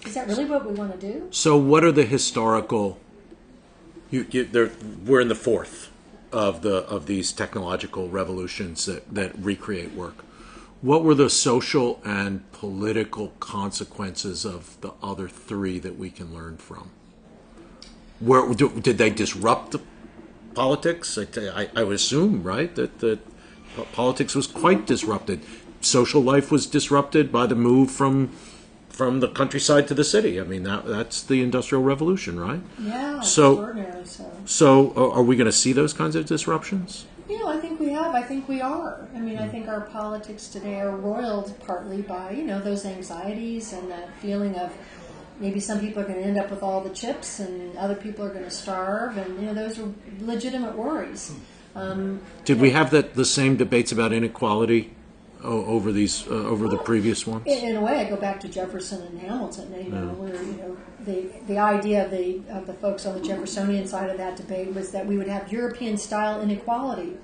is 0.05 0.15
that 0.15 0.27
really 0.27 0.45
what 0.45 0.67
we 0.67 0.75
want 0.75 0.99
to 0.99 1.13
do? 1.13 1.29
So, 1.31 1.57
what 1.57 1.85
are 1.85 1.93
the 1.93 2.05
historical? 2.05 2.99
You, 4.11 4.27
you, 4.31 4.45
there, 4.45 4.73
we're 5.07 5.21
in 5.21 5.29
the 5.29 5.37
fourth 5.37 5.93
of 6.33 6.63
the 6.63 6.79
of 6.89 7.07
these 7.07 7.33
technological 7.33 8.09
revolutions 8.09 8.87
that, 8.87 9.15
that 9.15 9.33
recreate 9.39 9.93
work. 9.93 10.25
What 10.81 11.05
were 11.05 11.15
the 11.15 11.29
social 11.29 12.01
and 12.05 12.51
political 12.53 13.29
consequences 13.39 14.47
of 14.47 14.81
the 14.81 14.93
other 15.03 15.29
three 15.29 15.79
that 15.79 15.99
we 15.99 16.11
can 16.11 16.35
learn 16.35 16.57
from? 16.57 16.91
Where 18.21 18.55
did 18.55 18.99
they 18.99 19.11
disrupt 19.11 19.73
the 19.73 19.81
politics? 20.55 21.19
I, 21.19 21.27
I, 21.63 21.69
I 21.75 21.83
would 21.85 21.97
assume, 21.97 22.43
right, 22.43 22.75
that 22.75 22.99
that 23.01 23.21
politics 23.93 24.35
was 24.35 24.47
quite 24.47 24.87
disrupted. 24.87 25.41
Social 25.81 26.23
life 26.23 26.51
was 26.51 26.67
disrupted 26.67 27.33
by 27.33 27.47
the 27.47 27.55
move 27.55 27.91
from 27.91 28.31
from 28.89 29.21
the 29.21 29.29
countryside 29.29 29.89
to 29.89 29.95
the 29.95 30.05
city. 30.05 30.39
I 30.41 30.45
mean, 30.45 30.65
that 30.65 30.87
that's 30.87 31.23
the 31.23 31.43
industrial 31.43 31.83
revolution, 31.83 32.39
right? 32.39 32.61
Yeah, 32.79 33.21
So-. 33.21 33.75
So. 34.05 34.31
So, 34.45 34.93
are 34.97 35.13
are 35.19 35.23
we 35.23 35.37
going 35.37 35.47
to 35.47 35.53
see 35.53 35.73
those 35.73 35.93
kinds 35.93 36.17
of 36.17 36.27
disruptions? 36.27 37.07
You 37.29 37.39
know, 37.39 37.49
I 37.49 37.59
think 37.59 37.79
we 37.79 37.91
have. 37.91 38.13
I 38.15 38.23
think 38.23 38.49
we 38.49 38.61
are. 38.61 39.07
I 39.15 39.21
mean, 39.21 39.39
I 39.39 39.47
think 39.49 39.69
our 39.69 39.83
politics 39.83 40.49
today 40.49 40.81
are 40.81 40.97
roiled 40.97 41.55
partly 41.61 42.03
by, 42.03 42.33
you 42.33 42.45
know, 42.45 42.61
those 42.61 42.85
anxieties 42.85 43.73
and 43.73 43.89
that 43.91 44.11
feeling 44.19 44.57
of 44.57 44.73
maybe 45.41 45.59
some 45.59 45.81
people 45.81 46.03
are 46.03 46.07
going 46.07 46.19
to 46.19 46.25
end 46.25 46.39
up 46.39 46.51
with 46.51 46.63
all 46.63 46.81
the 46.81 46.91
chips 46.91 47.41
and 47.41 47.77
other 47.77 47.95
people 47.95 48.25
are 48.25 48.29
going 48.31 48.45
to 48.45 48.51
starve. 48.51 49.17
And, 49.17 49.41
you 49.41 49.47
know, 49.47 49.55
those 49.55 49.79
are 49.79 49.91
legitimate 50.21 50.77
worries. 50.77 51.33
Um, 51.75 52.21
Did 52.45 52.61
we 52.61 52.71
have 52.71 52.91
that 52.91 53.15
the 53.15 53.25
same 53.25 53.57
debates 53.57 53.91
about 53.93 54.13
inequality 54.13 54.93
over 55.43 55.91
these 55.91 56.27
uh, 56.27 56.33
over 56.33 56.69
the 56.69 56.77
previous 56.77 57.27
ones? 57.27 57.45
in, 57.47 57.71
in 57.71 57.77
a 57.77 57.81
way, 57.81 58.01
I 58.01 58.11
go 58.11 58.17
back 58.17 58.41
to 58.41 58.49
Jefferson 58.49 59.03
and 59.03 59.19
Hamilton, 59.21 59.73
you 59.83 59.91
know, 59.91 60.09
where, 60.15 60.35
you 60.35 60.53
know, 60.53 60.77
the, 61.07 61.31
the 61.47 61.59
idea 61.59 62.05
of 62.05 62.11
the, 62.11 62.43
of 62.51 62.67
the 62.67 62.75
folks 62.75 63.07
on 63.07 63.15
the 63.15 63.27
Jeffersonian 63.27 63.87
side 63.87 64.11
of 64.11 64.19
that 64.19 64.37
debate 64.37 64.75
was 64.75 64.91
that 64.93 65.07
we 65.07 65.17
would 65.17 65.29
have 65.29 65.51
European 65.51 65.97
style 65.97 66.43
inequality 66.43 67.17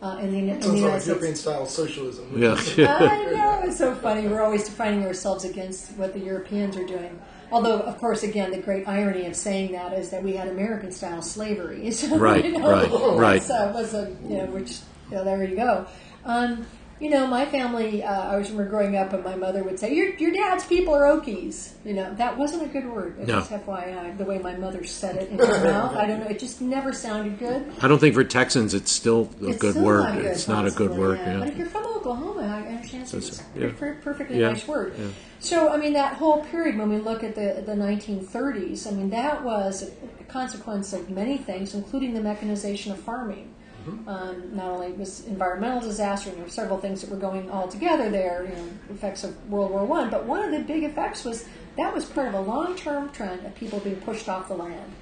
uh, 0.00 0.18
in 0.22 0.30
the, 0.30 0.38
in 0.38 0.46
the 0.46 0.62
Sounds 0.62 0.66
United 0.66 0.82
like 0.82 1.02
States. 1.02 1.06
European 1.08 1.34
style 1.34 1.66
socialism. 1.66 2.40
Yeah. 2.40 2.54
I 2.88 3.32
know 3.32 3.62
it's 3.64 3.76
so 3.78 3.94
funny. 3.96 4.28
We're 4.28 4.42
always 4.42 4.64
defining 4.64 5.04
ourselves 5.04 5.44
against 5.44 5.92
what 5.92 6.14
the 6.14 6.20
Europeans 6.20 6.76
are 6.76 6.86
doing. 6.86 7.20
Although, 7.50 7.80
of 7.80 7.98
course, 7.98 8.22
again, 8.22 8.50
the 8.50 8.58
great 8.58 8.86
irony 8.86 9.26
of 9.26 9.34
saying 9.34 9.72
that 9.72 9.92
is 9.92 10.10
that 10.10 10.22
we 10.22 10.34
had 10.34 10.48
American-style 10.48 11.22
slavery. 11.22 11.90
So, 11.98 12.16
Right, 12.16 12.44
you 12.44 12.58
know, 12.58 12.70
right, 12.70 12.90
right. 13.18 13.42
So 13.42 13.68
it 13.68 13.74
was 13.74 13.94
a, 13.94 14.14
you 14.28 14.36
know, 14.38 14.46
which, 14.46 14.78
you 15.10 15.16
know, 15.16 15.24
there 15.24 15.42
you 15.42 15.56
go. 15.56 15.86
Um, 16.24 16.66
you 17.00 17.10
know, 17.10 17.26
my 17.26 17.46
family, 17.46 18.02
uh, 18.02 18.32
I 18.32 18.36
was 18.36 18.50
remember 18.50 18.70
growing 18.70 18.96
up 18.96 19.12
and 19.12 19.22
my 19.24 19.36
mother 19.36 19.62
would 19.62 19.78
say, 19.78 19.94
your, 19.94 20.14
your 20.16 20.32
dad's 20.32 20.64
people 20.66 20.94
are 20.94 21.02
Okies. 21.04 21.72
You 21.84 21.94
know, 21.94 22.12
that 22.14 22.36
wasn't 22.36 22.64
a 22.64 22.66
good 22.66 22.86
word. 22.86 23.16
It's 23.18 23.28
No. 23.28 23.38
Just 23.38 23.50
FYI, 23.52 24.16
the 24.18 24.24
way 24.24 24.38
my 24.38 24.56
mother 24.56 24.84
said 24.84 25.16
it 25.16 25.30
in 25.30 25.38
her 25.38 25.46
mouth. 25.64 25.94
I 25.96 26.06
don't 26.06 26.20
know, 26.20 26.26
it 26.26 26.38
just 26.38 26.60
never 26.60 26.92
sounded 26.92 27.38
good. 27.38 27.70
I 27.80 27.88
don't 27.88 27.98
think 27.98 28.14
for 28.14 28.24
Texans 28.24 28.74
it's 28.74 28.90
still 28.90 29.28
a 29.42 29.48
It's 29.50 29.58
good 29.58 29.72
still 29.74 29.84
word. 29.84 30.04
Not 30.04 30.14
good, 30.16 30.24
it's 30.26 30.48
not 30.48 30.66
a 30.66 30.70
good 30.70 30.90
word. 30.90 31.18
yeah. 31.18 31.38
But 31.38 31.48
if 31.48 31.56
you're 31.56 31.66
from 31.68 31.86
Oklahoma, 31.86 32.42
I 32.42 32.68
understand 32.68 33.02
it's, 33.04 33.12
That's- 33.12 33.28
it's 33.30 33.42
yeah. 33.56 33.66
a 33.66 33.70
per- 33.72 33.94
perfectly 34.02 34.40
Yeah, 34.40 34.48
nice 34.50 34.66
word. 34.66 34.94
yeah. 34.98 35.06
So, 35.40 35.68
I 35.72 35.76
mean, 35.76 35.92
that 35.92 36.14
whole 36.14 36.44
period 36.46 36.76
when 36.78 36.88
we 36.90 36.98
look 36.98 37.22
at 37.22 37.36
the 37.36 37.62
the 37.64 37.74
1930s, 37.76 38.86
I 38.86 38.90
mean, 38.90 39.10
that 39.10 39.44
was 39.44 39.82
a 40.20 40.24
consequence 40.24 40.92
of 40.92 41.10
many 41.10 41.38
things, 41.38 41.74
including 41.74 42.14
the 42.14 42.20
mechanization 42.20 42.90
of 42.92 42.98
farming. 42.98 43.54
Mm-hmm. 43.88 44.08
Um, 44.08 44.56
not 44.56 44.66
only 44.66 44.92
was 44.92 45.24
environmental 45.26 45.80
disaster, 45.80 46.30
and 46.30 46.38
there 46.38 46.44
were 46.44 46.50
several 46.50 46.78
things 46.78 47.00
that 47.00 47.10
were 47.10 47.16
going 47.16 47.50
all 47.50 47.68
together 47.68 48.10
there, 48.10 48.46
you 48.48 48.54
know, 48.54 48.68
effects 48.90 49.24
of 49.24 49.50
World 49.50 49.70
War 49.70 49.84
One. 49.84 50.10
But 50.10 50.24
one 50.24 50.42
of 50.42 50.50
the 50.50 50.60
big 50.60 50.84
effects 50.84 51.24
was 51.24 51.46
that 51.76 51.94
was 51.94 52.04
part 52.04 52.28
of 52.28 52.34
a 52.34 52.40
long-term 52.40 53.10
trend 53.10 53.46
of 53.46 53.54
people 53.54 53.80
being 53.80 54.00
pushed 54.00 54.28
off 54.28 54.48
the 54.48 54.54
land 54.54 54.92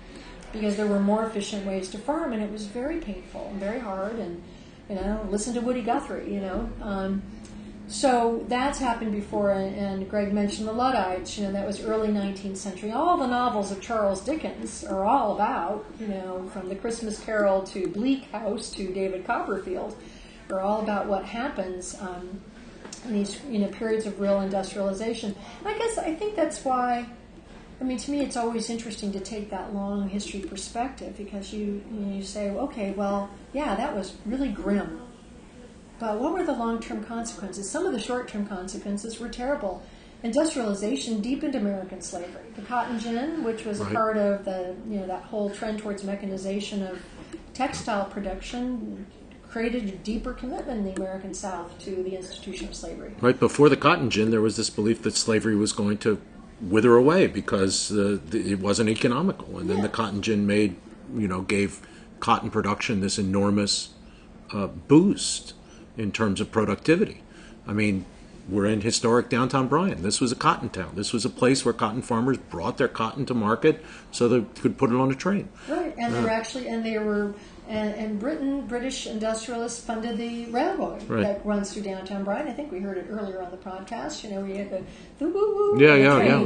because 0.53 0.77
there 0.77 0.87
were 0.87 1.01
more 1.01 1.27
efficient 1.27 1.67
ways 1.67 1.91
to 1.91 1.99
farm, 1.99 2.33
and 2.33 2.43
it 2.43 2.51
was 2.51 2.67
very 2.67 2.99
painful 3.01 3.49
and 3.51 3.61
very 3.61 3.81
hard. 3.81 4.17
And 4.17 4.43
you 4.89 4.95
know, 4.95 5.27
listen 5.31 5.55
to 5.55 5.61
Woody 5.61 5.83
Guthrie. 5.83 6.33
You 6.33 6.41
know, 6.41 6.71
um, 6.81 7.23
so 7.89 8.45
that's 8.49 8.79
happened 8.79 9.13
before. 9.13 9.53
And, 9.53 9.75
and 9.77 10.11
Greg 10.11 10.33
mentioned 10.33 10.69
the 10.69 10.73
Luddites. 10.73 11.39
You 11.39 11.45
know, 11.45 11.53
that 11.53 11.67
was 11.67 11.83
early 11.83 12.09
19th 12.09 12.57
century. 12.57 12.91
All 12.93 13.17
the 13.17 13.27
novels 13.27 13.71
of 13.71 13.81
Charles 13.81 14.21
Dickens 14.21 14.85
are 14.85 15.05
all 15.05 15.35
about 15.35 15.85
you 16.01 16.09
know, 16.09 16.49
from 16.53 16.69
The 16.69 16.77
Christmas 16.77 17.19
Carol 17.21 17.63
to 17.65 17.89
Bleak 17.89 18.25
House 18.31 18.71
to 18.71 18.93
David 18.93 19.27
Copperfield, 19.27 19.97
are 20.51 20.61
all 20.61 20.83
about 20.83 21.07
what 21.07 21.25
happens. 21.25 21.97
Um, 22.01 22.41
in 23.05 23.13
these 23.13 23.41
you 23.49 23.59
know 23.61 23.69
periods 23.69 24.07
of 24.07 24.19
real 24.19 24.41
industrialization, 24.41 25.35
and 25.61 25.69
I 25.69 25.79
guess 25.79 25.99
I 25.99 26.15
think 26.15 26.35
that's 26.35 26.65
why 26.65 27.07
I 27.81 27.85
mean, 27.85 27.99
to 27.99 28.11
me, 28.11 28.21
it's 28.23 28.37
always 28.37 28.71
interesting 28.71 29.13
to 29.13 29.21
take 29.21 29.51
that 29.51 29.75
long 29.75 30.09
history 30.09 30.41
perspective 30.41 31.17
because 31.17 31.53
you 31.53 31.83
you, 31.93 32.23
say, 32.23 32.51
okay, 32.51 32.93
well, 32.93 33.29
yeah, 33.53 33.75
that 33.75 33.95
was 33.95 34.15
really 34.25 34.49
grim, 34.49 35.03
but 35.99 36.21
what 36.21 36.33
were 36.33 36.45
the 36.45 36.53
long 36.53 36.81
term 36.81 37.05
consequences? 37.05 37.69
Some 37.71 37.87
of 37.87 37.93
the 37.93 38.01
short 38.01 38.29
term 38.29 38.47
consequences 38.47 39.19
were 39.19 39.29
terrible. 39.29 39.83
Industrialization 40.23 41.21
deepened 41.21 41.55
American 41.55 42.01
slavery. 42.01 42.43
The 42.57 42.63
cotton 42.63 42.99
gin, 42.99 43.45
which 43.45 43.65
was 43.65 43.81
a 43.81 43.85
part 43.85 44.17
of 44.17 44.45
the 44.45 44.75
you 44.89 45.01
know 45.01 45.07
that 45.07 45.23
whole 45.25 45.51
trend 45.51 45.79
towards 45.79 46.05
mechanization 46.05 46.83
of 46.83 47.01
textile 47.55 48.07
production, 48.07 49.07
created 49.49 49.85
a 49.89 49.93
deeper 49.93 50.33
commitment 50.33 50.79
in 50.81 50.85
the 50.85 51.01
American 51.01 51.33
South 51.33 51.79
to 51.81 52.03
the 52.03 52.17
institution 52.17 52.69
of 52.69 52.75
slavery. 52.75 53.15
Right 53.21 53.39
before 53.39 53.69
the 53.69 53.77
cotton 53.77 54.11
gin, 54.11 54.31
there 54.31 54.41
was 54.41 54.57
this 54.57 54.69
belief 54.71 55.03
that 55.03 55.15
slavery 55.15 55.57
was 55.57 55.73
going 55.73 55.99
to 55.99 56.21
wither 56.61 56.97
away 56.97 57.27
because 57.27 57.93
uh, 57.93 58.19
th- 58.31 58.47
it 58.47 58.59
wasn't 58.61 58.89
economical, 58.89 59.59
and 59.59 59.69
then 59.71 59.77
Yeah. 59.79 59.83
the 59.85 59.89
cotton 59.91 60.23
gin 60.23 60.47
made, 60.47 60.77
you 61.15 61.29
know, 61.29 61.43
gave 61.43 61.81
cotton 62.21 62.51
production 62.51 63.01
this 63.01 63.19
enormous 63.19 63.91
uh, 64.53 64.67
boost 64.67 65.53
in 65.97 66.13
terms 66.13 66.41
of 66.41 66.51
productivity. 66.53 67.23
I 67.67 67.73
mean, 67.73 68.05
we're 68.49 68.67
in 68.67 68.81
historic 68.81 69.29
downtown 69.29 69.67
Bryan. 69.67 70.03
This 70.03 70.21
was 70.21 70.31
a 70.31 70.37
cotton 70.37 70.69
town. 70.69 70.93
This 70.95 71.13
was 71.13 71.25
a 71.25 71.31
place 71.31 71.65
where 71.65 71.75
cotton 71.75 72.01
farmers 72.03 72.39
brought 72.39 72.79
their 72.79 72.87
cotton 72.89 73.27
to 73.27 73.35
market 73.35 73.85
so 74.13 74.29
they 74.29 74.43
could 74.61 74.79
put 74.79 74.91
it 74.91 74.97
on 74.97 75.11
a 75.11 75.15
train. 75.17 75.49
Right, 75.69 75.93
and 75.99 76.15
they 76.15 76.21
were 76.23 76.31
actually, 76.31 76.69
and 76.69 76.87
they 76.87 76.97
were, 76.99 77.35
and, 77.69 77.93
and 77.97 78.21
Britain, 78.21 78.65
British 78.69 79.09
industrialists 79.09 79.85
funded 79.85 80.17
the 80.17 80.47
railroad 80.53 81.03
Right. 81.09 81.23
that 81.23 81.45
runs 81.45 81.73
through 81.73 81.83
downtown 81.83 82.23
Bryan. 82.23 82.47
I 82.47 82.53
think 82.53 82.71
we 82.71 82.79
heard 82.79 82.99
it 82.99 83.07
earlier 83.11 83.43
on 83.43 83.51
the 83.51 83.57
podcast. 83.57 84.23
You 84.23 84.31
know, 84.31 84.43
we 84.43 84.57
had 84.59 84.71
the, 84.71 84.81
the 85.19 85.27
woo 85.29 85.33
woo. 85.75 85.81
Yeah, 85.85 85.97
yeah, 85.97 86.23
yeah, 86.23 86.37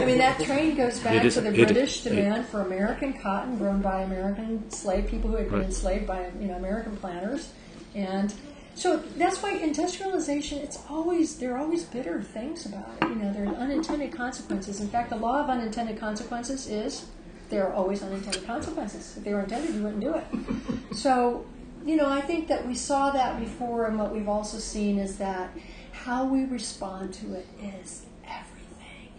I 0.00 0.06
mean, 0.06 0.16
that 0.16 0.40
train 0.40 0.76
goes 0.76 0.98
back 1.00 1.22
is- 1.26 1.34
to 1.34 1.42
the 1.42 1.50
British 1.52 2.06
it- 2.06 2.08
demand 2.08 2.46
for 2.46 2.62
American 2.62 3.12
cotton 3.12 3.58
grown 3.58 3.82
by 3.82 4.00
American 4.00 4.70
slave 4.70 5.08
people 5.08 5.28
who 5.28 5.36
had 5.36 5.50
been 5.50 5.58
Right. 5.58 5.66
enslaved 5.66 6.06
by 6.06 6.30
you 6.40 6.46
know 6.48 6.54
American 6.54 6.96
planters, 6.96 7.52
and 7.94 8.32
so 8.80 8.96
that's 9.18 9.42
why 9.42 9.52
industrialization. 9.52 10.56
It's 10.60 10.78
always 10.88 11.36
there 11.36 11.54
are 11.54 11.58
always 11.58 11.84
bitter 11.84 12.22
things 12.22 12.64
about 12.64 12.88
it. 13.02 13.08
You 13.10 13.16
know, 13.16 13.30
there 13.30 13.46
are 13.46 13.54
unintended 13.56 14.10
consequences. 14.10 14.80
In 14.80 14.88
fact, 14.88 15.10
the 15.10 15.16
law 15.16 15.44
of 15.44 15.50
unintended 15.50 16.00
consequences 16.00 16.66
is 16.66 17.04
there 17.50 17.68
are 17.68 17.74
always 17.74 18.02
unintended 18.02 18.46
consequences. 18.46 19.18
If 19.18 19.24
they 19.24 19.34
were 19.34 19.40
intended, 19.42 19.74
you 19.74 19.82
wouldn't 19.82 20.00
do 20.00 20.14
it. 20.14 20.24
So, 20.96 21.44
you 21.86 21.94
know, 21.96 22.08
I 22.08 22.22
think 22.22 22.48
that 22.48 22.66
we 22.66 22.74
saw 22.74 23.10
that 23.10 23.38
before, 23.38 23.86
and 23.86 23.98
what 23.98 24.12
we've 24.12 24.28
also 24.28 24.58
seen 24.58 24.98
is 24.98 25.18
that 25.18 25.50
how 25.92 26.24
we 26.24 26.44
respond 26.46 27.14
to 27.14 27.34
it 27.34 27.46
is 27.62 28.06
everything. 28.24 29.12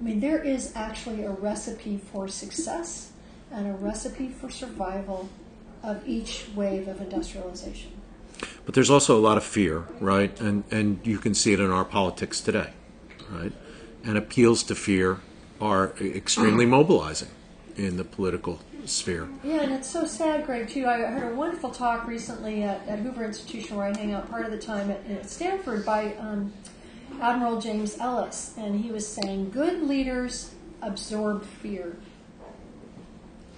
I 0.00 0.02
mean, 0.02 0.20
there 0.20 0.42
is 0.42 0.72
actually 0.74 1.22
a 1.22 1.30
recipe 1.30 1.98
for 1.98 2.28
success 2.28 3.12
and 3.52 3.68
a 3.68 3.72
recipe 3.72 4.30
for 4.30 4.50
survival 4.50 5.28
of 5.82 6.08
each 6.08 6.46
wave 6.56 6.88
of 6.88 7.00
industrialization. 7.00 7.95
But 8.66 8.74
there's 8.74 8.90
also 8.90 9.16
a 9.16 9.22
lot 9.22 9.38
of 9.38 9.44
fear, 9.44 9.86
right? 10.00 10.38
And 10.40 10.64
and 10.70 11.00
you 11.04 11.18
can 11.18 11.34
see 11.34 11.52
it 11.52 11.60
in 11.60 11.70
our 11.70 11.84
politics 11.84 12.40
today, 12.40 12.72
right? 13.30 13.52
And 14.04 14.18
appeals 14.18 14.62
to 14.64 14.74
fear 14.74 15.20
are 15.60 15.94
extremely 16.00 16.66
mobilizing 16.66 17.28
in 17.76 17.96
the 17.96 18.04
political 18.04 18.60
sphere. 18.84 19.28
Yeah, 19.42 19.62
and 19.62 19.72
it's 19.72 19.88
so 19.88 20.04
sad, 20.04 20.46
Greg, 20.46 20.68
too. 20.68 20.86
I 20.86 20.98
heard 20.98 21.32
a 21.32 21.34
wonderful 21.34 21.70
talk 21.70 22.06
recently 22.06 22.62
at, 22.62 22.86
at 22.86 22.98
Hoover 23.00 23.24
Institution, 23.24 23.76
where 23.76 23.86
I 23.86 23.96
hang 23.96 24.12
out 24.12 24.30
part 24.30 24.44
of 24.44 24.50
the 24.50 24.58
time 24.58 24.90
at, 24.90 25.04
at 25.10 25.28
Stanford, 25.28 25.84
by 25.84 26.14
um, 26.14 26.52
Admiral 27.20 27.60
James 27.60 27.98
Ellis. 27.98 28.54
And 28.56 28.80
he 28.80 28.90
was 28.90 29.06
saying, 29.06 29.50
good 29.50 29.82
leaders 29.82 30.54
absorb 30.82 31.44
fear. 31.44 31.96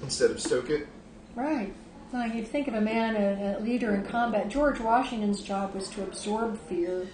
Instead 0.02 0.30
of 0.30 0.40
stoke 0.40 0.70
it. 0.70 0.86
Right. 1.34 1.72
Now, 2.12 2.24
you 2.24 2.42
think 2.42 2.68
of 2.68 2.74
a 2.74 2.80
man, 2.80 3.16
a, 3.16 3.58
a 3.58 3.60
leader 3.60 3.94
in 3.94 4.04
combat. 4.04 4.48
George 4.48 4.80
Washington's 4.80 5.42
job 5.42 5.74
was 5.74 5.88
to 5.90 6.02
absorb 6.02 6.58
fear, 6.66 7.06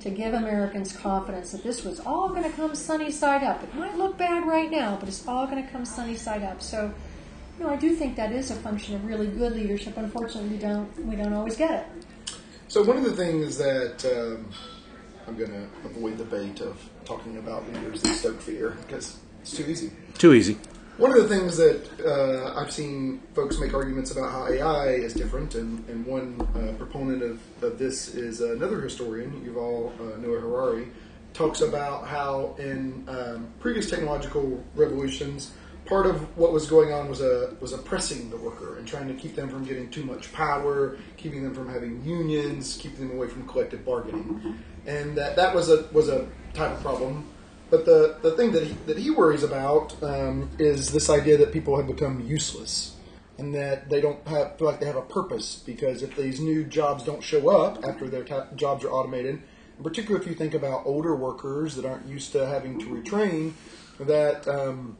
to 0.00 0.10
give 0.10 0.34
Americans 0.34 0.92
confidence 0.94 1.52
that 1.52 1.62
this 1.62 1.84
was 1.84 2.00
all 2.00 2.28
going 2.30 2.42
to 2.42 2.50
come 2.50 2.74
sunny 2.74 3.12
side 3.12 3.44
up. 3.44 3.62
It 3.62 3.74
might 3.74 3.96
look 3.96 4.18
bad 4.18 4.46
right 4.46 4.70
now, 4.70 4.96
but 4.98 5.08
it's 5.08 5.26
all 5.28 5.46
going 5.46 5.64
to 5.64 5.70
come 5.70 5.84
sunny 5.84 6.16
side 6.16 6.42
up. 6.42 6.60
So, 6.62 6.92
you 7.58 7.64
know, 7.64 7.70
I 7.70 7.76
do 7.76 7.94
think 7.94 8.16
that 8.16 8.32
is 8.32 8.50
a 8.50 8.56
function 8.56 8.96
of 8.96 9.04
really 9.04 9.28
good 9.28 9.52
leadership. 9.52 9.96
Unfortunately, 9.96 10.50
we 10.50 10.58
don't 10.58 11.06
we 11.06 11.14
don't 11.14 11.32
always 11.32 11.56
get 11.56 11.70
it. 11.70 12.36
So 12.66 12.82
one 12.82 12.96
of 12.96 13.04
the 13.04 13.12
things 13.12 13.56
that 13.58 14.04
um, 14.04 14.50
I'm 15.28 15.36
going 15.36 15.52
to 15.52 15.68
avoid 15.88 16.18
the 16.18 16.24
bait 16.24 16.60
of 16.60 16.76
talking 17.04 17.38
about 17.38 17.72
leaders 17.72 18.02
that 18.02 18.14
stoke 18.14 18.40
fear 18.40 18.76
because 18.86 19.18
it's 19.42 19.56
too 19.56 19.64
easy. 19.66 19.92
Too 20.18 20.34
easy. 20.34 20.58
One 20.96 21.10
of 21.10 21.16
the 21.16 21.28
things 21.28 21.56
that 21.56 21.88
uh, 22.06 22.56
I've 22.56 22.70
seen 22.70 23.20
folks 23.34 23.58
make 23.58 23.74
arguments 23.74 24.12
about 24.12 24.30
how 24.30 24.46
AI 24.46 24.90
is 24.90 25.12
different, 25.12 25.56
and, 25.56 25.84
and 25.88 26.06
one 26.06 26.40
uh, 26.54 26.72
proponent 26.78 27.20
of, 27.20 27.40
of 27.64 27.80
this 27.80 28.14
is 28.14 28.40
another 28.40 28.80
historian, 28.80 29.32
Yuval 29.44 29.90
uh, 29.98 30.16
Noah 30.18 30.38
Harari, 30.38 30.86
talks 31.32 31.62
about 31.62 32.06
how 32.06 32.54
in 32.58 33.04
um, 33.08 33.48
previous 33.58 33.90
technological 33.90 34.62
revolutions, 34.76 35.50
part 35.84 36.06
of 36.06 36.20
what 36.38 36.52
was 36.52 36.68
going 36.68 36.92
on 36.92 37.10
was 37.10 37.20
a 37.20 37.56
was 37.60 37.72
oppressing 37.72 38.30
the 38.30 38.36
worker 38.36 38.78
and 38.78 38.86
trying 38.86 39.08
to 39.08 39.14
keep 39.14 39.34
them 39.34 39.48
from 39.48 39.64
getting 39.64 39.90
too 39.90 40.04
much 40.04 40.32
power, 40.32 40.96
keeping 41.16 41.42
them 41.42 41.52
from 41.56 41.68
having 41.68 42.04
unions, 42.04 42.76
keeping 42.80 43.08
them 43.08 43.16
away 43.16 43.26
from 43.26 43.48
collective 43.48 43.84
bargaining, 43.84 44.56
and 44.86 45.18
that 45.18 45.34
that 45.34 45.52
was 45.56 45.70
a 45.70 45.88
was 45.90 46.08
a 46.08 46.28
type 46.52 46.70
of 46.70 46.80
problem 46.82 47.28
but 47.70 47.84
the, 47.84 48.18
the 48.22 48.32
thing 48.32 48.52
that 48.52 48.64
he, 48.64 48.74
that 48.86 48.98
he 48.98 49.10
worries 49.10 49.42
about 49.42 50.00
um, 50.02 50.50
is 50.58 50.92
this 50.92 51.08
idea 51.10 51.36
that 51.38 51.52
people 51.52 51.76
have 51.76 51.86
become 51.86 52.20
useless 52.20 52.96
and 53.38 53.54
that 53.54 53.88
they 53.90 54.00
don't 54.00 54.26
have, 54.28 54.58
feel 54.58 54.68
like 54.68 54.80
they 54.80 54.86
have 54.86 54.96
a 54.96 55.02
purpose 55.02 55.62
because 55.66 56.02
if 56.02 56.14
these 56.16 56.40
new 56.40 56.64
jobs 56.64 57.02
don't 57.02 57.22
show 57.22 57.48
up 57.48 57.84
after 57.84 58.08
their 58.08 58.22
ta- 58.24 58.46
jobs 58.54 58.84
are 58.84 58.90
automated, 58.90 59.42
in 59.76 59.84
particular 59.84 60.20
if 60.20 60.26
you 60.26 60.34
think 60.34 60.54
about 60.54 60.82
older 60.86 61.16
workers 61.16 61.74
that 61.76 61.84
aren't 61.84 62.06
used 62.06 62.32
to 62.32 62.46
having 62.46 62.78
to 62.78 62.86
retrain, 62.86 63.52
that 63.98 64.46
um, 64.46 64.96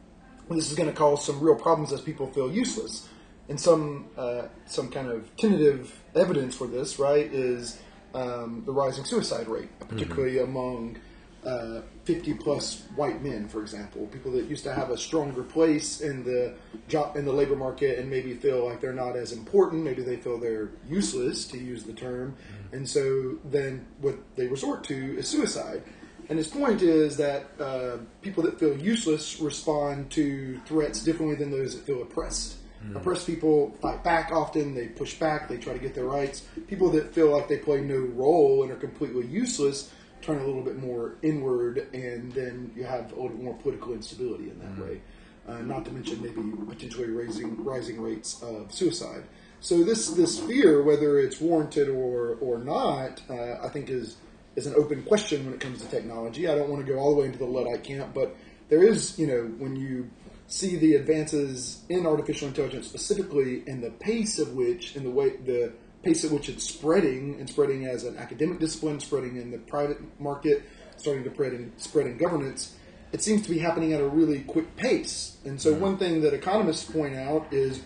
this 0.49 0.69
is 0.69 0.75
going 0.75 0.89
to 0.89 0.95
cause 0.95 1.25
some 1.25 1.39
real 1.39 1.55
problems 1.55 1.93
as 1.93 2.01
people 2.01 2.27
feel 2.27 2.51
useless. 2.51 3.07
And 3.47 3.59
some 3.59 4.07
uh, 4.17 4.47
some 4.65 4.89
kind 4.89 5.07
of 5.07 5.35
tentative 5.37 6.01
evidence 6.15 6.55
for 6.55 6.65
this, 6.65 6.97
right, 6.97 7.31
is 7.31 7.79
um, 8.15 8.63
the 8.65 8.71
rising 8.71 9.05
suicide 9.05 9.47
rate, 9.47 9.69
particularly 9.87 10.39
among 10.39 10.97
uh, 11.45 11.81
50 12.05 12.33
plus 12.35 12.83
white 12.95 13.21
men, 13.21 13.47
for 13.47 13.61
example, 13.61 14.07
people 14.07 14.31
that 14.31 14.45
used 14.45 14.63
to 14.63 14.73
have 14.73 14.89
a 14.89 14.97
stronger 14.97 15.43
place 15.43 16.01
in 16.01 16.23
the 16.23 16.55
job 16.87 17.15
in 17.15 17.25
the 17.25 17.31
labor 17.31 17.55
market 17.55 17.99
and 17.99 18.09
maybe 18.09 18.33
feel 18.33 18.67
like 18.67 18.81
they're 18.81 18.93
not 18.93 19.15
as 19.15 19.31
important. 19.31 19.83
Maybe 19.83 20.01
they 20.01 20.17
feel 20.17 20.39
they're 20.39 20.69
useless, 20.87 21.45
to 21.45 21.57
use 21.57 21.83
the 21.83 21.93
term, 21.93 22.35
and 22.71 22.87
so 22.87 23.37
then 23.45 23.85
what 24.01 24.15
they 24.35 24.47
resort 24.47 24.83
to 24.85 25.17
is 25.17 25.27
suicide. 25.27 25.83
And 26.27 26.37
his 26.39 26.47
point 26.47 26.81
is 26.81 27.17
that 27.17 27.45
uh, 27.59 27.97
people 28.23 28.43
that 28.43 28.59
feel 28.59 28.75
useless 28.75 29.39
respond 29.39 30.09
to 30.11 30.59
threats 30.65 31.03
differently 31.03 31.35
than 31.35 31.51
those 31.51 31.75
that 31.75 31.85
feel 31.85 32.01
oppressed. 32.01 32.57
Oppressed 32.93 33.25
people 33.25 33.75
fight 33.81 34.03
back 34.03 34.31
often. 34.31 34.75
They 34.75 34.87
push 34.87 35.15
back. 35.15 35.49
They 35.49 35.57
try 35.57 35.73
to 35.73 35.79
get 35.79 35.95
their 35.95 36.05
rights. 36.05 36.43
People 36.67 36.91
that 36.91 37.15
feel 37.15 37.31
like 37.31 37.47
they 37.47 37.57
play 37.57 37.81
no 37.81 37.97
role 37.97 38.61
and 38.61 38.71
are 38.71 38.75
completely 38.75 39.25
useless 39.25 39.91
turn 40.25 40.39
a 40.39 40.45
little 40.45 40.63
bit 40.63 40.81
more 40.81 41.15
inward, 41.21 41.87
and 41.93 42.31
then 42.33 42.71
you 42.75 42.83
have 42.83 43.11
a 43.11 43.15
little 43.15 43.29
bit 43.29 43.43
more 43.43 43.53
political 43.55 43.93
instability 43.93 44.49
in 44.49 44.59
that 44.59 44.83
way. 44.83 45.01
Uh, 45.47 45.59
not 45.59 45.85
to 45.85 45.91
mention 45.91 46.19
maybe 46.23 46.41
potentially 46.67 47.07
raising 47.07 47.63
rising 47.63 48.01
rates 48.01 48.41
of 48.41 48.73
suicide. 48.73 49.23
So 49.61 49.83
this 49.83 50.09
this 50.09 50.39
fear, 50.39 50.81
whether 50.81 51.19
it's 51.19 51.39
warranted 51.39 51.89
or 51.89 52.37
or 52.41 52.57
not, 52.57 53.21
uh, 53.29 53.57
I 53.61 53.69
think 53.69 53.89
is 53.89 54.17
is 54.55 54.65
an 54.65 54.73
open 54.75 55.03
question 55.03 55.45
when 55.45 55.53
it 55.53 55.59
comes 55.59 55.81
to 55.81 55.87
technology. 55.87 56.47
I 56.47 56.55
don't 56.55 56.69
want 56.69 56.85
to 56.85 56.91
go 56.91 56.97
all 56.97 57.13
the 57.13 57.21
way 57.21 57.27
into 57.27 57.37
the 57.37 57.45
luddite 57.45 57.83
camp, 57.83 58.13
but 58.13 58.35
there 58.69 58.81
is, 58.81 59.19
you 59.19 59.27
know, 59.27 59.43
when 59.57 59.75
you 59.75 60.09
see 60.47 60.77
the 60.77 60.95
advances 60.95 61.83
in 61.89 62.05
artificial 62.05 62.47
intelligence 62.47 62.87
specifically 62.87 63.63
and 63.67 63.83
the 63.83 63.91
pace 63.91 64.39
of 64.39 64.53
which 64.53 64.95
and 64.95 65.05
the 65.05 65.09
way 65.09 65.37
the 65.37 65.73
pace 66.05 66.23
at 66.23 66.31
which 66.31 66.47
it's 66.47 66.63
spreading 66.63 67.35
and 67.39 67.49
spreading 67.49 67.87
as 67.87 68.03
an 68.03 68.15
academic 68.17 68.59
discipline, 68.59 68.99
spreading 68.99 69.37
in 69.37 69.49
the 69.49 69.57
private 69.57 69.97
market, 70.21 70.63
starting 70.97 71.23
to 71.23 71.33
spread 71.33 71.53
in, 71.53 71.71
spread 71.77 72.05
in 72.05 72.17
governance, 72.17 72.75
it 73.11 73.23
seems 73.23 73.41
to 73.41 73.49
be 73.49 73.57
happening 73.57 73.91
at 73.91 73.99
a 73.99 74.07
really 74.07 74.41
quick 74.41 74.75
pace. 74.77 75.37
And 75.45 75.59
so, 75.59 75.71
mm-hmm. 75.71 75.81
one 75.81 75.97
thing 75.97 76.21
that 76.21 76.33
economists 76.33 76.89
point 76.89 77.15
out 77.15 77.51
is, 77.51 77.81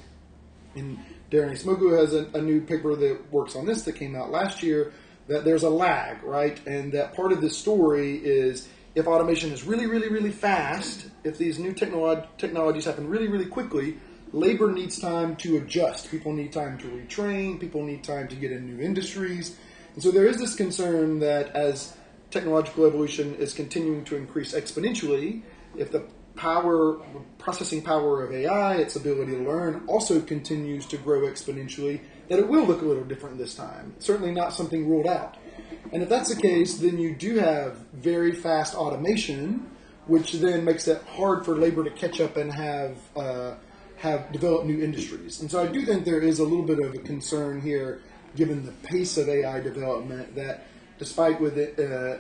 and 0.76 1.00
Daron 1.32 1.52
Acemoglu 1.52 1.98
has 1.98 2.14
a, 2.14 2.26
a 2.34 2.42
new 2.42 2.60
paper 2.62 2.96
that 2.96 3.32
works 3.32 3.56
on 3.56 3.66
this 3.66 3.84
that 3.84 3.94
came 3.94 4.16
out 4.16 4.32
last 4.32 4.62
year, 4.62 4.92
that 5.28 5.46
there's 5.46 5.64
a 5.64 5.70
lag, 5.70 6.22
right? 6.24 6.60
And 6.68 6.92
that 6.94 7.16
part 7.16 7.32
of 7.32 7.40
this 7.40 7.58
story 7.58 8.18
is 8.18 8.68
if 8.96 9.08
automation 9.08 9.52
is 9.52 9.64
really, 9.64 9.86
really, 9.86 10.10
really 10.10 10.32
fast, 10.32 11.08
if 11.24 11.38
these 11.38 11.58
new 11.58 11.72
technolo- 11.72 12.28
technologies 12.38 12.86
happen 12.86 13.08
really, 13.08 13.30
really 13.30 13.46
quickly, 13.46 13.98
labor 14.34 14.72
needs 14.72 15.00
time 15.00 15.36
to 15.38 15.58
adjust. 15.58 16.12
People 16.12 16.34
need 16.34 16.52
time 16.52 16.78
to 16.80 16.88
retrain. 16.88 17.60
People 17.60 17.84
need 17.84 18.04
time 18.04 18.28
to 18.28 18.36
get 18.36 18.52
in 18.52 18.66
new 18.66 18.84
industries. 18.84 19.56
And 19.94 20.04
so 20.04 20.12
there 20.12 20.26
is 20.28 20.38
this 20.38 20.56
concern 20.56 21.20
that 21.20 21.56
as 21.56 21.96
technological 22.32 22.86
evolution 22.86 23.36
is 23.36 23.54
continuing 23.54 24.04
to 24.06 24.16
increase 24.16 24.54
exponentially, 24.54 25.42
if 25.78 25.92
the 25.92 26.06
power, 26.36 27.00
processing 27.38 27.82
power 27.82 28.24
of 28.24 28.32
AI, 28.32 28.76
its 28.76 28.96
ability 28.96 29.34
to 29.34 29.44
learn, 29.44 29.84
also 29.88 30.22
continues 30.22 30.86
to 30.86 30.98
grow 30.98 31.22
exponentially, 31.22 32.00
that 32.30 32.40
it 32.40 32.48
will 32.48 32.66
look 32.66 32.82
a 32.82 32.86
little 32.86 33.04
different 33.04 33.38
this 33.38 33.56
time. 33.56 33.94
Certainly 34.00 34.32
not 34.32 34.54
something 34.54 34.88
ruled 34.88 35.08
out. 35.08 35.38
And 35.92 36.04
if 36.04 36.10
that's 36.10 36.34
the 36.34 36.40
case, 36.40 36.78
then 36.78 36.98
you 36.98 37.16
do 37.16 37.38
have 37.40 37.78
very 37.94 38.32
fast 38.32 38.76
automation, 38.76 39.70
which 40.06 40.34
then 40.34 40.64
makes 40.64 40.88
it 40.88 41.02
hard 41.04 41.44
for 41.44 41.56
labor 41.58 41.84
to 41.84 41.90
catch 41.90 42.22
up 42.22 42.38
and 42.38 42.54
have 42.54 42.98
uh, 43.16 43.56
have 44.00 44.32
developed 44.32 44.66
new 44.66 44.82
industries. 44.82 45.42
And 45.42 45.52
so 45.52 45.62
I 45.62 45.68
do 45.68 45.86
think 45.86 46.06
there 46.06 46.22
is 46.22 46.40
a 46.40 46.44
little 46.44 46.64
bit 46.64 46.80
of 46.80 46.96
a 46.96 47.00
concern 47.00 47.62
here, 47.62 48.02
given 48.36 48.66
the 48.66 48.72
pace 48.88 49.18
of 49.18 49.28
AI 49.28 49.60
development, 49.60 50.36
that 50.36 50.68
despite 50.98 51.40
with 51.40 51.58
it, 51.58 51.78
uh, 51.80 52.18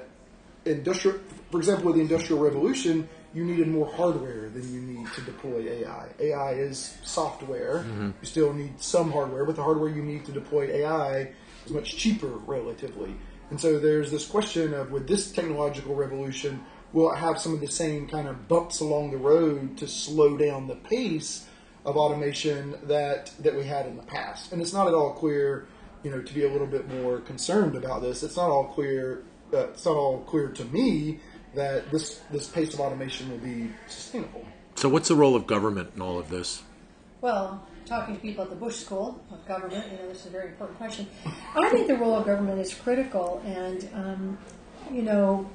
industrial, 0.65 1.19
for 1.51 1.57
example, 1.57 1.85
with 1.85 1.95
the 1.95 2.01
industrial 2.01 2.41
revolution, 2.41 3.07
you 3.33 3.45
needed 3.45 3.67
more 3.67 3.89
hardware 3.93 4.49
than 4.49 4.73
you 4.73 4.81
need 4.81 5.07
to 5.13 5.21
deploy 5.21 5.69
AI. 5.69 6.07
AI 6.19 6.51
is 6.53 6.97
software. 7.03 7.85
You 8.21 8.27
still 8.27 8.53
need 8.53 8.81
some 8.81 9.11
hardware, 9.11 9.45
but 9.45 9.55
the 9.55 9.63
hardware 9.63 9.89
you 9.89 10.01
need 10.01 10.25
to 10.25 10.31
deploy 10.31 10.69
AI 10.69 11.31
is 11.65 11.71
much 11.71 11.95
cheaper 11.95 12.27
relatively. 12.27 13.15
And 13.51 13.61
so 13.61 13.79
there's 13.79 14.11
this 14.11 14.25
question 14.25 14.73
of 14.73 14.91
with 14.91 15.07
this 15.07 15.31
technological 15.31 15.95
revolution, 15.95 16.65
will 16.91 17.11
it 17.11 17.17
have 17.17 17.39
some 17.39 17.53
of 17.53 17.61
the 17.61 17.67
same 17.67 18.07
kind 18.07 18.27
of 18.27 18.47
bumps 18.47 18.79
along 18.79 19.11
the 19.11 19.17
road 19.17 19.77
to 19.77 19.87
slow 19.87 20.35
down 20.35 20.67
the 20.67 20.75
pace 20.75 21.45
of 21.89 21.97
automation 21.97 22.75
that 22.83 23.31
that 23.39 23.55
we 23.55 23.65
had 23.65 23.85
in 23.85 23.97
the 23.97 24.03
past? 24.03 24.51
And 24.51 24.61
it's 24.61 24.73
not 24.73 24.87
at 24.87 24.93
all 24.93 25.13
clear, 25.13 25.67
you 26.03 26.11
know, 26.11 26.21
to 26.21 26.33
be 26.33 26.45
a 26.45 26.51
little 26.51 26.67
bit 26.67 26.87
more 26.89 27.19
concerned 27.19 27.75
about 27.75 28.01
this. 28.01 28.23
It's 28.23 28.37
not 28.37 28.49
all 28.49 28.65
clear. 28.65 29.23
Uh, 29.53 29.69
it's 29.69 29.85
not 29.85 29.95
all 29.95 30.19
clear 30.19 30.49
to 30.49 30.65
me 30.65 31.19
that 31.55 31.89
this 31.91 32.21
this 32.31 32.47
pace 32.47 32.73
of 32.73 32.79
automation 32.79 33.29
will 33.31 33.39
be 33.39 33.71
sustainable. 33.87 34.45
So, 34.75 34.87
what's 34.87 35.09
the 35.09 35.15
role 35.15 35.35
of 35.35 35.47
government 35.47 35.91
in 35.95 36.01
all 36.01 36.17
of 36.19 36.29
this? 36.29 36.63
Well, 37.21 37.67
talking 37.85 38.15
to 38.15 38.21
people 38.21 38.45
at 38.45 38.49
the 38.49 38.55
Bush 38.55 38.77
School 38.77 39.21
of 39.31 39.45
Government, 39.45 39.91
you 39.91 39.97
know, 39.97 40.07
this 40.07 40.21
is 40.21 40.27
a 40.27 40.29
very 40.29 40.49
important 40.49 40.77
question. 40.77 41.07
I 41.55 41.69
think 41.69 41.87
the 41.87 41.97
role 41.97 42.15
of 42.15 42.25
government 42.25 42.59
is 42.59 42.73
critical, 42.73 43.41
and 43.45 43.89
um, 43.93 44.37
you 44.91 45.01
know, 45.01 45.49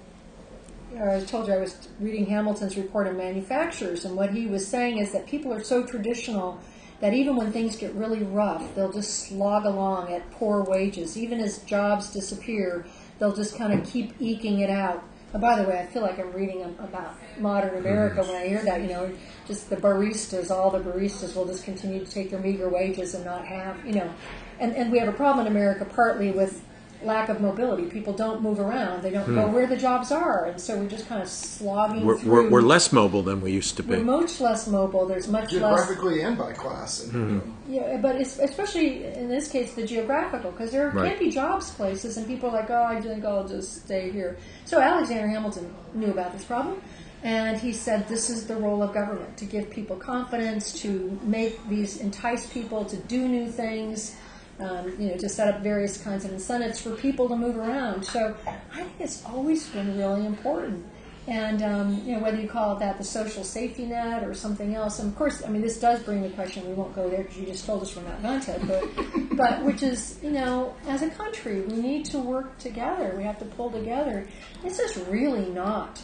I 1.00 1.20
told 1.24 1.48
you 1.48 1.54
I 1.54 1.58
was 1.58 1.88
reading 1.98 2.26
Hamilton's 2.26 2.76
report 2.76 3.06
on 3.06 3.16
manufacturers, 3.16 4.04
and 4.04 4.16
what 4.16 4.30
he 4.30 4.46
was 4.46 4.66
saying 4.66 4.98
is 4.98 5.12
that 5.12 5.26
people 5.26 5.52
are 5.52 5.62
so 5.62 5.84
traditional 5.84 6.60
that 7.00 7.12
even 7.12 7.36
when 7.36 7.52
things 7.52 7.76
get 7.76 7.92
really 7.94 8.22
rough, 8.22 8.74
they'll 8.74 8.92
just 8.92 9.28
slog 9.28 9.64
along 9.64 10.12
at 10.12 10.30
poor 10.30 10.62
wages. 10.62 11.18
Even 11.18 11.40
as 11.40 11.58
jobs 11.58 12.12
disappear, 12.12 12.86
they'll 13.18 13.34
just 13.34 13.58
kind 13.58 13.72
of 13.72 13.86
keep 13.86 14.14
eking 14.20 14.60
it 14.60 14.70
out. 14.70 15.02
And 15.32 15.40
by 15.40 15.60
the 15.60 15.68
way, 15.68 15.80
I 15.80 15.86
feel 15.86 16.02
like 16.02 16.18
I'm 16.18 16.32
reading 16.32 16.62
about 16.62 17.16
modern 17.38 17.76
America 17.76 18.20
mm-hmm. 18.20 18.32
when 18.32 18.42
I 18.42 18.46
hear 18.46 18.64
that. 18.64 18.80
You 18.80 18.88
know, 18.88 19.12
just 19.46 19.68
the 19.68 19.76
baristas, 19.76 20.50
all 20.50 20.70
the 20.70 20.78
baristas 20.78 21.34
will 21.34 21.46
just 21.46 21.64
continue 21.64 22.04
to 22.04 22.10
take 22.10 22.30
their 22.30 22.38
meager 22.38 22.68
wages 22.68 23.14
and 23.14 23.24
not 23.24 23.44
have, 23.44 23.84
you 23.84 23.94
know, 23.94 24.14
and 24.60 24.74
and 24.76 24.92
we 24.92 24.98
have 24.98 25.08
a 25.08 25.12
problem 25.12 25.46
in 25.46 25.52
America 25.52 25.84
partly 25.84 26.30
with 26.30 26.64
lack 27.04 27.28
of 27.28 27.40
mobility. 27.40 27.84
People 27.84 28.12
don't 28.12 28.42
move 28.42 28.60
around. 28.60 29.02
They 29.02 29.10
don't 29.10 29.24
hmm. 29.24 29.36
know 29.36 29.46
where 29.48 29.66
the 29.66 29.76
jobs 29.76 30.10
are, 30.12 30.46
and 30.46 30.60
so 30.60 30.76
we're 30.78 30.88
just 30.88 31.08
kind 31.08 31.22
of 31.22 31.28
slogging 31.28 32.04
We're, 32.04 32.18
through. 32.18 32.32
we're, 32.32 32.50
we're 32.50 32.62
less 32.62 32.92
mobile 32.92 33.22
than 33.22 33.40
we 33.40 33.52
used 33.52 33.76
to 33.76 33.82
We're 33.82 33.98
be. 33.98 34.02
much 34.02 34.40
less 34.40 34.66
mobile. 34.66 35.06
There's 35.06 35.28
much 35.28 35.52
less. 35.52 35.60
Geographically 35.60 36.22
and 36.22 36.36
by 36.36 36.52
class. 36.52 37.04
And, 37.04 37.12
you 37.12 37.36
know, 37.36 37.42
Yeah, 37.68 37.96
but 37.98 38.16
it's, 38.16 38.38
especially 38.38 39.04
in 39.04 39.28
this 39.28 39.48
case, 39.48 39.74
the 39.74 39.86
geographical, 39.86 40.50
because 40.50 40.72
there 40.72 40.90
Right. 40.90 41.08
can't 41.08 41.20
be 41.20 41.30
jobs 41.30 41.70
places, 41.70 42.16
and 42.16 42.26
people 42.26 42.50
are 42.50 42.60
like, 42.60 42.70
oh, 42.70 42.84
I 42.84 43.00
think 43.00 43.24
I'll 43.24 43.46
just 43.48 43.84
stay 43.84 44.10
here. 44.10 44.36
So 44.64 44.80
Alexander 44.80 45.28
Hamilton 45.28 45.72
knew 45.94 46.10
about 46.10 46.32
this 46.32 46.44
problem, 46.44 46.80
and 47.22 47.58
he 47.58 47.72
said 47.72 48.06
this 48.06 48.28
is 48.28 48.46
the 48.46 48.56
role 48.56 48.82
of 48.82 48.92
government 48.92 49.36
to 49.38 49.46
give 49.46 49.70
people 49.70 49.96
confidence, 49.96 50.72
to 50.82 51.18
make 51.22 51.58
these 51.68 51.96
entice 51.98 52.46
people 52.46 52.84
to 52.84 52.96
do 52.96 53.26
new 53.28 53.48
things. 53.50 54.14
Um, 54.60 54.94
you 55.00 55.08
know, 55.08 55.16
to 55.16 55.28
set 55.28 55.52
up 55.52 55.62
various 55.62 56.00
kinds 56.00 56.24
of 56.24 56.32
incentives 56.32 56.80
for 56.80 56.94
people 56.94 57.28
to 57.28 57.36
move 57.36 57.56
around. 57.56 58.04
So 58.04 58.36
I 58.46 58.84
think 58.84 58.92
it's 59.00 59.24
always 59.24 59.68
been 59.70 59.98
really 59.98 60.24
important. 60.24 60.86
And 61.26 61.62
um, 61.62 62.02
you 62.04 62.14
know 62.14 62.20
whether 62.20 62.38
you 62.38 62.46
call 62.46 62.76
it 62.76 62.80
that 62.80 62.98
the 62.98 63.04
social 63.04 63.44
safety 63.44 63.86
net 63.86 64.22
or 64.22 64.34
something 64.34 64.74
else. 64.74 64.98
And 64.98 65.10
of 65.10 65.16
course, 65.16 65.42
I 65.42 65.48
mean 65.48 65.62
this 65.62 65.80
does 65.80 66.02
bring 66.02 66.22
the 66.22 66.28
question. 66.30 66.68
We 66.68 66.74
won't 66.74 66.94
go 66.94 67.08
there 67.08 67.22
because 67.22 67.38
you 67.38 67.46
just 67.46 67.64
told 67.64 67.82
us 67.82 67.96
we're 67.96 68.02
not 68.02 68.22
going 68.22 68.40
to. 68.42 68.60
But 68.66 69.36
but 69.36 69.64
which 69.64 69.82
is 69.82 70.18
you 70.22 70.30
know 70.30 70.74
as 70.86 71.02
a 71.02 71.08
country 71.08 71.62
we 71.62 71.76
need 71.76 72.04
to 72.06 72.18
work 72.18 72.58
together. 72.58 73.14
We 73.16 73.24
have 73.24 73.38
to 73.38 73.46
pull 73.46 73.70
together. 73.70 74.28
This 74.62 74.78
is 74.78 74.98
really 75.08 75.48
not 75.48 76.00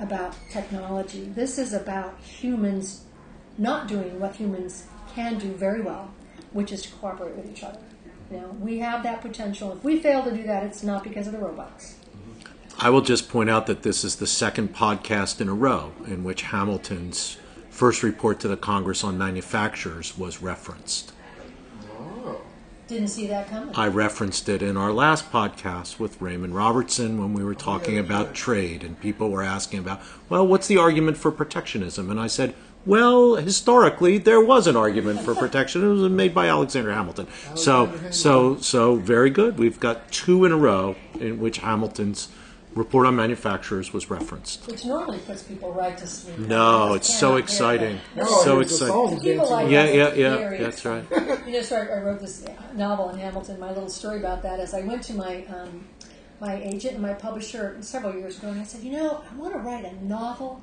about 0.00 0.34
technology. 0.50 1.24
This 1.26 1.58
is 1.58 1.74
about 1.74 2.18
humans 2.20 3.04
not 3.58 3.86
doing 3.86 4.18
what 4.18 4.34
humans 4.34 4.86
can 5.14 5.38
do 5.38 5.52
very 5.52 5.80
well, 5.80 6.10
which 6.54 6.72
is 6.72 6.80
to 6.82 6.88
cooperate 6.92 7.34
with 7.36 7.50
each 7.50 7.62
other. 7.62 7.78
You 8.30 8.38
know, 8.38 8.56
we 8.58 8.78
have 8.78 9.02
that 9.02 9.20
potential. 9.20 9.72
If 9.72 9.84
we 9.84 10.00
fail 10.00 10.22
to 10.24 10.34
do 10.34 10.44
that, 10.44 10.62
it's 10.64 10.82
not 10.82 11.04
because 11.04 11.26
of 11.26 11.34
the 11.34 11.38
robots. 11.38 11.96
I 12.78 12.90
will 12.90 13.02
just 13.02 13.28
point 13.28 13.50
out 13.50 13.66
that 13.66 13.82
this 13.82 14.02
is 14.02 14.16
the 14.16 14.26
second 14.26 14.74
podcast 14.74 15.40
in 15.40 15.48
a 15.48 15.54
row 15.54 15.92
in 16.06 16.24
which 16.24 16.42
Hamilton's 16.42 17.36
first 17.70 18.02
report 18.02 18.40
to 18.40 18.48
the 18.48 18.56
Congress 18.56 19.04
on 19.04 19.18
manufacturers 19.18 20.16
was 20.16 20.40
referenced. 20.40 21.12
Oh. 21.98 22.40
Didn't 22.86 23.08
see 23.08 23.26
that 23.28 23.48
coming. 23.48 23.74
I 23.74 23.88
referenced 23.88 24.48
it 24.48 24.62
in 24.62 24.76
our 24.76 24.92
last 24.92 25.30
podcast 25.30 25.98
with 25.98 26.20
Raymond 26.20 26.54
Robertson 26.54 27.18
when 27.20 27.32
we 27.32 27.44
were 27.44 27.54
talking 27.54 27.98
about 27.98 28.34
trade, 28.34 28.82
and 28.82 28.98
people 29.00 29.30
were 29.30 29.42
asking 29.42 29.80
about, 29.80 30.00
well, 30.28 30.46
what's 30.46 30.66
the 30.66 30.78
argument 30.78 31.16
for 31.16 31.30
protectionism? 31.30 32.10
And 32.10 32.20
I 32.20 32.26
said, 32.26 32.54
well, 32.86 33.36
historically, 33.36 34.18
there 34.18 34.40
was 34.40 34.66
an 34.66 34.76
argument 34.76 35.20
for 35.20 35.34
protection. 35.34 35.84
It 35.84 35.88
was 35.88 36.10
made 36.10 36.34
by 36.34 36.48
Alexander 36.48 36.92
Hamilton. 36.92 37.26
So, 37.54 37.92
so, 38.10 38.56
so 38.58 38.96
very 38.96 39.30
good. 39.30 39.58
We've 39.58 39.80
got 39.80 40.10
two 40.12 40.44
in 40.44 40.52
a 40.52 40.56
row 40.56 40.96
in 41.18 41.38
which 41.40 41.58
Hamilton's 41.58 42.28
report 42.74 43.06
on 43.06 43.16
manufacturers 43.16 43.92
was 43.92 44.10
referenced. 44.10 44.66
Which 44.66 44.84
normally 44.84 45.18
puts 45.18 45.42
people 45.42 45.72
right 45.72 45.96
to 45.96 46.06
sleep. 46.06 46.38
No, 46.38 46.94
it's 46.94 47.18
so 47.18 47.36
exciting. 47.36 48.00
that. 48.14 48.24
No, 48.24 48.42
so 48.42 48.60
exciting. 48.60 49.20
People 49.20 49.50
like 49.50 49.70
Yeah, 49.70 49.84
yeah, 49.86 50.14
yeah. 50.14 50.36
very 50.36 50.58
That's 50.58 50.84
right. 50.84 51.04
You 51.46 51.52
know, 51.52 51.62
so 51.62 51.76
I, 51.76 51.98
I 51.98 52.00
wrote 52.00 52.20
this 52.20 52.44
novel 52.74 53.10
in 53.10 53.18
Hamilton. 53.18 53.60
My 53.60 53.68
little 53.68 53.88
story 53.88 54.18
about 54.18 54.42
that 54.42 54.60
is 54.60 54.74
I 54.74 54.80
went 54.80 55.02
to 55.04 55.14
my 55.14 55.44
um, 55.46 55.86
my 56.40 56.56
agent 56.56 56.94
and 56.94 57.02
my 57.02 57.14
publisher 57.14 57.76
several 57.80 58.14
years 58.14 58.38
ago, 58.38 58.48
and 58.48 58.60
I 58.60 58.64
said, 58.64 58.82
you 58.82 58.92
know, 58.92 59.22
I 59.30 59.34
want 59.36 59.52
to 59.52 59.60
write 59.60 59.84
a 59.84 60.04
novel 60.04 60.62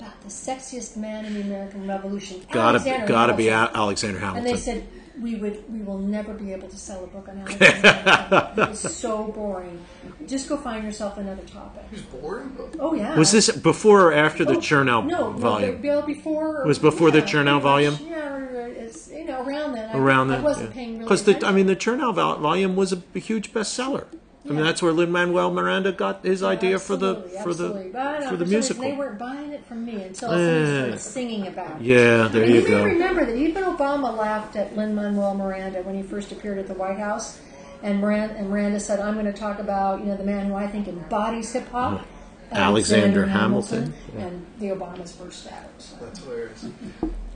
about 0.00 0.20
the 0.22 0.28
sexiest 0.28 0.96
man 0.96 1.24
in 1.24 1.34
the 1.34 1.40
American 1.42 1.86
Revolution. 1.86 2.40
Gotta, 2.50 2.78
Alexander 2.78 3.06
gotta 3.06 3.34
be 3.34 3.46
Hamilton." 3.46 3.74
A- 3.74 3.78
Alexander 3.78 4.18
And 4.36 4.46
they 4.46 4.56
said 4.56 4.86
we 5.20 5.34
would 5.34 5.70
we 5.70 5.80
will 5.82 5.98
never 5.98 6.32
be 6.34 6.52
able 6.52 6.68
to 6.68 6.76
sell 6.76 7.04
a 7.04 7.06
book 7.06 7.28
on 7.28 7.38
Alexander 7.38 7.88
Hamilton. 7.88 8.64
It 8.64 8.68
was 8.70 8.80
so 8.96 9.24
boring. 9.24 9.80
Just 10.26 10.48
go 10.48 10.56
find 10.56 10.84
yourself 10.84 11.18
another 11.18 11.42
topic. 11.42 11.84
It's 11.92 12.02
boring. 12.02 12.56
Oh 12.78 12.94
yeah. 12.94 13.18
was 13.18 13.32
this 13.32 13.50
before 13.50 14.06
or 14.08 14.12
after 14.14 14.44
the 14.44 14.54
Oh, 14.54 14.58
Chernow 14.58 15.04
no, 15.06 15.30
volume? 15.32 15.70
No, 15.72 15.76
the- 15.82 15.88
well, 15.88 16.02
before. 16.02 16.62
It 16.62 16.66
was 16.66 16.78
before 16.78 17.10
the 17.10 17.18
yeah, 17.18 17.24
Chernow 17.26 17.54
much, 17.54 17.62
volume? 17.62 17.96
Yeah, 18.02 18.36
it's 18.66 19.10
you 19.10 19.24
know 19.26 19.42
around 19.44 19.74
then. 19.74 19.90
I, 19.90 19.98
around 19.98 20.30
I 20.30 20.34
then. 20.36 20.44
wasn't 20.44 20.72
paying 20.72 20.92
really 20.92 21.04
Because 21.04 21.24
the 21.24 21.32
I 21.32 21.36
attention. 21.36 21.56
mean 21.56 21.66
the 21.66 21.76
Chernow 21.76 22.14
vol- 22.14 22.38
volume 22.38 22.76
was 22.76 22.92
a, 22.92 23.02
a 23.14 23.18
huge 23.18 23.52
bestseller. 23.52 24.06
I 24.48 24.52
mean 24.52 24.64
that's 24.64 24.80
where 24.82 24.92
Lin 24.92 25.12
Manuel 25.12 25.50
Miranda 25.52 25.92
got 25.92 26.24
his 26.24 26.42
idea 26.42 26.78
for 26.78 26.96
the 26.96 27.16
Absolutely, 27.16 27.42
for 27.42 27.54
the 27.54 27.64
absolutely. 27.66 27.90
But 27.92 28.06
I 28.06 28.20
don't 28.20 28.28
for 28.30 28.36
the 28.36 28.44
reason 28.46 28.50
musical. 28.58 28.82
They 28.84 28.92
weren't 28.96 29.18
buying 29.18 29.52
it 29.52 29.66
from 29.66 29.84
me 29.84 29.92
until 30.02 30.14
somebody 30.30 30.42
Eh. 30.44 30.76
started 30.78 31.00
singing 31.00 31.46
about 31.46 31.76
it. 31.80 31.82
Yeah, 31.82 32.28
there 32.28 32.42
and 32.44 32.54
you 32.54 32.60
you 32.60 32.62
may 32.64 32.70
go. 32.70 32.84
remember 32.84 33.26
that 33.26 33.36
even 33.36 33.64
Obama 33.64 34.16
laughed 34.16 34.56
at 34.56 34.74
Lin 34.76 34.94
Manuel 34.94 35.34
Miranda 35.34 35.82
when 35.82 35.94
he 35.94 36.02
first 36.02 36.32
appeared 36.32 36.58
at 36.58 36.68
the 36.68 36.74
White 36.74 36.98
House, 36.98 37.38
and 37.82 38.00
Miranda, 38.00 38.34
and 38.36 38.48
Miranda 38.48 38.80
said, 38.80 38.98
"I'm 38.98 39.14
going 39.14 39.26
to 39.26 39.32
talk 39.32 39.58
about 39.58 40.00
you 40.00 40.06
know 40.06 40.16
the 40.16 40.24
man 40.24 40.46
who 40.46 40.54
I 40.54 40.66
think 40.66 40.88
embodies 40.88 41.52
hip 41.52 41.68
hop." 41.70 42.06
Alexander 42.52 43.26
Hamilton. 43.26 43.94
and 44.18 44.44
the 44.58 44.70
Obamas 44.70 45.16
burst 45.18 45.46
out. 45.52 45.58
So. 45.78 45.96
That's 46.00 46.18
hilarious. 46.24 46.66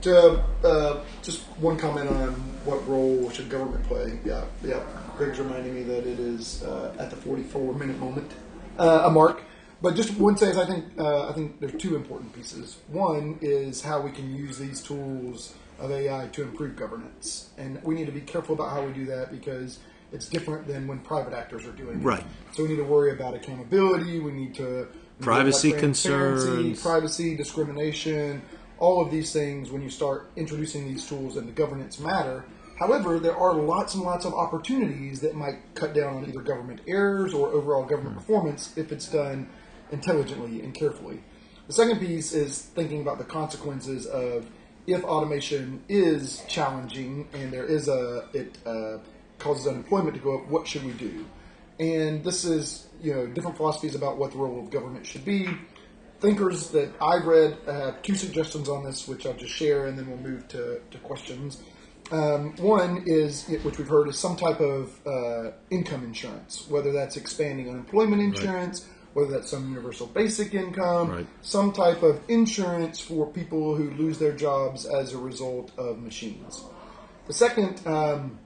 To, 0.01 0.43
uh, 0.63 0.99
just 1.23 1.41
one 1.59 1.77
comment 1.77 2.07
on 2.07 2.33
what 2.63 2.87
role 2.87 3.27
should 3.31 3.49
government 3.49 3.83
play. 3.85 4.19
Yeah, 4.23 4.43
yeah. 4.63 4.81
Greg's 5.17 5.39
reminding 5.39 5.73
me 5.73 5.83
that 5.83 6.05
it 6.07 6.19
is 6.19 6.63
uh, 6.63 6.93
at 6.99 7.09
the 7.09 7.15
44 7.15 7.73
minute 7.73 7.99
moment, 7.99 8.31
uh, 8.77 9.03
a 9.05 9.09
mark. 9.09 9.43
But 9.81 9.95
just 9.95 10.17
one 10.17 10.37
says, 10.37 10.57
I 10.57 10.65
think 10.65 10.85
uh, 10.97 11.29
I 11.29 11.33
think 11.33 11.59
there's 11.59 11.79
two 11.81 11.95
important 11.95 12.33
pieces. 12.33 12.77
One 12.87 13.37
is 13.41 13.81
how 13.81 14.01
we 14.01 14.11
can 14.11 14.35
use 14.35 14.57
these 14.57 14.81
tools 14.81 15.53
of 15.79 15.91
AI 15.91 16.27
to 16.31 16.43
improve 16.43 16.75
governance, 16.75 17.49
and 17.57 17.81
we 17.83 17.95
need 17.95 18.05
to 18.05 18.11
be 18.11 18.21
careful 18.21 18.55
about 18.55 18.71
how 18.71 18.83
we 18.83 18.93
do 18.93 19.05
that 19.05 19.31
because 19.31 19.79
it's 20.11 20.29
different 20.29 20.67
than 20.67 20.87
when 20.87 20.99
private 20.99 21.33
actors 21.33 21.65
are 21.65 21.73
doing 21.73 21.99
it. 21.99 22.03
Right. 22.03 22.23
So 22.53 22.63
we 22.63 22.69
need 22.69 22.77
to 22.77 22.83
worry 22.83 23.11
about 23.11 23.33
accountability. 23.33 24.19
We 24.19 24.31
need 24.31 24.55
to 24.55 24.87
Privacy 25.21 25.71
concerns. 25.71 26.81
privacy, 26.81 27.35
discrimination, 27.35 28.41
all 28.79 29.01
of 29.01 29.11
these 29.11 29.31
things 29.31 29.71
when 29.71 29.81
you 29.81 29.89
start 29.89 30.29
introducing 30.35 30.85
these 30.85 31.07
tools 31.07 31.37
into 31.37 31.51
governance 31.53 31.99
matter. 31.99 32.43
However, 32.77 33.19
there 33.19 33.35
are 33.35 33.53
lots 33.53 33.95
and 33.95 34.03
lots 34.03 34.25
of 34.25 34.33
opportunities 34.33 35.21
that 35.21 35.35
might 35.35 35.59
cut 35.75 35.93
down 35.93 36.17
on 36.17 36.25
either 36.27 36.41
government 36.41 36.81
errors 36.87 37.33
or 37.33 37.47
overall 37.47 37.85
government 37.85 38.17
performance 38.17 38.77
if 38.77 38.91
it's 38.91 39.07
done 39.07 39.49
intelligently 39.91 40.61
and 40.61 40.73
carefully. 40.73 41.23
The 41.67 41.73
second 41.73 41.99
piece 41.99 42.33
is 42.33 42.61
thinking 42.61 43.01
about 43.01 43.17
the 43.17 43.23
consequences 43.23 44.05
of 44.05 44.45
if 44.87 45.03
automation 45.03 45.83
is 45.89 46.43
challenging 46.47 47.27
and 47.33 47.51
there 47.51 47.65
is 47.65 47.87
a 47.87 48.27
it 48.33 48.57
uh, 48.65 48.97
causes 49.39 49.67
unemployment 49.67 50.15
to 50.15 50.21
go 50.21 50.39
up, 50.39 50.47
what 50.47 50.67
should 50.67 50.83
we 50.83 50.91
do? 50.93 51.25
And 51.79 52.23
this 52.23 52.45
is 52.45 52.87
you 53.01 53.13
know 53.13 53.25
different 53.27 53.57
philosophies 53.57 53.95
about 53.95 54.17
what 54.17 54.31
the 54.31 54.37
role 54.37 54.59
of 54.59 54.69
government 54.69 55.05
should 55.05 55.25
be. 55.25 55.47
Thinkers 56.19 56.69
that 56.71 56.89
I've 57.01 57.25
read 57.25 57.57
have 57.65 58.01
two 58.01 58.15
suggestions 58.15 58.69
on 58.69 58.83
this, 58.83 59.07
which 59.07 59.25
I'll 59.25 59.33
just 59.33 59.53
share, 59.53 59.87
and 59.87 59.97
then 59.97 60.07
we'll 60.07 60.17
move 60.17 60.47
to, 60.49 60.79
to 60.91 60.97
questions. 60.99 61.61
Um, 62.11 62.55
one 62.57 63.03
is, 63.05 63.47
which 63.63 63.77
we've 63.77 63.87
heard, 63.87 64.07
is 64.09 64.17
some 64.17 64.35
type 64.35 64.59
of 64.59 64.99
uh, 65.07 65.51
income 65.69 66.03
insurance, 66.03 66.67
whether 66.69 66.91
that's 66.91 67.17
expanding 67.17 67.69
unemployment 67.69 68.21
insurance, 68.21 68.87
whether 69.13 69.31
that's 69.31 69.49
some 69.49 69.69
universal 69.69 70.07
basic 70.07 70.53
income, 70.53 71.09
Right. 71.09 71.27
some 71.41 71.71
type 71.71 72.03
of 72.03 72.19
insurance 72.27 72.99
for 72.99 73.25
people 73.25 73.75
who 73.75 73.89
lose 73.91 74.19
their 74.19 74.33
jobs 74.33 74.85
as 74.85 75.13
a 75.13 75.17
result 75.17 75.71
of 75.77 75.99
machines. 75.99 76.63
The 77.27 77.33
second 77.33 77.81
um, 77.87 78.37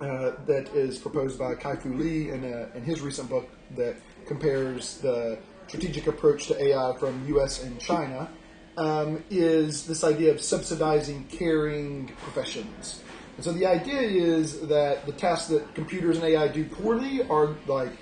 uh, 0.00 0.32
that 0.46 0.70
is 0.74 0.98
proposed 0.98 1.38
by 1.38 1.54
Kai 1.56 1.76
Fu 1.76 1.92
Lee 1.94 2.30
in, 2.30 2.44
a, 2.44 2.68
in 2.74 2.84
his 2.84 3.00
recent 3.00 3.28
book 3.28 3.48
that 3.76 3.96
compares 4.26 4.98
the 4.98 5.38
strategic 5.66 6.06
approach 6.06 6.46
to 6.46 6.62
AI 6.62 6.96
from 6.98 7.26
U.S. 7.28 7.62
and 7.62 7.78
China 7.78 8.30
um, 8.76 9.22
is 9.30 9.86
this 9.86 10.04
idea 10.04 10.30
of 10.32 10.40
subsidizing 10.40 11.26
caring 11.30 12.08
professions. 12.22 13.02
And 13.36 13.44
so 13.44 13.52
the 13.52 13.66
idea 13.66 14.00
is 14.00 14.60
that 14.68 15.06
the 15.06 15.12
tasks 15.12 15.48
that 15.48 15.74
computers 15.74 16.16
and 16.16 16.24
AI 16.24 16.48
do 16.48 16.64
poorly 16.64 17.22
are 17.28 17.56
like 17.66 17.92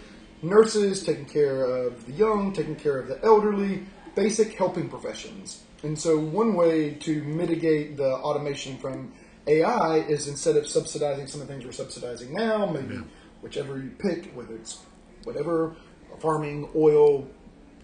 nurses 0.42 1.02
taking 1.02 1.24
care 1.24 1.64
of 1.64 2.04
the 2.06 2.12
young, 2.12 2.52
taking 2.52 2.76
care 2.76 2.98
of 2.98 3.08
the 3.08 3.22
elderly, 3.24 3.86
basic 4.14 4.54
helping 4.54 4.88
professions. 4.88 5.62
And 5.82 5.98
so 5.98 6.18
one 6.18 6.54
way 6.54 6.94
to 6.94 7.22
mitigate 7.22 7.96
the 7.96 8.12
automation 8.12 8.76
from 8.78 9.12
AI 9.46 9.98
is 9.98 10.28
instead 10.28 10.56
of 10.56 10.66
subsidizing 10.66 11.26
some 11.26 11.40
of 11.40 11.48
the 11.48 11.52
things 11.52 11.64
we're 11.64 11.72
subsidizing 11.72 12.32
now, 12.32 12.66
maybe 12.66 13.00
whichever 13.40 13.78
you 13.78 13.90
pick, 13.98 14.32
whether 14.34 14.54
it's 14.54 14.78
whatever, 15.24 15.74
farming, 16.20 16.68
oil, 16.76 17.26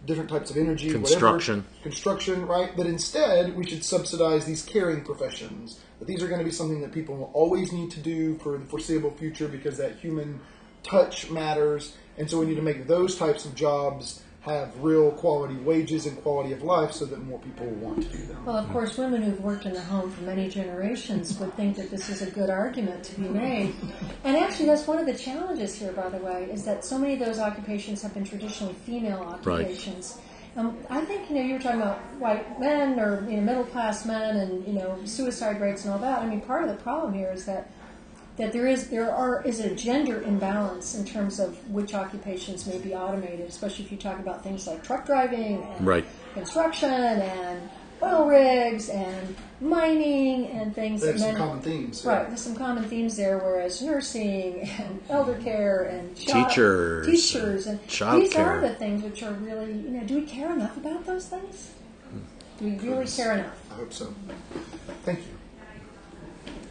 different 0.06 0.30
types 0.30 0.50
of 0.50 0.56
energy, 0.56 0.90
Construction. 0.90 1.58
whatever, 1.58 1.82
construction, 1.82 2.46
right? 2.46 2.76
But 2.76 2.86
instead, 2.86 3.56
we 3.56 3.66
should 3.66 3.84
subsidize 3.84 4.44
these 4.44 4.62
caring 4.62 5.04
professions. 5.04 5.80
That 5.98 6.06
these 6.06 6.22
are 6.22 6.28
going 6.28 6.38
to 6.38 6.44
be 6.44 6.50
something 6.50 6.80
that 6.80 6.92
people 6.92 7.16
will 7.16 7.30
always 7.34 7.72
need 7.72 7.90
to 7.92 8.00
do 8.00 8.38
for 8.38 8.56
the 8.56 8.64
foreseeable 8.64 9.10
future 9.12 9.48
because 9.48 9.76
that 9.78 9.96
human 9.96 10.40
touch 10.82 11.30
matters. 11.30 11.94
And 12.16 12.30
so 12.30 12.38
we 12.38 12.46
need 12.46 12.56
to 12.56 12.62
make 12.62 12.86
those 12.86 13.16
types 13.16 13.44
of 13.44 13.54
jobs 13.54 14.22
have 14.48 14.82
real 14.82 15.10
quality 15.12 15.56
wages 15.56 16.06
and 16.06 16.20
quality 16.22 16.52
of 16.52 16.62
life 16.62 16.92
so 16.92 17.04
that 17.06 17.22
more 17.24 17.38
people 17.40 17.66
will 17.66 17.90
want 17.90 18.02
to 18.02 18.08
do 18.16 18.26
them. 18.26 18.44
Well, 18.44 18.56
of 18.56 18.68
course, 18.70 18.96
women 18.96 19.22
who've 19.22 19.40
worked 19.40 19.66
in 19.66 19.72
the 19.72 19.82
home 19.82 20.10
for 20.10 20.22
many 20.22 20.48
generations 20.48 21.38
would 21.38 21.54
think 21.54 21.76
that 21.76 21.90
this 21.90 22.08
is 22.08 22.22
a 22.22 22.30
good 22.30 22.50
argument 22.50 23.04
to 23.04 23.20
be 23.20 23.28
made. 23.28 23.74
And 24.24 24.36
actually, 24.36 24.66
that's 24.66 24.86
one 24.86 24.98
of 24.98 25.06
the 25.06 25.14
challenges 25.14 25.74
here, 25.74 25.92
by 25.92 26.08
the 26.08 26.18
way, 26.18 26.48
is 26.50 26.64
that 26.64 26.84
so 26.84 26.98
many 26.98 27.14
of 27.14 27.20
those 27.20 27.38
occupations 27.38 28.02
have 28.02 28.14
been 28.14 28.24
traditionally 28.24 28.74
female 28.74 29.20
occupations. 29.20 30.14
Right. 30.16 30.24
Um, 30.56 30.76
I 30.90 31.04
think 31.04 31.28
you 31.28 31.36
know 31.36 31.42
you 31.42 31.52
were 31.52 31.60
talking 31.60 31.80
about 31.80 31.98
white 32.18 32.58
men 32.58 32.98
or 32.98 33.24
you 33.30 33.36
know 33.36 33.42
middle 33.42 33.64
class 33.64 34.04
men 34.04 34.36
and 34.36 34.66
you 34.66 34.72
know 34.72 34.98
suicide 35.04 35.60
rates 35.60 35.84
and 35.84 35.92
all 35.92 36.00
that. 36.00 36.20
I 36.20 36.26
mean, 36.26 36.40
part 36.40 36.64
of 36.64 36.68
the 36.68 36.82
problem 36.82 37.14
here 37.14 37.30
is 37.30 37.44
that 37.44 37.70
that 38.38 38.52
there 38.52 38.66
is 38.66 38.88
there 38.88 39.12
are 39.12 39.42
is 39.42 39.60
a 39.60 39.74
gender 39.74 40.22
imbalance 40.22 40.94
in 40.94 41.04
terms 41.04 41.38
of 41.40 41.56
which 41.70 41.92
occupations 41.94 42.66
may 42.66 42.78
be 42.78 42.94
automated, 42.94 43.48
especially 43.48 43.84
if 43.84 43.92
you 43.92 43.98
talk 43.98 44.18
about 44.18 44.42
things 44.42 44.66
like 44.66 44.82
truck 44.82 45.04
driving 45.06 45.62
and 45.76 45.86
Right. 45.86 46.04
construction 46.34 46.90
and 46.90 47.68
oil 48.00 48.26
rigs 48.28 48.88
and 48.90 49.34
mining 49.60 50.46
and 50.52 50.72
things. 50.72 51.00
They 51.00 51.08
have 51.08 51.16
and 51.16 51.24
some 51.24 51.36
common 51.36 51.60
themes. 51.62 52.04
Right, 52.04 52.28
there's 52.28 52.40
some 52.40 52.54
common 52.54 52.84
themes 52.84 53.16
there, 53.16 53.38
whereas 53.38 53.82
nursing 53.82 54.60
and 54.78 55.00
elder 55.10 55.34
care 55.34 55.82
and 55.82 56.16
child- 56.16 56.48
Teachers 56.48 57.06
teachers, 57.06 57.66
and 57.66 57.80
and 57.80 57.88
child 57.88 58.22
these 58.22 58.32
care. 58.32 58.46
are 58.46 58.60
the 58.60 58.74
things 58.76 59.02
which 59.02 59.24
are 59.24 59.32
really, 59.32 59.72
you 59.72 59.90
know, 59.90 60.04
do 60.04 60.14
we 60.14 60.22
care 60.22 60.52
enough 60.52 60.76
about 60.76 61.04
those 61.06 61.26
things? 61.26 61.70
Hmm. 62.08 62.18
Do 62.60 62.64
we 62.66 62.88
really 62.88 63.06
care 63.08 63.32
enough? 63.32 63.58
I 63.72 63.74
hope 63.74 63.92
so. 63.92 64.14
Thank 65.04 65.18
you. 65.18 65.24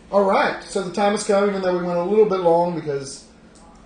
All 0.09 0.23
right, 0.23 0.63
so 0.63 0.83
the 0.83 0.93
time 0.93 1.13
is 1.15 1.23
coming, 1.25 1.49
even 1.49 1.61
though 1.61 1.77
we 1.77 1.83
went 1.83 1.99
a 1.99 2.03
little 2.03 2.25
bit 2.25 2.39
long 2.39 2.75
because 2.75 3.27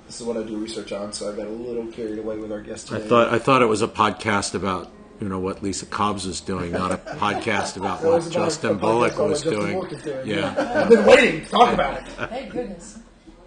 this 0.06 0.22
is 0.22 0.28
what 0.28 0.38
I 0.38 0.44
do 0.44 0.58
research 0.58 0.92
on, 0.92 1.14
so 1.14 1.32
I 1.32 1.36
got 1.36 1.48
a 1.48 1.50
little 1.50 1.88
carried 1.88 2.20
away 2.20 2.38
with 2.38 2.52
our 2.52 2.62
guest 2.62 2.90
today. 2.90 3.04
I 3.04 3.08
thought 3.08 3.34
I 3.34 3.40
thought 3.40 3.62
it 3.64 3.68
was 3.68 3.82
a 3.82 3.88
podcast 3.88 4.54
about 4.54 4.92
you 5.20 5.28
know 5.28 5.40
what 5.40 5.64
Lisa 5.64 5.88
Cobbs 5.88 6.28
was 6.28 6.40
doing, 6.40 6.74
not 6.74 6.92
a 6.92 6.98
podcast 6.98 7.76
about 7.78 8.04
what 8.04 8.20
about 8.20 8.32
Justin 8.32 8.72
a 8.72 8.76
Bullock 8.76 9.18
was 9.18 9.42
Justin 9.42 9.60
doing. 9.60 9.90
Doing. 10.04 10.28
Yeah. 10.28 10.56
I've 10.84 10.90
been 10.90 11.06
waiting 11.06 11.46
to 11.46 11.50
talk 11.50 11.74
about 11.74 12.02
it. 12.02 12.08
Thank 12.30 12.52
goodness. 12.52 13.00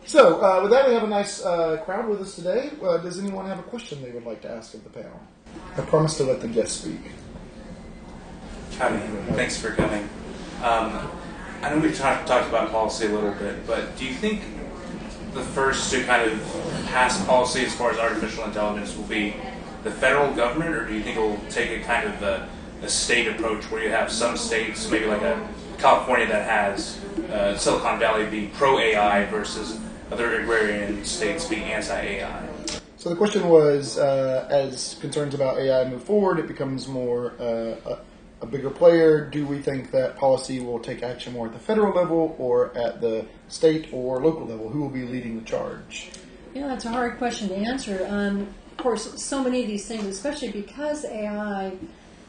So, 0.07 0.43
uh, 0.43 0.63
with 0.63 0.71
that, 0.73 0.89
we 0.89 0.95
have 0.95 1.05
a 1.05 1.09
nice 1.09 1.45
uh, 1.45 1.79
crowd 1.85 2.09
with 2.09 2.21
us 2.21 2.35
today. 2.35 2.71
Uh, 2.83 2.99
does 2.99 3.19
anyone 3.19 3.47
have 3.47 3.59
a 3.59 3.63
question 3.63 4.03
they 4.03 4.11
would 4.11 4.27
like 4.27 4.43
to 4.43 4.51
ask 4.51 4.75
of 4.75 4.83
the 4.85 4.91
panel? 4.91 5.21
I 5.77 5.81
promise 5.83 6.17
to 6.19 6.25
let 6.25 6.41
the 6.41 6.49
guests 6.49 6.83
speak. 6.83 7.01
Howdy, 8.79 8.99
thanks 9.35 9.57
for 9.57 9.71
coming. 9.71 10.09
Um, 10.63 11.11
I 11.65 11.71
know 11.71 11.79
we've 11.79 11.97
talked, 11.97 12.29
talked 12.29 12.47
about 12.51 12.71
policy 12.71 13.07
a 13.07 13.09
little 13.09 13.33
bit, 13.33 13.67
but 13.67 13.97
do 13.97 14.05
you 14.05 14.13
think 14.13 14.43
the 15.33 15.41
first 15.41 15.91
to 15.93 16.05
kind 16.05 16.31
of 16.31 16.39
pass 16.89 17.25
policy 17.25 17.65
as 17.65 17.75
far 17.75 17.91
as 17.91 17.97
artificial 17.97 18.45
intelligence 18.45 18.95
will 18.95 19.05
be 19.05 19.35
the 19.83 19.91
federal 19.91 20.31
government, 20.35 20.75
or 20.75 20.87
do 20.87 20.93
you 20.93 21.03
think 21.03 21.17
it 21.17 21.21
will 21.21 21.41
take 21.49 21.71
a 21.71 21.83
kind 21.83 22.07
of 22.07 22.23
a, 22.23 22.51
a 22.83 22.89
state 22.89 23.29
approach 23.29 23.65
where 23.71 23.83
you 23.83 23.89
have 23.89 24.13
some 24.13 24.37
states, 24.37 24.91
maybe 24.91 25.07
like 25.07 25.23
a 25.23 25.49
California 25.79 26.27
that 26.27 26.47
has 26.47 27.03
uh, 27.31 27.57
Silicon 27.57 27.99
Valley 27.99 28.27
be 28.27 28.51
pro 28.53 28.79
AI 28.79 29.25
versus 29.31 29.81
other 30.13 30.43
agrarian 30.43 31.03
states 31.03 31.49
being 31.49 31.63
anti 31.63 31.99
AI? 31.99 32.47
So 32.99 33.09
the 33.09 33.17
question 33.17 33.49
was, 33.49 33.97
uh, 33.97 34.47
as 34.51 34.99
concerns 35.01 35.33
about 35.33 35.59
AI 35.59 35.89
move 35.89 36.05
forward, 36.05 36.39
it 36.41 36.47
becomes 36.47 36.89
more 36.89 37.33
uh, 37.41 37.97
a, 38.45 38.51
bigger 38.51 38.71
player. 38.71 39.29
Do 39.29 39.47
we 39.47 39.61
think 39.61 39.91
that 39.91 40.17
policy 40.17 40.61
will 40.61 40.79
take 40.79 41.03
action 41.03 41.33
more 41.33 41.47
at 41.47 41.53
the 41.53 41.59
federal 41.59 41.95
level 41.95 42.37
or 42.39 42.77
at 42.77 43.01
the 43.01 43.27
state 43.49 43.89
or 43.93 44.23
local 44.23 44.47
level? 44.47 44.69
Who 44.69 44.81
will 44.81 44.91
be 44.91 45.05
leading 45.05 45.39
the 45.39 45.45
charge? 45.45 46.11
You 46.55 46.61
know, 46.61 46.69
that's 46.69 46.85
a 46.85 46.91
hard 46.91 47.19
question 47.19 47.49
to 47.49 47.57
answer. 47.57 48.07
Um, 48.09 48.55
of 48.71 48.77
course, 48.77 49.23
so 49.23 49.43
many 49.43 49.63
of 49.63 49.69
these 49.69 49.87
things, 49.87 50.07
especially 50.07 50.51
because 50.51 51.05
AI 51.05 51.73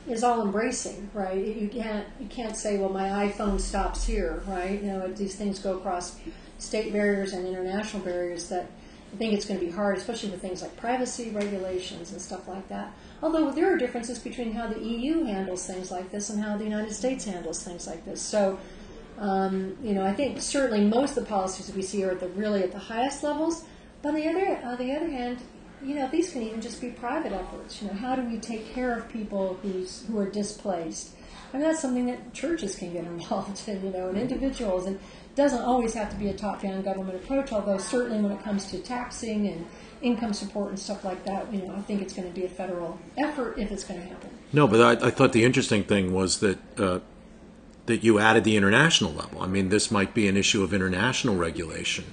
is 0.07 0.23
all 0.23 0.41
embracing, 0.41 1.09
right? 1.13 1.37
You 1.37 1.67
can't 1.67 2.07
you 2.19 2.27
can't 2.27 2.55
say, 2.55 2.77
well, 2.77 2.89
my 2.89 3.27
iPhone 3.27 3.59
stops 3.59 4.05
here, 4.05 4.43
right? 4.47 4.81
You 4.81 4.87
know, 4.87 5.07
these 5.07 5.35
things 5.35 5.59
go 5.59 5.77
across 5.77 6.19
state 6.57 6.93
barriers 6.93 7.33
and 7.33 7.47
international 7.47 8.03
barriers 8.03 8.49
that 8.49 8.69
I 9.13 9.17
think 9.17 9.33
it's 9.33 9.45
going 9.45 9.59
to 9.59 9.65
be 9.65 9.71
hard, 9.71 9.97
especially 9.97 10.29
with 10.29 10.41
things 10.41 10.61
like 10.61 10.75
privacy 10.77 11.29
regulations 11.29 12.11
and 12.11 12.21
stuff 12.21 12.47
like 12.47 12.67
that. 12.69 12.93
Although 13.23 13.51
there 13.51 13.73
are 13.73 13.77
differences 13.77 14.19
between 14.19 14.53
how 14.53 14.67
the 14.67 14.79
EU 14.81 15.23
handles 15.23 15.65
things 15.65 15.91
like 15.91 16.11
this 16.11 16.29
and 16.29 16.43
how 16.43 16.57
the 16.57 16.63
United 16.65 16.93
States 16.93 17.25
handles 17.25 17.63
things 17.63 17.87
like 17.87 18.05
this. 18.05 18.21
So 18.21 18.59
Um, 19.17 19.77
you 19.81 19.93
know, 19.93 20.05
I 20.05 20.13
think 20.13 20.41
certainly 20.41 20.81
most 20.85 21.15
of 21.15 21.23
the 21.23 21.29
policies 21.29 21.67
that 21.67 21.75
we 21.75 21.81
see 21.81 22.03
are 22.03 22.11
at 22.11 22.19
the 22.19 22.27
really 22.29 22.63
at 22.63 22.71
the 22.71 22.79
highest 22.79 23.23
levels. 23.23 23.63
But 24.01 24.09
on 24.09 24.15
the 24.15 24.27
other 24.27 24.59
on 24.63 24.77
the 24.77 24.91
other 24.93 25.09
hand, 25.09 25.37
you 25.81 25.95
know, 25.95 26.07
these 26.09 26.31
can 26.31 26.41
even 26.41 26.61
just 26.61 26.81
be 26.81 26.89
private 26.89 27.31
efforts. 27.31 27.81
You 27.81 27.87
know, 27.87 27.93
how 27.93 28.15
do 28.15 28.23
we 28.23 28.37
take 28.39 28.73
care 28.73 28.97
of 28.97 29.07
people 29.09 29.57
who's 29.61 30.05
who 30.07 30.19
are 30.19 30.29
displaced? 30.29 31.11
I 31.53 31.57
mean, 31.57 31.67
that's 31.67 31.79
something 31.81 32.07
that 32.07 32.33
churches 32.33 32.75
can 32.75 32.91
get 32.91 33.05
involved 33.15 33.67
in. 33.69 33.85
You 33.85 33.91
know, 33.91 34.09
and 34.09 34.17
individuals. 34.17 34.85
And 34.85 34.97
it 34.97 35.35
doesn't 35.35 35.61
always 35.61 35.93
have 35.93 36.09
to 36.09 36.17
be 36.17 36.27
a 36.27 36.33
top-down 36.33 36.81
government 36.81 37.15
approach. 37.23 37.51
Although 37.53 37.77
certainly 37.77 38.21
when 38.21 38.31
it 38.33 38.43
comes 38.43 38.69
to 38.71 38.79
taxing 38.79 39.47
and 39.47 39.65
income 40.05 40.33
support 40.33 40.69
and 40.69 40.79
stuff 40.79 41.03
like 41.03 41.25
that, 41.25 41.51
you 41.51 41.63
know, 41.63 41.73
I 41.75 41.81
think 41.81 42.01
it's 42.01 42.13
going 42.13 42.27
to 42.27 42.33
be 42.33 42.45
a 42.45 42.49
federal 42.49 42.99
effort 43.17 43.57
if 43.57 43.71
it's 43.71 43.83
going 43.83 43.99
to 43.99 44.07
happen. 44.07 44.29
No, 44.53 44.67
but 44.67 44.79
I, 45.03 45.07
I 45.07 45.09
thought 45.09 45.33
the 45.33 45.43
interesting 45.43 45.83
thing 45.83 46.13
was 46.13 46.39
that 46.39 46.59
uh, 46.79 46.99
that 47.87 48.03
you 48.03 48.19
added 48.19 48.43
the 48.43 48.55
international 48.55 49.13
level. 49.13 49.41
I 49.41 49.47
mean, 49.47 49.69
this 49.69 49.91
might 49.91 50.13
be 50.13 50.27
an 50.27 50.37
issue 50.37 50.63
of 50.63 50.73
international 50.73 51.35
regulation, 51.35 52.05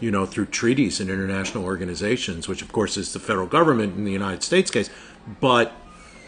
you 0.00 0.10
know, 0.10 0.26
through 0.26 0.46
treaties 0.46 1.00
and 1.00 1.10
international 1.10 1.64
organizations, 1.64 2.46
which 2.46 2.62
of 2.62 2.72
course 2.72 2.96
is 2.96 3.12
the 3.12 3.20
federal 3.20 3.46
government 3.46 3.96
in 3.96 4.04
the 4.04 4.12
United 4.12 4.42
States 4.42 4.70
case, 4.70 4.90
but 5.40 5.72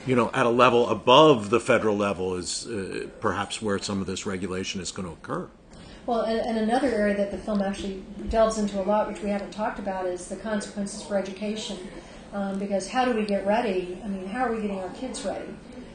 you 0.07 0.17
know, 0.17 0.31
at 0.35 0.47
a 0.47 0.51
level 0.51 0.89
above 0.89 1.51
the 1.51 1.61
federal 1.61 1.97
level 1.97 2.35
is 2.35 2.67
uh, 2.67 3.07
perhaps 3.21 3.63
where 3.63 3.79
some 3.79 4.01
of 4.01 4.07
this 4.07 4.27
regulation 4.27 4.81
is 4.81 4.91
going 4.91 5.07
to 5.07 5.13
occur. 5.13 5.49
Well, 6.07 6.23
and, 6.23 6.41
and, 6.41 6.59
another 6.59 6.89
area 6.89 7.17
that 7.17 7.31
the 7.31 7.39
film 7.39 7.63
actually 7.63 8.03
delves 8.29 8.59
into 8.59 8.81
a 8.81 8.83
lot, 8.83 9.09
which 9.09 9.23
we 9.23 9.31
haven't 9.31 9.53
talked 9.53 9.79
about, 9.79 10.07
is 10.07 10.27
the 10.27 10.37
consequences 10.37 11.03
for 11.03 11.17
education. 11.17 11.79
Um, 12.33 12.59
because 12.59 12.89
how 12.89 13.05
do 13.05 13.13
we 13.13 13.25
get 13.25 13.47
ready? 13.47 13.99
I 14.05 14.09
mean, 14.09 14.27
how 14.27 14.47
are 14.47 14.55
we 14.55 14.63
getting 14.63 14.81
our 14.81 14.89
kids 14.91 15.25
ready? 15.25 15.49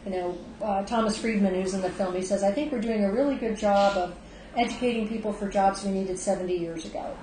You 0.05 0.11
know, 0.11 0.37
uh, 0.61 0.83
Thomas 0.83 1.17
Friedman, 1.17 1.55
who's 1.55 1.73
in 1.73 1.81
the 1.81 1.89
film, 1.89 2.15
he 2.15 2.21
says, 2.21 2.43
I 2.43 2.51
think 2.51 2.71
we're 2.71 2.79
doing 2.79 3.03
a 3.03 3.11
really 3.11 3.35
good 3.35 3.57
job 3.57 3.97
of 3.97 4.15
educating 4.55 5.07
people 5.07 5.33
for 5.33 5.49
jobs 5.49 5.83
we 5.83 5.91
needed 5.91 6.17
70 6.17 6.55
years 6.55 6.85
ago. 6.85 7.15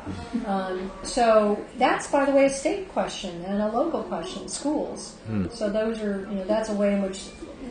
Um, 0.47 0.91
so 1.03 1.65
that's, 1.79 2.07
by 2.09 2.25
the 2.25 2.33
way, 2.33 2.47
a 2.47 2.51
state 2.51 2.89
question 2.91 3.45
and 3.45 3.63
a 3.63 3.69
local 3.69 4.03
question, 4.03 4.49
schools. 4.49 5.17
Hmm. 5.27 5.47
So 5.53 5.71
those 5.71 6.01
are, 6.01 6.27
you 6.31 6.37
know, 6.37 6.45
that's 6.45 6.69
a 6.69 6.75
way 6.75 6.93
in 6.95 7.03
which 7.03 7.25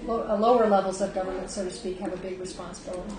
lo- 0.06 0.26
uh, 0.28 0.38
lower 0.38 0.68
levels 0.68 1.02
of 1.02 1.14
government, 1.14 1.50
so 1.50 1.64
to 1.64 1.72
speak, 1.72 2.00
have 2.00 2.14
a 2.14 2.18
big 2.18 2.40
responsibility. 2.40 3.14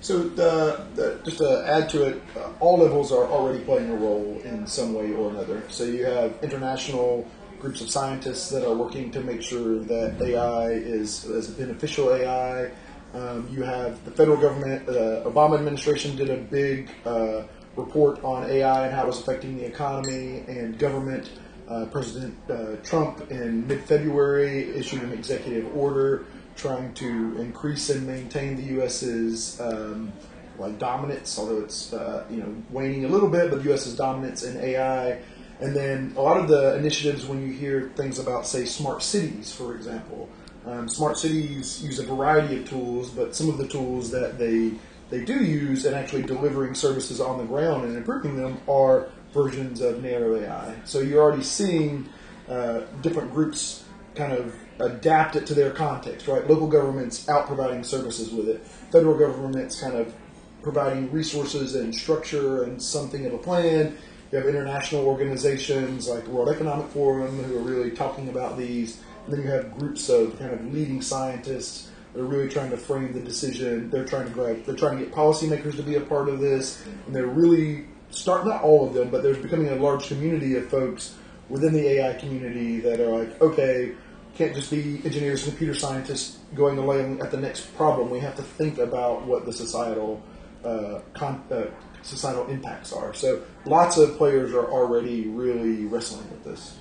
So 0.00 0.22
the, 0.22 0.86
the, 0.94 1.20
just 1.24 1.38
to 1.38 1.64
add 1.66 1.90
to 1.90 2.04
it, 2.04 2.22
uh, 2.36 2.50
all 2.60 2.78
levels 2.78 3.12
are 3.12 3.26
already 3.26 3.62
playing 3.64 3.90
a 3.90 3.96
role 3.96 4.40
in 4.44 4.66
some 4.66 4.94
way 4.94 5.12
or 5.12 5.30
another. 5.30 5.62
So 5.68 5.84
you 5.84 6.04
have 6.06 6.34
international 6.42 7.28
groups 7.60 7.82
of 7.82 7.90
scientists 7.90 8.48
that 8.50 8.66
are 8.66 8.74
working 8.74 9.10
to 9.10 9.20
make 9.20 9.42
sure 9.42 9.78
that 9.80 10.16
AI 10.22 10.70
is, 10.70 11.26
is 11.26 11.50
a 11.50 11.52
beneficial 11.52 12.14
AI. 12.14 12.70
Um, 13.12 13.46
you 13.50 13.62
have 13.62 14.02
the 14.06 14.10
federal 14.10 14.38
government, 14.38 14.86
the 14.86 15.20
uh, 15.20 15.30
Obama 15.30 15.58
administration 15.58 16.16
did 16.16 16.30
a 16.30 16.36
big 16.36 16.90
uh, 17.04 17.42
report 17.76 18.22
on 18.24 18.48
AI 18.48 18.86
and 18.86 18.94
how 18.94 19.02
it 19.02 19.08
was 19.08 19.20
affecting 19.20 19.58
the 19.58 19.66
economy 19.66 20.44
and 20.48 20.78
government. 20.78 21.30
Uh, 21.68 21.86
President 21.86 22.36
uh, 22.50 22.76
Trump 22.82 23.30
in 23.30 23.66
mid 23.66 23.84
February 23.84 24.70
issued 24.70 25.02
an 25.02 25.12
executive 25.12 25.72
order 25.76 26.24
trying 26.60 26.92
to 26.94 27.40
increase 27.40 27.90
and 27.90 28.06
maintain 28.06 28.56
the 28.56 28.62
U.S.'s 28.74 29.60
um, 29.60 30.12
like 30.58 30.78
dominance, 30.78 31.38
although 31.38 31.60
it's 31.60 31.92
uh, 31.92 32.24
you 32.30 32.38
know 32.38 32.54
waning 32.70 33.04
a 33.04 33.08
little 33.08 33.28
bit, 33.28 33.50
but 33.50 33.62
the 33.62 33.70
U.S.'s 33.70 33.96
dominance 33.96 34.42
in 34.42 34.56
AI 34.58 35.20
and 35.60 35.76
then 35.76 36.14
a 36.16 36.22
lot 36.22 36.38
of 36.38 36.48
the 36.48 36.76
initiatives, 36.76 37.26
when 37.26 37.46
you 37.46 37.52
hear 37.52 37.92
things 37.94 38.18
about, 38.18 38.46
say, 38.46 38.64
smart 38.64 39.02
cities, 39.02 39.52
for 39.52 39.74
example, 39.74 40.28
um, 40.64 40.88
smart 40.88 41.18
cities 41.18 41.82
use 41.82 41.98
a 41.98 42.06
variety 42.06 42.58
of 42.58 42.68
tools, 42.68 43.10
but 43.10 43.34
some 43.34 43.48
of 43.48 43.58
the 43.58 43.68
tools 43.68 44.10
that 44.10 44.38
they 44.38 44.72
they 45.10 45.24
do 45.24 45.44
use 45.44 45.86
in 45.86 45.92
actually 45.92 46.22
delivering 46.22 46.72
services 46.72 47.20
on 47.20 47.38
the 47.38 47.44
ground 47.44 47.84
and 47.84 47.96
improving 47.96 48.36
them 48.36 48.58
are 48.68 49.08
versions 49.34 49.80
of 49.80 50.00
narrow 50.04 50.40
AI. 50.40 50.76
So 50.84 51.00
you're 51.00 51.20
already 51.20 51.42
seeing 51.42 52.08
uh, 52.48 52.82
different 53.02 53.32
groups 53.32 53.82
kind 54.14 54.32
of 54.32 54.54
adapt 54.80 55.36
it 55.36 55.46
to 55.46 55.54
their 55.54 55.70
context, 55.70 56.26
right? 56.28 56.48
Local 56.48 56.68
governments 56.68 57.28
out 57.28 57.46
providing 57.46 57.84
services 57.84 58.30
with 58.30 58.48
it, 58.48 58.66
federal 58.90 59.16
governments 59.16 59.80
kind 59.80 59.96
of 59.96 60.14
providing 60.62 61.10
resources 61.10 61.74
and 61.74 61.94
structure 61.94 62.64
and 62.64 62.82
something 62.82 63.26
of 63.26 63.32
a 63.32 63.38
plan, 63.38 63.96
you 64.30 64.38
have 64.38 64.46
international 64.46 65.06
organizations 65.06 66.08
like 66.08 66.24
the 66.24 66.30
World 66.30 66.50
Economic 66.50 66.86
Forum 66.88 67.42
who 67.42 67.58
are 67.58 67.62
really 67.62 67.90
talking 67.90 68.28
about 68.28 68.56
these. 68.56 69.00
And 69.24 69.34
then 69.34 69.42
you 69.42 69.50
have 69.50 69.76
groups 69.76 70.08
of 70.08 70.38
kind 70.38 70.52
of 70.52 70.72
leading 70.72 71.02
scientists 71.02 71.90
that 72.12 72.20
are 72.20 72.24
really 72.24 72.48
trying 72.48 72.70
to 72.70 72.76
frame 72.76 73.12
the 73.12 73.20
decision. 73.20 73.90
They're 73.90 74.04
trying 74.04 74.26
to 74.26 74.32
grab, 74.32 74.64
they're 74.64 74.76
trying 74.76 74.98
to 74.98 75.04
get 75.04 75.12
policymakers 75.12 75.76
to 75.76 75.82
be 75.82 75.96
a 75.96 76.00
part 76.00 76.28
of 76.28 76.38
this, 76.38 76.84
and 77.06 77.14
they're 77.14 77.26
really 77.26 77.86
start 78.10 78.46
not 78.46 78.62
all 78.62 78.86
of 78.86 78.94
them, 78.94 79.10
but 79.10 79.22
there's 79.22 79.38
becoming 79.38 79.68
a 79.68 79.76
large 79.76 80.08
community 80.08 80.56
of 80.56 80.68
folks 80.68 81.16
within 81.48 81.72
the 81.72 81.88
AI 81.88 82.14
community 82.14 82.78
that 82.80 83.00
are 83.00 83.24
like, 83.24 83.40
okay, 83.40 83.92
can't 84.36 84.54
just 84.54 84.70
be 84.70 85.00
engineers 85.04 85.42
and 85.44 85.52
computer 85.52 85.78
scientists 85.78 86.38
going 86.54 86.78
away 86.78 87.18
at 87.20 87.30
the 87.30 87.36
next 87.36 87.74
problem. 87.76 88.10
We 88.10 88.20
have 88.20 88.36
to 88.36 88.42
think 88.42 88.78
about 88.78 89.26
what 89.26 89.44
the 89.44 89.52
societal 89.52 90.22
uh, 90.64 91.00
con- 91.14 91.42
uh, 91.50 91.64
societal 92.02 92.46
impacts 92.48 92.92
are. 92.92 93.14
So 93.14 93.42
lots 93.64 93.96
of 93.96 94.16
players 94.16 94.52
are 94.52 94.70
already 94.70 95.28
really 95.28 95.84
wrestling 95.86 96.28
with 96.30 96.44
this. 96.44 96.76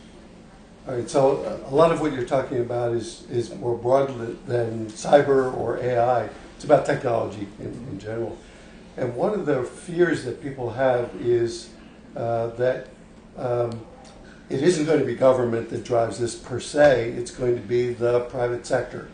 All 0.88 0.96
right, 0.96 1.10
so 1.10 1.62
a 1.68 1.76
lot 1.76 1.92
of 1.92 2.02
what 2.02 2.14
you're 2.14 2.26
talking 2.26 2.60
about 2.60 2.94
is, 2.94 3.24
is 3.30 3.54
more 3.56 3.78
broad 3.78 4.08
than 4.48 4.88
cyber 4.88 5.56
or 5.56 5.78
AI. 5.78 6.30
It's 6.56 6.64
about 6.64 6.86
technology 6.86 7.48
in, 7.60 7.68
in 7.92 8.00
general. 8.00 8.38
And 8.98 9.16
one 9.16 9.34
of 9.34 9.46
the 9.46 9.64
fears 9.64 10.26
that 10.26 10.42
people 10.42 10.72
have 10.72 11.14
is 11.22 11.70
uh, 12.16 12.48
that 12.48 12.88
um, 13.38 13.86
it 14.50 14.64
isn't 14.64 14.86
going 14.86 15.00
to 15.00 15.06
be 15.06 15.16
government 15.16 15.70
that 15.70 15.84
drives 15.84 16.20
this 16.20 16.36
per 16.36 16.60
se, 16.60 17.12
it's 17.12 17.32
going 17.32 17.56
to 17.56 17.62
be 17.62 17.94
the 17.94 18.22
private 18.22 18.66
sector 18.66 19.10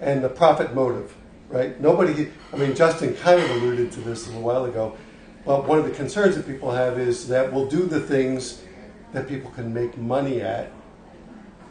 and 0.00 0.22
the 0.22 0.28
profit 0.28 0.74
motive, 0.74 1.14
right? 1.48 1.80
Nobody, 1.80 2.30
I 2.52 2.56
mean, 2.56 2.74
Justin 2.74 3.14
kind 3.14 3.40
of 3.40 3.50
alluded 3.50 3.92
to 3.92 4.00
this 4.00 4.26
a 4.26 4.30
little 4.30 4.42
while 4.42 4.66
ago. 4.66 4.96
But 5.46 5.66
one 5.66 5.78
of 5.78 5.84
the 5.84 5.90
concerns 5.90 6.36
that 6.36 6.46
people 6.46 6.70
have 6.70 6.98
is 6.98 7.28
that 7.28 7.52
we'll 7.52 7.68
do 7.68 7.84
the 7.84 8.00
things 8.00 8.62
that 9.12 9.28
people 9.28 9.50
can 9.50 9.72
make 9.72 9.96
money 9.96 10.40
at, 10.40 10.70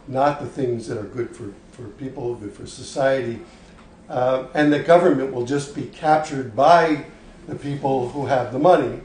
not 0.08 0.40
the 0.40 0.48
things 0.48 0.88
that 0.88 0.98
are 0.98 1.04
good 1.04 1.36
for, 1.36 1.54
for 1.72 1.88
people, 1.90 2.36
good 2.36 2.54
for 2.54 2.66
society. 2.66 3.42
Uh, 4.10 4.46
and 4.54 4.72
the 4.72 4.80
government 4.80 5.34
will 5.34 5.46
just 5.46 5.76
be 5.76 5.86
captured 5.86 6.56
by 6.56 7.06
the 7.48 7.56
people 7.56 8.10
who 8.10 8.26
have 8.26 8.52
the 8.54 8.60
money. 8.60 9.02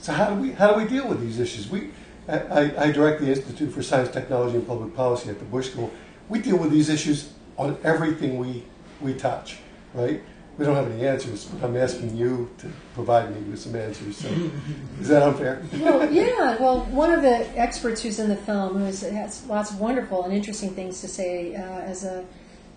So 0.00 0.12
how 0.12 0.30
do 0.30 0.40
we 0.40 0.52
how 0.52 0.72
do 0.72 0.82
we 0.82 0.88
deal 0.88 1.08
with 1.08 1.20
these 1.20 1.40
issues? 1.40 1.68
We 1.70 1.90
I, 2.28 2.86
I 2.86 2.92
direct 2.92 3.20
the 3.20 3.28
Institute 3.28 3.72
for 3.72 3.82
Science, 3.82 4.10
Technology, 4.10 4.56
and 4.56 4.66
Public 4.66 4.94
Policy 4.94 5.30
at 5.30 5.38
the 5.38 5.44
Bush 5.44 5.70
School. 5.70 5.90
We 6.28 6.40
deal 6.40 6.56
with 6.56 6.70
these 6.70 6.88
issues 6.88 7.32
on 7.56 7.76
everything 7.84 8.38
we 8.38 8.64
we 9.00 9.14
touch, 9.14 9.58
right? 9.92 10.22
we 10.56 10.64
don't 10.64 10.76
have 10.76 10.90
any 10.90 11.06
answers. 11.06 11.44
But 11.46 11.66
I'm 11.66 11.76
asking 11.76 12.16
you 12.16 12.50
to 12.58 12.70
provide 12.94 13.34
me 13.34 13.40
with 13.50 13.60
some 13.60 13.74
answers. 13.74 14.16
So, 14.16 14.28
is 15.00 15.08
that 15.08 15.22
unfair? 15.22 15.62
Well, 15.72 16.10
yeah. 16.12 16.56
Well, 16.60 16.84
one 16.86 17.12
of 17.12 17.22
the 17.22 17.46
experts 17.58 18.02
who's 18.02 18.18
in 18.18 18.28
the 18.28 18.36
film, 18.36 18.78
who 18.78 18.84
has 18.84 19.46
lots 19.46 19.70
of 19.70 19.80
wonderful 19.80 20.24
and 20.24 20.32
interesting 20.32 20.70
things 20.70 21.00
to 21.00 21.08
say, 21.08 21.54
uh, 21.54 21.60
as 21.60 22.04
a 22.04 22.24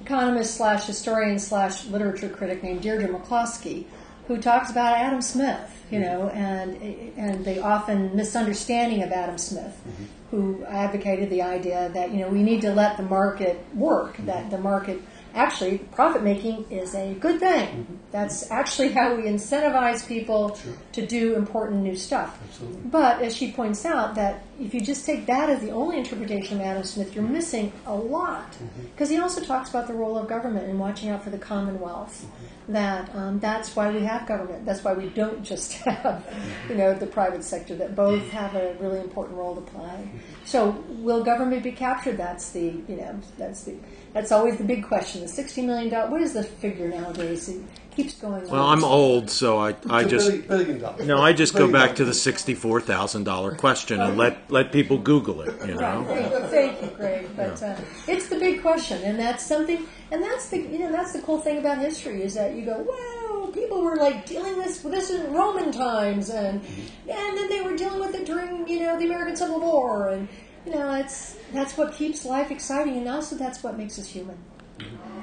economist 0.01 0.55
slash 0.55 0.85
historian 0.85 1.39
slash 1.39 1.85
literature 1.85 2.29
critic 2.29 2.63
named 2.63 2.81
Deirdre 2.81 3.09
McCloskey, 3.09 3.85
who 4.27 4.37
talks 4.37 4.71
about 4.71 4.97
Adam 4.97 5.21
Smith, 5.21 5.76
you 5.91 5.99
know, 5.99 6.29
and 6.29 6.81
and 7.17 7.45
the 7.45 7.61
often 7.61 8.15
misunderstanding 8.15 9.03
of 9.03 9.11
Adam 9.11 9.37
Smith, 9.37 9.79
mm-hmm. 9.87 10.03
who 10.31 10.65
advocated 10.65 11.29
the 11.29 11.41
idea 11.41 11.89
that 11.93 12.11
you 12.11 12.19
know 12.19 12.29
we 12.29 12.43
need 12.43 12.61
to 12.61 12.73
let 12.73 12.97
the 12.97 13.03
market 13.03 13.63
work, 13.73 14.13
mm-hmm. 14.13 14.25
that 14.27 14.49
the 14.49 14.57
market 14.57 15.01
actually 15.33 15.77
profit 15.77 16.23
making 16.23 16.65
is 16.69 16.95
a 16.95 17.13
good 17.15 17.39
thing. 17.39 17.67
Mm-hmm. 17.67 17.95
That's 18.11 18.49
actually 18.51 18.89
how 18.93 19.15
we 19.15 19.23
incentivize 19.23 20.07
people 20.07 20.55
sure. 20.55 20.73
to 20.93 21.05
do 21.05 21.35
important 21.35 21.83
new 21.83 21.95
stuff. 21.95 22.39
Absolutely. 22.49 22.81
But 22.89 23.21
as 23.21 23.35
she 23.35 23.51
points 23.51 23.85
out, 23.85 24.15
that 24.15 24.43
if 24.59 24.73
you 24.73 24.81
just 24.81 25.05
take 25.05 25.25
that 25.27 25.49
as 25.49 25.61
the 25.61 25.71
only 25.71 25.97
interpretation 25.97 26.59
of 26.59 26.65
Adam 26.65 26.83
Smith, 26.83 27.13
you're 27.13 27.23
missing 27.23 27.71
a 27.85 27.95
lot. 27.95 28.57
Because 28.91 29.09
mm-hmm. 29.09 29.17
he 29.17 29.21
also 29.21 29.41
talks 29.41 29.69
about 29.69 29.87
the 29.87 29.93
role 29.93 30.17
of 30.17 30.27
government 30.27 30.67
and 30.67 30.79
watching 30.79 31.09
out 31.09 31.23
for 31.23 31.29
the 31.29 31.37
commonwealth. 31.37 32.25
Mm-hmm. 32.25 32.73
That 32.73 33.15
um, 33.15 33.39
that's 33.39 33.75
why 33.77 33.91
we 33.91 34.01
have 34.01 34.27
government. 34.27 34.65
That's 34.65 34.83
why 34.83 34.93
we 34.93 35.07
don't 35.07 35.41
just 35.41 35.73
have, 35.83 36.25
you 36.67 36.75
know, 36.75 36.93
the 36.93 37.07
private 37.07 37.43
sector. 37.43 37.75
That 37.75 37.95
both 37.95 38.29
have 38.31 38.55
a 38.55 38.75
really 38.79 38.99
important 38.99 39.37
role 39.37 39.55
to 39.55 39.61
play. 39.61 39.87
Mm-hmm. 39.87 40.17
So 40.43 40.83
will 40.89 41.23
government 41.23 41.63
be 41.63 41.71
captured? 41.71 42.17
That's 42.17 42.51
the 42.51 42.83
you 42.87 42.97
know 42.97 43.19
that's 43.37 43.63
the 43.63 43.75
that's 44.11 44.33
always 44.33 44.57
the 44.57 44.65
big 44.65 44.83
question. 44.85 45.21
The 45.21 45.29
sixty 45.29 45.61
million 45.61 45.89
dollar. 45.89 46.11
What 46.11 46.21
is 46.21 46.33
the 46.33 46.43
figure 46.43 46.89
nowadays? 46.89 47.49
It 47.97 48.03
keeps 48.03 48.13
going. 48.15 48.47
Well, 48.47 48.63
I'm 48.63 48.83
old, 48.83 49.29
so 49.31 49.57
I, 49.57 49.75
I 49.89 50.03
just 50.03 50.47
billion, 50.47 50.79
billion 50.79 51.07
no, 51.07 51.19
I 51.19 51.33
just 51.33 51.55
go 51.55 51.71
back 51.71 51.95
to 51.95 52.05
the 52.05 52.13
sixty-four 52.13 52.81
thousand 52.81 53.23
dollar 53.23 53.55
question 53.55 53.99
and 53.99 54.17
let 54.17 54.51
let 54.51 54.71
people 54.71 54.99
Google 54.99 55.41
it. 55.41 55.55
You 55.67 55.75
know. 55.75 56.01
Right. 56.03 56.31
Thank 56.49 56.81
you, 56.81 56.89
Greg. 56.89 57.27
But 57.35 57.61
uh, 57.63 57.75
it's 58.07 58.29
the 58.29 58.37
big 58.37 58.61
question, 58.61 59.01
and 59.03 59.17
that's 59.17 59.43
something. 59.43 59.87
And 60.11 60.21
that's 60.21 60.49
the 60.49 60.59
you 60.59 60.79
know 60.79 60.91
that's 60.91 61.13
the 61.13 61.21
cool 61.21 61.39
thing 61.39 61.57
about 61.57 61.79
history 61.79 62.21
is 62.21 62.35
that 62.35 62.55
you 62.55 62.65
go 62.65 62.77
well 62.87 63.47
people 63.47 63.81
were 63.81 63.95
like 63.95 64.25
dealing 64.25 64.57
this 64.57 64.83
with 64.83 64.93
this 64.93 65.09
in 65.09 65.33
Roman 65.33 65.71
times, 65.71 66.29
and 66.29 66.61
and 67.09 67.37
then 67.37 67.49
they 67.49 67.61
were 67.61 67.75
dealing 67.75 67.99
with 67.99 68.13
it 68.13 68.25
during 68.25 68.67
you 68.67 68.79
know 68.81 68.97
the 68.97 69.05
American 69.05 69.35
Civil 69.35 69.59
War, 69.59 70.09
and 70.09 70.27
you 70.65 70.73
know 70.73 70.93
it's 70.93 71.37
that's 71.51 71.77
what 71.77 71.93
keeps 71.93 72.25
life 72.25 72.51
exciting, 72.51 72.97
and 72.97 73.07
also 73.07 73.35
that's 73.35 73.63
what 73.63 73.77
makes 73.77 73.97
us 73.97 74.07
human. 74.07 74.37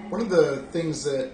One 0.09 0.21
of 0.21 0.29
the 0.29 0.63
things 0.73 1.05
that 1.05 1.33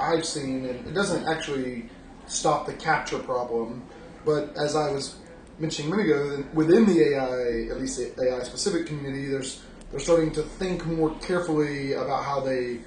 I've 0.00 0.24
seen, 0.24 0.66
and 0.66 0.86
it 0.86 0.94
doesn't 0.94 1.26
actually 1.28 1.88
stop 2.26 2.66
the 2.66 2.72
capture 2.74 3.18
problem, 3.18 3.82
but 4.24 4.56
as 4.56 4.76
I 4.76 4.90
was 4.92 5.16
mentioning 5.58 5.92
a 5.92 5.96
minute 5.96 6.10
ago, 6.10 6.44
within 6.54 6.86
the 6.86 7.14
AI, 7.14 7.70
at 7.70 7.80
least 7.80 7.98
the 8.16 8.22
AI 8.22 8.42
specific 8.42 8.86
community, 8.86 9.26
there's 9.26 9.62
they're 9.90 10.00
starting 10.00 10.30
to 10.32 10.42
think 10.42 10.86
more 10.86 11.10
carefully 11.18 11.94
about 11.94 12.24
how 12.24 12.40
they 12.40 12.78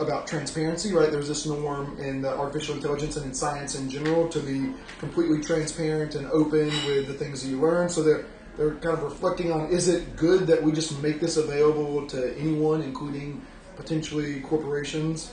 about 0.00 0.26
transparency, 0.26 0.92
right? 0.92 1.10
There's 1.10 1.28
this 1.28 1.46
norm 1.46 1.98
in 2.00 2.22
the 2.22 2.30
artificial 2.34 2.74
intelligence 2.74 3.16
and 3.16 3.26
in 3.26 3.34
science 3.34 3.74
in 3.74 3.88
general 3.88 4.28
to 4.30 4.40
be 4.40 4.72
completely 4.98 5.42
transparent 5.42 6.14
and 6.14 6.26
open 6.28 6.68
with 6.86 7.06
the 7.06 7.14
things 7.14 7.42
that 7.42 7.48
you 7.48 7.60
learn. 7.60 7.88
So 7.88 8.02
they're 8.02 8.24
they're 8.56 8.74
kind 8.76 8.96
of 8.96 9.02
reflecting 9.02 9.52
on 9.52 9.68
is 9.70 9.88
it 9.88 10.16
good 10.16 10.46
that 10.48 10.62
we 10.62 10.72
just 10.72 11.00
make 11.02 11.20
this 11.20 11.36
available 11.36 12.06
to 12.08 12.36
anyone, 12.36 12.82
including 12.82 13.42
potentially 13.76 14.40
corporations? 14.40 15.32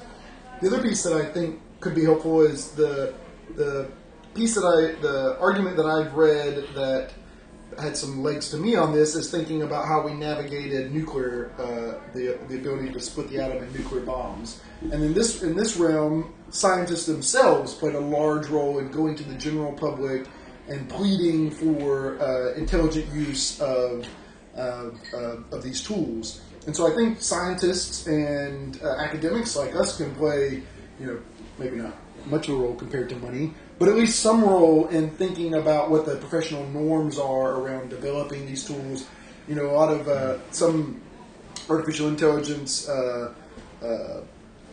The 0.61 0.67
other 0.67 0.81
piece 0.81 1.03
that 1.03 1.13
I 1.13 1.25
think 1.25 1.59
could 1.79 1.93
be 1.93 2.03
helpful 2.03 2.41
is 2.41 2.71
the 2.71 3.13
the 3.55 3.89
piece 4.33 4.55
that 4.55 4.65
I 4.65 4.99
the 5.01 5.37
argument 5.39 5.77
that 5.77 5.85
I've 5.85 6.13
read 6.13 6.67
that 6.75 7.11
had 7.79 7.95
some 7.95 8.23
legs 8.23 8.49
to 8.49 8.57
me 8.57 8.75
on 8.75 8.91
this 8.91 9.15
is 9.15 9.29
thinking 9.29 9.61
about 9.61 9.85
how 9.85 10.01
we 10.01 10.13
navigated 10.13 10.91
nuclear, 10.91 11.51
uh, 11.59 12.13
the 12.13 12.39
the 12.47 12.55
ability 12.55 12.91
to 12.91 12.99
split 12.99 13.29
the 13.29 13.39
atom 13.39 13.63
in 13.63 13.71
nuclear 13.73 14.01
bombs, 14.01 14.61
and 14.81 15.03
in 15.03 15.13
this 15.13 15.43
in 15.43 15.55
this 15.55 15.77
realm, 15.77 16.33
scientists 16.49 17.05
themselves 17.05 17.73
played 17.73 17.95
a 17.95 17.99
large 17.99 18.47
role 18.47 18.79
in 18.79 18.89
going 18.89 19.15
to 19.15 19.23
the 19.23 19.35
general 19.35 19.73
public 19.73 20.27
and 20.67 20.89
pleading 20.89 21.51
for 21.51 22.19
uh, 22.19 22.53
intelligent 22.55 23.13
use 23.13 23.59
of 23.61 24.07
of, 24.55 24.99
uh, 25.13 25.37
of 25.51 25.61
these 25.61 25.83
tools. 25.83 26.41
And 26.67 26.75
so 26.75 26.85
I 26.85 26.93
think 26.93 27.21
scientists 27.21 28.07
and 28.07 28.79
uh, 28.83 28.97
academics 28.97 29.55
like 29.55 29.73
us 29.73 29.95
can 29.95 30.13
play, 30.15 30.61
you 30.99 31.05
know, 31.05 31.19
maybe 31.57 31.77
not 31.77 31.95
much 32.25 32.49
of 32.49 32.55
a 32.55 32.57
role 32.57 32.75
compared 32.75 33.07
to 33.07 33.15
money, 33.15 33.53
but 33.79 33.87
at 33.87 33.95
least 33.95 34.19
some 34.19 34.43
role 34.43 34.87
in 34.89 35.09
thinking 35.11 35.53
about 35.53 35.89
what 35.89 36.05
the 36.05 36.17
professional 36.17 36.67
norms 36.67 37.17
are 37.17 37.61
around 37.61 37.89
developing 37.89 38.45
these 38.45 38.65
tools. 38.65 39.07
You 39.47 39.55
know, 39.55 39.67
a 39.67 39.71
lot 39.71 39.93
of 39.93 40.09
uh, 40.09 40.39
some 40.51 41.01
artificial 41.69 42.09
intelligence 42.09 42.89
uh, 42.89 43.33
uh, 43.81 44.21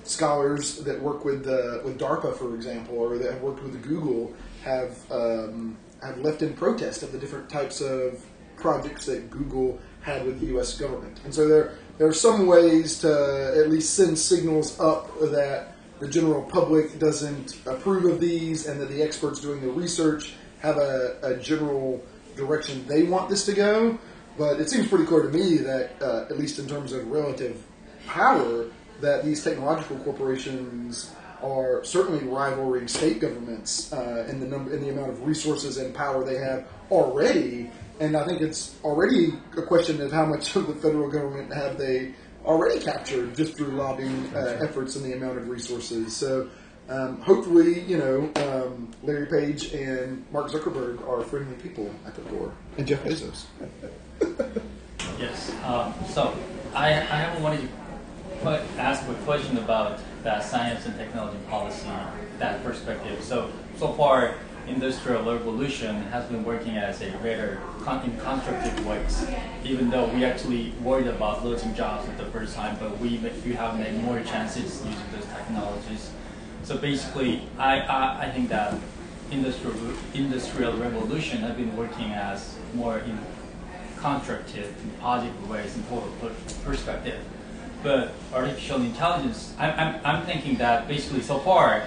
scholars 0.03 0.79
that 0.79 1.01
work 1.01 1.25
with 1.25 1.47
uh, 1.47 1.79
with 1.85 1.97
DARPA, 2.01 2.37
for 2.37 2.57
example, 2.57 2.99
or 2.99 3.19
that 3.19 3.35
have 3.35 3.41
worked 3.41 3.63
with 3.63 3.81
Google, 3.85 4.35
have 4.65 4.99
um, 5.13 5.77
have 6.03 6.19
left 6.19 6.43
in 6.43 6.55
protest 6.55 7.05
of 7.05 7.13
the 7.13 7.19
different 7.19 7.49
types 7.49 7.81
of 7.81 8.21
projects 8.57 9.07
that 9.07 9.31
Google 9.31 9.79
had 10.01 10.25
with 10.27 10.41
the 10.41 10.47
U.S. 10.47 10.79
government. 10.79 11.21
And 11.25 11.35
so 11.35 11.49
there 11.49 11.73
there 11.99 12.07
are 12.07 12.15
some 12.15 12.47
ways 12.47 12.99
to 13.01 13.55
at 13.57 13.71
least 13.71 13.95
send 13.95 14.19
signals 14.19 14.79
up 14.81 15.19
that 15.21 15.77
the 16.01 16.09
general 16.09 16.43
public 16.43 16.99
doesn't 16.99 17.57
approve 17.67 18.05
of 18.05 18.21
these, 18.21 18.67
and 18.67 18.81
that 18.81 18.91
the 18.91 19.03
experts 19.03 19.41
doing 19.41 19.61
the 19.61 19.69
research 19.69 20.35
have 20.61 20.77
a, 20.77 21.19
a 21.23 21.37
general 21.37 22.03
direction 22.37 22.85
they 22.89 23.05
want 23.05 23.29
this 23.29 23.47
to 23.47 23.53
go. 23.53 23.99
But 24.37 24.61
it 24.61 24.69
seems 24.69 24.89
pretty 24.89 25.07
clear 25.07 25.23
to 25.23 25.29
me 25.29 25.59
that, 25.59 26.03
uh, 26.03 26.27
at 26.29 26.37
least 26.37 26.59
in 26.59 26.67
terms 26.67 26.93
of 26.93 27.07
relative 27.09 27.63
power, 28.07 28.67
that 29.01 29.25
these 29.25 29.45
technological 29.45 29.97
corporations 29.99 31.13
are 31.43 31.85
certainly 31.85 32.25
rivaling 32.25 32.89
state 32.89 33.21
governments 33.21 33.93
uh, 33.93 34.27
in 34.29 34.41
the 34.41 34.47
number 34.47 34.75
in 34.75 34.81
the 34.81 34.89
amount 34.89 35.11
of 35.11 35.25
resources 35.27 35.77
and 35.77 35.95
power 35.95 36.25
they 36.25 36.39
have 36.39 36.67
already. 36.91 37.71
And 38.01 38.17
I 38.17 38.25
think 38.25 38.41
it's 38.41 38.77
already 38.83 39.35
a 39.57 39.63
question 39.63 40.01
of 40.01 40.13
how 40.13 40.27
much 40.27 40.57
of 40.57 40.67
the 40.67 40.75
federal 40.75 41.09
government 41.09 41.53
have 41.53 41.79
they 41.79 42.15
already 42.45 42.81
captured 42.81 43.37
just 43.37 43.57
through 43.57 43.69
lobbying 43.69 44.31
uh, 44.35 44.59
efforts 44.63 44.97
and 44.97 45.05
the 45.05 45.17
amount 45.17 45.39
of 45.39 45.49
resources. 45.49 46.17
So. 46.17 46.49
Um, 46.87 47.19
hopefully, 47.23 47.81
you 47.81 47.97
know, 47.97 48.31
um, 48.37 48.91
Larry 49.03 49.25
Page 49.25 49.73
and 49.73 50.23
Mark 50.31 50.51
Zuckerberg 50.51 51.01
are 51.09 51.23
friendly 51.23 51.55
people 51.55 51.91
at 52.07 52.15
the 52.15 52.21
door, 52.25 52.53
and 52.77 52.87
Jeff 52.87 53.03
Bezos. 53.03 53.47
Yes. 55.19 55.53
Um, 55.65 55.95
so 56.09 56.37
I, 56.75 56.89
I 56.89 57.17
have 57.17 57.43
wanted 57.43 57.63
to 57.63 57.69
put, 58.43 58.61
ask 58.79 59.09
a 59.09 59.15
question 59.25 59.59
about 59.59 60.01
that 60.23 60.45
science 60.45 60.87
and 60.87 60.97
technology 60.97 61.39
policy, 61.49 61.87
that 62.39 62.63
perspective. 62.65 63.23
So 63.23 63.51
so 63.79 63.93
far, 63.93 64.35
industrial 64.67 65.23
revolution 65.25 65.95
has 66.05 66.25
been 66.27 66.45
working 66.45 66.77
as 66.77 67.01
a 67.03 67.11
rather 67.19 67.61
con- 67.83 68.05
in 68.05 68.19
constructive 68.21 68.87
ways. 68.87 69.27
Even 69.65 69.91
though 69.91 70.07
we 70.09 70.25
actually 70.25 70.73
worried 70.83 71.07
about 71.07 71.45
losing 71.45 71.75
jobs 71.75 72.09
at 72.09 72.17
the 72.19 72.25
first 72.27 72.55
time, 72.55 72.77
but 72.81 72.99
we 72.99 73.19
we 73.45 73.53
have 73.53 73.79
made 73.79 74.03
more 74.03 74.21
chances 74.21 74.85
using 74.85 75.05
those 75.13 75.27
technologies. 75.27 76.11
So 76.63 76.79
basically, 76.79 77.43
I, 77.59 77.81
I, 77.81 78.23
I 78.27 78.31
think 78.31 78.49
that 78.49 78.75
industrial 79.31 79.77
industrial 80.15 80.77
revolution 80.77 81.39
has 81.39 81.57
been 81.57 81.77
working 81.77 82.13
as 82.13 82.57
more 82.75 82.99
in 82.99 83.19
constructive 83.99 84.75
in 84.83 84.91
positive 85.01 85.51
ways 85.51 85.77
in 85.77 85.83
total 85.85 86.11
per- 86.21 86.35
perspective. 86.65 87.21
But 87.83 88.13
artificial 88.33 88.81
intelligence, 88.81 89.53
I'm, 89.59 89.73
I'm, 89.79 90.01
I'm 90.05 90.23
thinking 90.27 90.57
that 90.57 90.89
basically 90.89 91.21
so 91.21 91.39
far, 91.39 91.83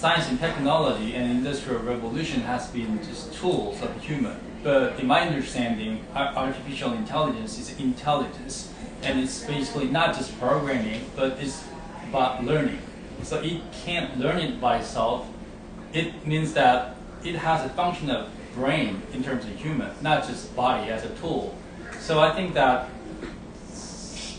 science 0.00 0.30
and 0.30 0.40
technology 0.40 1.14
and 1.14 1.30
industrial 1.30 1.82
revolution 1.82 2.40
has 2.40 2.68
been 2.68 2.98
just 3.04 3.34
tools 3.34 3.82
of 3.82 3.94
human. 4.02 4.34
But 4.64 4.98
in 4.98 5.06
my 5.06 5.20
understanding, 5.28 6.06
artificial 6.14 6.94
intelligence 6.94 7.58
is 7.58 7.78
intelligence, 7.78 8.72
and 9.02 9.20
it's 9.20 9.44
basically 9.44 9.88
not 9.88 10.16
just 10.16 10.38
programming, 10.40 11.04
but 11.14 11.32
it's 11.38 11.62
about 12.08 12.42
learning. 12.42 12.78
So 13.24 13.42
it 13.42 13.60
can't 13.84 14.18
learn 14.18 14.38
it 14.38 14.58
by 14.58 14.78
itself. 14.78 15.26
It 15.92 16.26
means 16.26 16.54
that 16.54 16.96
it 17.22 17.34
has 17.34 17.66
a 17.66 17.68
function 17.68 18.08
of 18.08 18.30
brain 18.54 19.02
in 19.12 19.22
terms 19.22 19.44
of 19.44 19.50
human, 19.50 19.90
not 20.00 20.26
just 20.26 20.56
body 20.56 20.90
as 20.90 21.04
a 21.04 21.10
tool. 21.16 21.54
So 21.98 22.20
I 22.20 22.32
think 22.34 22.54
that 22.54 22.88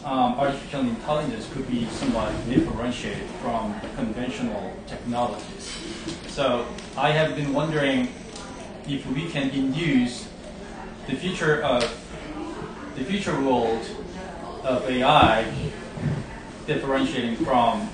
um, 0.04 0.34
artificial 0.40 0.82
intelligence 0.82 1.50
could 1.54 1.70
be 1.70 1.86
somewhat 1.88 2.34
differentiated 2.50 3.30
from 3.42 3.80
conventional 3.96 4.74
technologies. 4.88 5.76
So 6.28 6.66
I 6.98 7.12
have 7.12 7.36
been 7.36 7.54
wondering 7.54 8.10
if 8.88 9.06
we 9.08 9.30
can 9.30 9.50
induce 9.52 10.28
the 11.08 11.16
future 11.16 11.62
of 11.62 11.84
the 12.96 13.04
future 13.04 13.40
world 13.42 13.86
of 14.64 14.90
AI 14.90 15.52
differentiating 16.68 17.38
from 17.38 17.90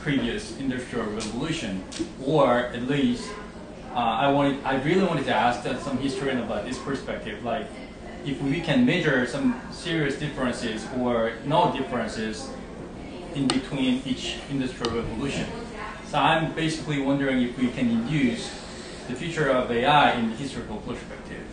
previous 0.00 0.58
industrial 0.58 1.06
revolution, 1.06 1.84
or 2.24 2.58
at 2.58 2.82
least 2.82 3.30
uh, 3.94 3.98
I 3.98 4.30
wanted, 4.30 4.62
I 4.64 4.82
really 4.82 5.04
wanted 5.04 5.24
to 5.26 5.34
ask 5.34 5.62
some 5.80 5.98
historian 5.98 6.38
about 6.38 6.64
this 6.64 6.78
perspective, 6.78 7.44
like 7.44 7.66
if 8.24 8.40
we 8.40 8.60
can 8.60 8.86
measure 8.86 9.26
some 9.26 9.60
serious 9.70 10.18
differences 10.18 10.86
or 10.98 11.32
no 11.44 11.72
differences 11.72 12.48
in 13.34 13.48
between 13.48 14.02
each 14.04 14.38
industrial 14.50 14.94
revolution. 14.96 15.46
So 16.06 16.18
I'm 16.18 16.52
basically 16.52 17.00
wondering 17.00 17.42
if 17.42 17.58
we 17.58 17.68
can 17.68 17.88
induce 17.88 18.50
the 19.08 19.14
future 19.14 19.50
of 19.50 19.70
AI 19.70 20.12
in 20.12 20.30
the 20.30 20.36
historical 20.36 20.76
perspective. 20.78 21.44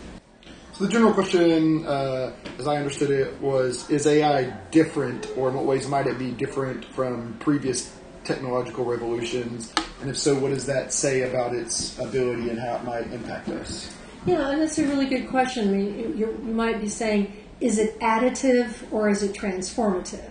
So 0.74 0.84
the 0.86 0.92
general 0.92 1.12
question, 1.12 1.86
uh, 1.86 2.32
as 2.58 2.66
I 2.66 2.76
understood 2.76 3.10
it, 3.10 3.40
was: 3.40 3.90
Is 3.90 4.06
AI 4.06 4.44
different, 4.70 5.28
or 5.36 5.48
in 5.48 5.54
what 5.54 5.64
ways 5.64 5.88
might 5.88 6.06
it 6.06 6.18
be 6.18 6.30
different 6.30 6.84
from 6.84 7.36
previous 7.40 7.94
technological 8.24 8.84
revolutions? 8.84 9.72
And 10.00 10.08
if 10.08 10.16
so, 10.16 10.38
what 10.38 10.50
does 10.50 10.66
that 10.66 10.92
say 10.92 11.22
about 11.22 11.54
its 11.54 11.98
ability 11.98 12.48
and 12.48 12.58
how 12.58 12.76
it 12.76 12.84
might 12.84 13.12
impact 13.12 13.48
us? 13.48 13.94
Yeah, 14.26 14.50
and 14.50 14.60
that's 14.60 14.78
a 14.78 14.86
really 14.86 15.06
good 15.06 15.28
question. 15.28 15.68
I 15.68 15.72
mean, 15.72 15.98
you 16.18 16.38
you 16.46 16.52
might 16.52 16.80
be 16.80 16.88
saying, 16.88 17.32
is 17.60 17.78
it 17.78 17.98
additive 18.00 18.90
or 18.92 19.08
is 19.08 19.22
it 19.22 19.32
transformative? 19.32 20.30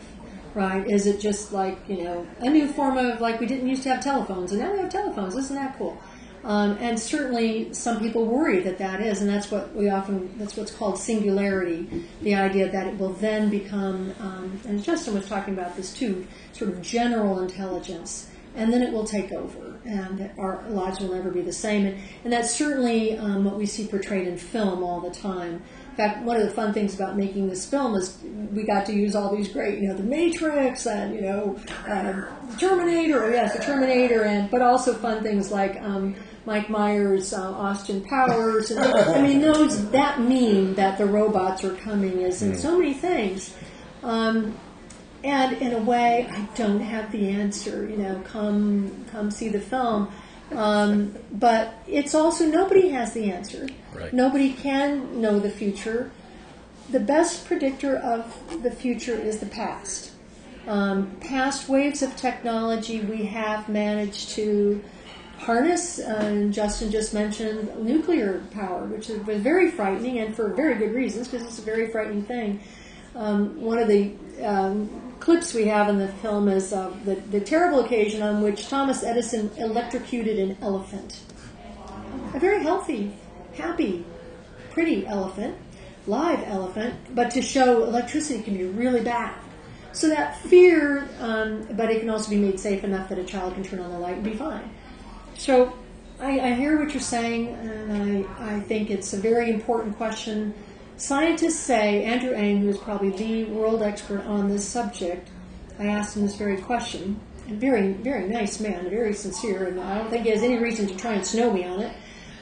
Right? 0.53 0.87
Is 0.87 1.05
it 1.07 1.19
just 1.19 1.53
like, 1.53 1.77
you 1.87 2.03
know, 2.03 2.27
a 2.39 2.49
new 2.49 2.67
form 2.67 2.97
of, 2.97 3.21
like, 3.21 3.39
we 3.39 3.45
didn't 3.45 3.67
used 3.67 3.83
to 3.83 3.89
have 3.89 4.03
telephones 4.03 4.51
and 4.51 4.61
now 4.61 4.71
we 4.73 4.79
have 4.79 4.89
telephones? 4.89 5.35
Isn't 5.35 5.55
that 5.55 5.77
cool? 5.77 5.97
Um, 6.43 6.77
and 6.79 6.97
certainly 6.97 7.73
some 7.73 7.99
people 7.99 8.25
worry 8.25 8.61
that 8.61 8.77
that 8.77 9.01
is, 9.01 9.21
and 9.21 9.29
that's 9.29 9.51
what 9.51 9.75
we 9.75 9.89
often, 9.89 10.33
that's 10.37 10.55
what's 10.55 10.71
called 10.71 10.97
singularity, 10.97 12.05
the 12.21 12.33
idea 12.33 12.71
that 12.71 12.87
it 12.87 12.97
will 12.97 13.13
then 13.13 13.49
become, 13.49 14.13
um, 14.21 14.59
and 14.65 14.81
Justin 14.81 15.15
was 15.15 15.27
talking 15.27 15.53
about 15.53 15.75
this 15.75 15.93
too, 15.93 16.25
sort 16.53 16.71
of 16.71 16.81
general 16.81 17.39
intelligence, 17.41 18.29
and 18.55 18.71
then 18.71 18.81
it 18.81 18.93
will 18.93 19.03
take 19.03 19.33
over, 19.33 19.68
and 19.85 20.29
our 20.37 20.63
lives 20.69 20.99
will 20.99 21.13
never 21.13 21.29
be 21.29 21.41
the 21.41 21.53
same. 21.53 21.85
And, 21.85 21.97
and 22.23 22.33
that's 22.33 22.53
certainly 22.53 23.17
um, 23.17 23.43
what 23.45 23.57
we 23.57 23.65
see 23.65 23.87
portrayed 23.87 24.27
in 24.27 24.37
film 24.37 24.83
all 24.83 24.99
the 24.99 25.11
time. 25.11 25.61
In 25.91 25.95
fact, 25.95 26.23
one 26.23 26.37
of 26.37 26.43
the 26.43 26.51
fun 26.51 26.73
things 26.73 26.95
about 26.95 27.17
making 27.17 27.49
this 27.49 27.65
film 27.65 27.95
is 27.95 28.17
we 28.53 28.63
got 28.63 28.85
to 28.85 28.93
use 28.93 29.15
all 29.15 29.35
these 29.35 29.49
great, 29.49 29.79
you 29.79 29.89
know, 29.89 29.95
The 29.95 30.03
Matrix 30.03 30.85
and 30.85 31.13
you 31.13 31.21
know, 31.21 31.59
um, 31.87 32.25
Terminator. 32.57 33.31
Yes, 33.31 33.57
the 33.57 33.63
Terminator, 33.63 34.23
and 34.23 34.49
but 34.49 34.61
also 34.61 34.93
fun 34.93 35.23
things 35.23 35.51
like 35.51 35.81
um, 35.81 36.15
Mike 36.45 36.69
Myers, 36.69 37.33
uh, 37.33 37.51
Austin 37.51 38.01
Powers. 38.03 38.71
And, 38.71 38.79
I 38.79 39.21
mean, 39.21 39.41
those 39.41 39.89
that 39.91 40.21
meme 40.21 40.75
that 40.75 40.97
the 40.97 41.05
robots 41.05 41.63
are 41.63 41.75
coming 41.75 42.21
is 42.21 42.41
in 42.41 42.57
so 42.57 42.77
many 42.77 42.93
things. 42.93 43.53
Um, 44.01 44.57
and 45.23 45.57
in 45.57 45.73
a 45.73 45.79
way, 45.79 46.27
I 46.31 46.41
don't 46.55 46.79
have 46.79 47.11
the 47.11 47.29
answer. 47.29 47.87
You 47.89 47.97
know, 47.97 48.21
come 48.25 49.05
come 49.11 49.31
see 49.31 49.49
the 49.49 49.59
film. 49.59 50.11
Um, 50.51 51.15
but 51.31 51.75
it's 51.87 52.15
also 52.15 52.45
nobody 52.45 52.89
has 52.89 53.13
the 53.13 53.31
answer. 53.31 53.67
Right. 53.93 54.13
Nobody 54.13 54.53
can 54.53 55.21
know 55.21 55.39
the 55.39 55.51
future. 55.51 56.11
The 56.89 56.99
best 56.99 57.45
predictor 57.45 57.97
of 57.97 58.63
the 58.63 58.71
future 58.71 59.13
is 59.13 59.39
the 59.39 59.45
past. 59.45 60.11
Um, 60.67 61.15
past 61.21 61.69
waves 61.69 62.01
of 62.01 62.15
technology 62.15 63.01
we 63.01 63.25
have 63.25 63.69
managed 63.69 64.29
to 64.31 64.83
harness. 65.37 65.99
Uh, 65.99 66.19
and 66.21 66.53
Justin 66.53 66.91
just 66.91 67.13
mentioned 67.13 67.83
nuclear 67.83 68.43
power, 68.51 68.85
which 68.85 69.09
is, 69.09 69.25
was 69.25 69.39
very 69.39 69.71
frightening, 69.71 70.19
and 70.19 70.35
for 70.35 70.49
very 70.49 70.75
good 70.75 70.93
reasons, 70.93 71.27
because 71.27 71.45
it's 71.45 71.59
a 71.59 71.63
very 71.63 71.91
frightening 71.91 72.23
thing. 72.23 72.59
Um, 73.19 73.61
one 73.61 73.79
of 73.79 73.89
the 73.89 74.13
um, 74.45 74.89
clips 75.19 75.53
we 75.53 75.65
have 75.65 75.89
in 75.89 75.97
the 75.97 76.07
film 76.07 76.47
is 76.47 76.71
uh, 76.71 76.89
the, 77.03 77.15
the 77.15 77.41
terrible 77.41 77.81
occasion 77.81 78.21
on 78.21 78.41
which 78.41 78.69
Thomas 78.69 79.03
Edison 79.03 79.51
electrocuted 79.57 80.39
an 80.39 80.57
elephant. 80.61 81.19
A 82.33 82.39
very 82.39 82.63
healthy, 82.63 83.13
happy, 83.55 84.05
pretty 84.71 85.05
elephant, 85.05 85.57
live 86.07 86.41
elephant, 86.47 86.95
but 87.13 87.29
to 87.31 87.41
show 87.41 87.83
electricity 87.83 88.41
can 88.41 88.55
be 88.55 88.63
really 88.63 89.01
bad. 89.01 89.35
So 89.91 90.07
that 90.07 90.39
fear, 90.43 91.09
um, 91.19 91.67
but 91.73 91.91
it 91.91 91.99
can 91.99 92.09
also 92.09 92.29
be 92.29 92.37
made 92.37 92.57
safe 92.57 92.85
enough 92.85 93.09
that 93.09 93.17
a 93.19 93.25
child 93.25 93.53
can 93.55 93.63
turn 93.63 93.81
on 93.81 93.91
the 93.91 93.99
light 93.99 94.15
and 94.15 94.23
be 94.23 94.33
fine. 94.33 94.69
So 95.35 95.73
I, 96.21 96.39
I 96.39 96.53
hear 96.53 96.79
what 96.79 96.93
you're 96.93 97.01
saying, 97.01 97.49
and 97.49 98.27
I, 98.39 98.55
I 98.55 98.59
think 98.61 98.89
it's 98.89 99.11
a 99.11 99.17
very 99.17 99.49
important 99.49 99.97
question. 99.97 100.53
Scientists 100.99 101.61
say, 101.61 102.03
Andrew 102.03 102.33
Ng, 102.33 102.59
who 102.59 102.67
is 102.67 102.77
probably 102.77 103.11
the 103.11 103.45
world 103.45 103.81
expert 103.81 104.19
on 104.25 104.49
this 104.49 104.67
subject, 104.67 105.29
I 105.79 105.85
asked 105.85 106.17
him 106.17 106.23
this 106.23 106.35
very 106.35 106.57
question. 106.57 107.17
Very, 107.47 107.93
very 107.93 108.27
nice 108.27 108.59
man, 108.59 108.89
very 108.89 109.13
sincere, 109.13 109.67
and 109.67 109.79
I 109.79 109.97
don't 109.97 110.09
think 110.09 110.25
he 110.25 110.31
has 110.31 110.43
any 110.43 110.57
reason 110.57 110.87
to 110.87 110.97
try 110.97 111.13
and 111.13 111.25
snow 111.25 111.53
me 111.53 111.63
on 111.63 111.79
it. 111.79 111.95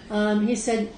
Um, 0.10 0.48
he 0.48 0.56
said, 0.56 0.92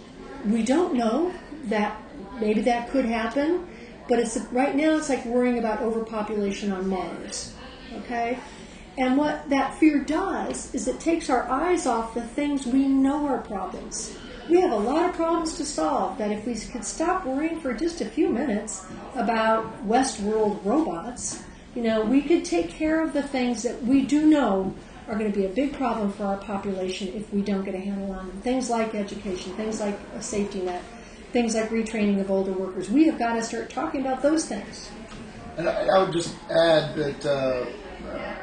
"We 0.45 0.63
don't 0.63 0.93
know 0.93 1.33
that 1.65 2.01
maybe 2.39 2.61
that 2.61 2.89
could 2.91 3.05
happen, 3.05 3.67
but 4.07 4.19
it's 4.19 4.37
right 4.51 4.73
now 4.73 4.95
it's 4.95 5.09
like 5.09 5.25
worrying 5.25 5.59
about 5.59 5.81
overpopulation 5.81 6.71
on 6.71 6.87
Mars. 6.87 7.53
Okay, 7.97 8.39
and 8.97 9.17
what 9.17 9.49
that 9.49 9.75
fear 9.75 9.99
does 9.99 10.73
is 10.73 10.87
it 10.87 10.99
takes 11.01 11.29
our 11.29 11.43
eyes 11.49 11.85
off 11.85 12.13
the 12.13 12.21
things 12.21 12.65
we 12.65 12.87
know 12.87 13.27
are 13.27 13.39
problems. 13.39 14.17
We 14.49 14.59
have 14.61 14.71
a 14.71 14.77
lot 14.77 15.07
of 15.07 15.15
problems 15.15 15.55
to 15.57 15.65
solve 15.65 16.17
that 16.17 16.31
if 16.31 16.47
we 16.47 16.55
could 16.55 16.83
stop 16.83 17.23
worrying 17.23 17.59
for 17.59 17.71
just 17.71 18.01
a 18.01 18.05
few 18.05 18.29
minutes 18.29 18.83
about 19.15 19.87
Westworld 19.87 20.65
robots, 20.65 21.43
you 21.75 21.83
know, 21.83 22.03
we 22.03 22.23
could 22.23 22.43
take 22.43 22.69
care 22.71 23.03
of 23.03 23.13
the 23.13 23.21
things 23.21 23.61
that 23.61 23.83
we 23.83 24.01
do 24.03 24.25
know 24.25 24.73
are 25.07 25.15
going 25.15 25.31
to 25.31 25.37
be 25.37 25.45
a 25.45 25.49
big 25.49 25.73
problem 25.73 26.11
for 26.11 26.23
our 26.23 26.37
population 26.37 27.09
if 27.09 27.31
we 27.31 27.43
don't 27.43 27.63
get 27.63 27.75
a 27.75 27.79
handle 27.79 28.11
on 28.11 28.27
them. 28.27 28.41
Things 28.41 28.71
like 28.71 28.95
education, 28.95 29.53
things 29.53 29.79
like 29.79 29.99
a 30.15 30.21
safety 30.21 30.61
net, 30.61 30.81
things 31.31 31.53
like 31.53 31.69
retraining 31.69 32.19
of 32.19 32.31
older 32.31 32.51
workers. 32.51 32.89
We 32.89 33.05
have 33.05 33.19
got 33.19 33.35
to 33.35 33.43
start 33.43 33.69
talking 33.69 34.01
about 34.01 34.23
those 34.23 34.45
things. 34.45 34.89
And 35.57 35.69
I, 35.69 35.85
I 35.85 36.03
would 36.03 36.13
just 36.13 36.35
add 36.49 36.95
that 36.95 37.25
uh, 37.25 37.65
uh, 38.09 38.35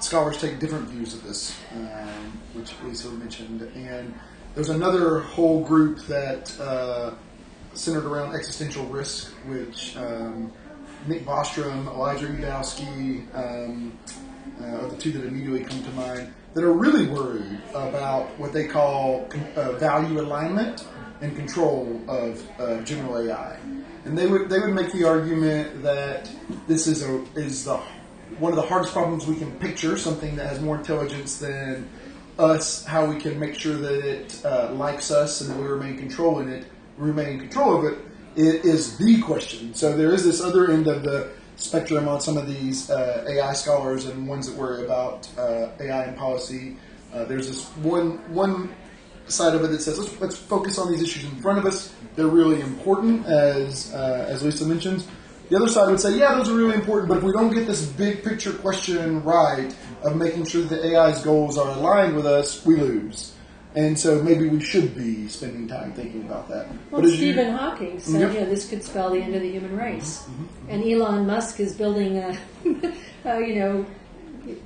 scholars 0.00 0.38
take 0.38 0.58
different 0.58 0.88
views 0.88 1.14
of 1.14 1.22
this, 1.22 1.56
um, 1.76 2.40
which 2.54 2.72
Lisa 2.82 3.08
mentioned. 3.10 3.62
And 3.62 4.14
there's 4.54 4.68
another 4.68 5.20
whole 5.20 5.64
group 5.64 6.00
that 6.06 6.58
uh, 6.60 7.14
centered 7.74 8.04
around 8.04 8.34
existential 8.34 8.84
risk, 8.86 9.32
which 9.46 9.96
um, 9.96 10.52
Nick 11.06 11.24
Bostrom, 11.24 11.86
Eliezer 11.86 12.28
Yudkowsky 12.28 13.34
um, 13.34 13.98
uh, 14.60 14.84
are 14.84 14.88
the 14.88 14.96
two 14.96 15.12
that 15.12 15.24
immediately 15.24 15.64
come 15.64 15.82
to 15.82 15.90
mind, 15.90 16.32
that 16.54 16.62
are 16.62 16.72
really 16.72 17.06
worried 17.06 17.58
about 17.70 18.26
what 18.38 18.52
they 18.52 18.66
call 18.66 19.28
uh, 19.56 19.72
value 19.72 20.20
alignment 20.20 20.86
and 21.22 21.34
control 21.34 22.00
of 22.08 22.46
uh, 22.60 22.82
general 22.82 23.18
AI. 23.18 23.58
And 24.04 24.18
they 24.18 24.26
would 24.26 24.48
they 24.48 24.58
would 24.58 24.74
make 24.74 24.92
the 24.92 25.04
argument 25.04 25.82
that 25.84 26.28
this 26.66 26.88
is 26.88 27.04
a 27.04 27.24
is 27.36 27.64
the 27.64 27.76
one 28.38 28.52
of 28.52 28.56
the 28.56 28.66
hardest 28.66 28.92
problems 28.92 29.26
we 29.26 29.36
can 29.36 29.52
picture, 29.60 29.96
something 29.96 30.34
that 30.36 30.48
has 30.48 30.60
more 30.60 30.76
intelligence 30.76 31.38
than 31.38 31.88
us, 32.38 32.84
how 32.84 33.06
we 33.06 33.18
can 33.20 33.38
make 33.38 33.54
sure 33.54 33.76
that 33.76 34.04
it 34.04 34.44
uh, 34.44 34.72
likes 34.72 35.10
us 35.10 35.40
and 35.40 35.60
we 35.60 35.66
remain 35.66 35.98
controlling 35.98 36.48
it, 36.48 36.66
remain 36.96 37.28
in 37.28 37.38
control 37.40 37.78
of 37.78 37.92
it, 37.92 37.98
it 38.36 38.64
is 38.64 38.96
the 38.96 39.20
question. 39.20 39.74
So 39.74 39.96
there 39.96 40.12
is 40.12 40.24
this 40.24 40.40
other 40.40 40.70
end 40.70 40.86
of 40.86 41.02
the 41.02 41.30
spectrum 41.56 42.08
on 42.08 42.20
some 42.20 42.36
of 42.36 42.46
these 42.46 42.90
uh, 42.90 43.24
AI 43.28 43.52
scholars 43.52 44.06
and 44.06 44.26
ones 44.26 44.48
that 44.48 44.56
worry 44.56 44.84
about 44.84 45.28
uh, 45.38 45.68
AI 45.80 46.04
and 46.04 46.16
policy. 46.16 46.76
Uh, 47.12 47.24
there's 47.24 47.48
this 47.48 47.68
one 47.84 48.18
one 48.32 48.74
side 49.26 49.54
of 49.54 49.62
it 49.62 49.68
that 49.68 49.80
says 49.80 49.98
let's, 49.98 50.20
let's 50.20 50.36
focus 50.36 50.78
on 50.78 50.90
these 50.90 51.02
issues 51.02 51.24
in 51.24 51.36
front 51.40 51.58
of 51.58 51.66
us. 51.66 51.94
They're 52.16 52.26
really 52.26 52.60
important, 52.60 53.26
as 53.26 53.92
uh, 53.92 54.26
as 54.28 54.42
Lisa 54.42 54.66
mentions. 54.66 55.06
The 55.52 55.58
other 55.58 55.68
side 55.68 55.90
would 55.90 56.00
say, 56.00 56.16
yeah, 56.18 56.34
those 56.34 56.48
are 56.48 56.54
really 56.54 56.76
important, 56.76 57.10
but 57.10 57.18
if 57.18 57.24
we 57.24 57.30
don't 57.30 57.52
get 57.52 57.66
this 57.66 57.84
big 57.84 58.24
picture 58.24 58.54
question 58.54 59.22
right 59.22 59.76
of 60.02 60.16
making 60.16 60.46
sure 60.46 60.62
that 60.62 60.80
the 60.80 60.96
AI's 60.96 61.20
goals 61.20 61.58
are 61.58 61.76
aligned 61.76 62.16
with 62.16 62.24
us, 62.24 62.64
we 62.64 62.76
lose. 62.76 63.34
And 63.74 63.98
so 64.00 64.22
maybe 64.22 64.48
we 64.48 64.60
should 64.62 64.94
be 64.94 65.28
spending 65.28 65.68
time 65.68 65.92
thinking 65.92 66.22
about 66.22 66.48
that. 66.48 66.68
Well, 66.90 67.02
But 67.02 67.04
as 67.04 67.10
you- 67.10 67.16
Stephen 67.34 67.52
Hawking 67.54 68.00
said, 68.00 68.22
Yep. 68.22 68.32
you 68.32 68.40
know, 68.40 68.46
this 68.46 68.66
could 68.66 68.82
spell 68.82 69.10
the 69.10 69.20
end 69.20 69.34
of 69.34 69.42
the 69.42 69.50
human 69.50 69.76
race. 69.76 70.24
And 70.70 70.82
Elon 70.82 71.26
Musk 71.26 71.60
is 71.60 71.74
building, 71.74 72.16
a, 72.16 72.30
uh, 73.26 73.36
you 73.36 73.56
know, 73.56 73.86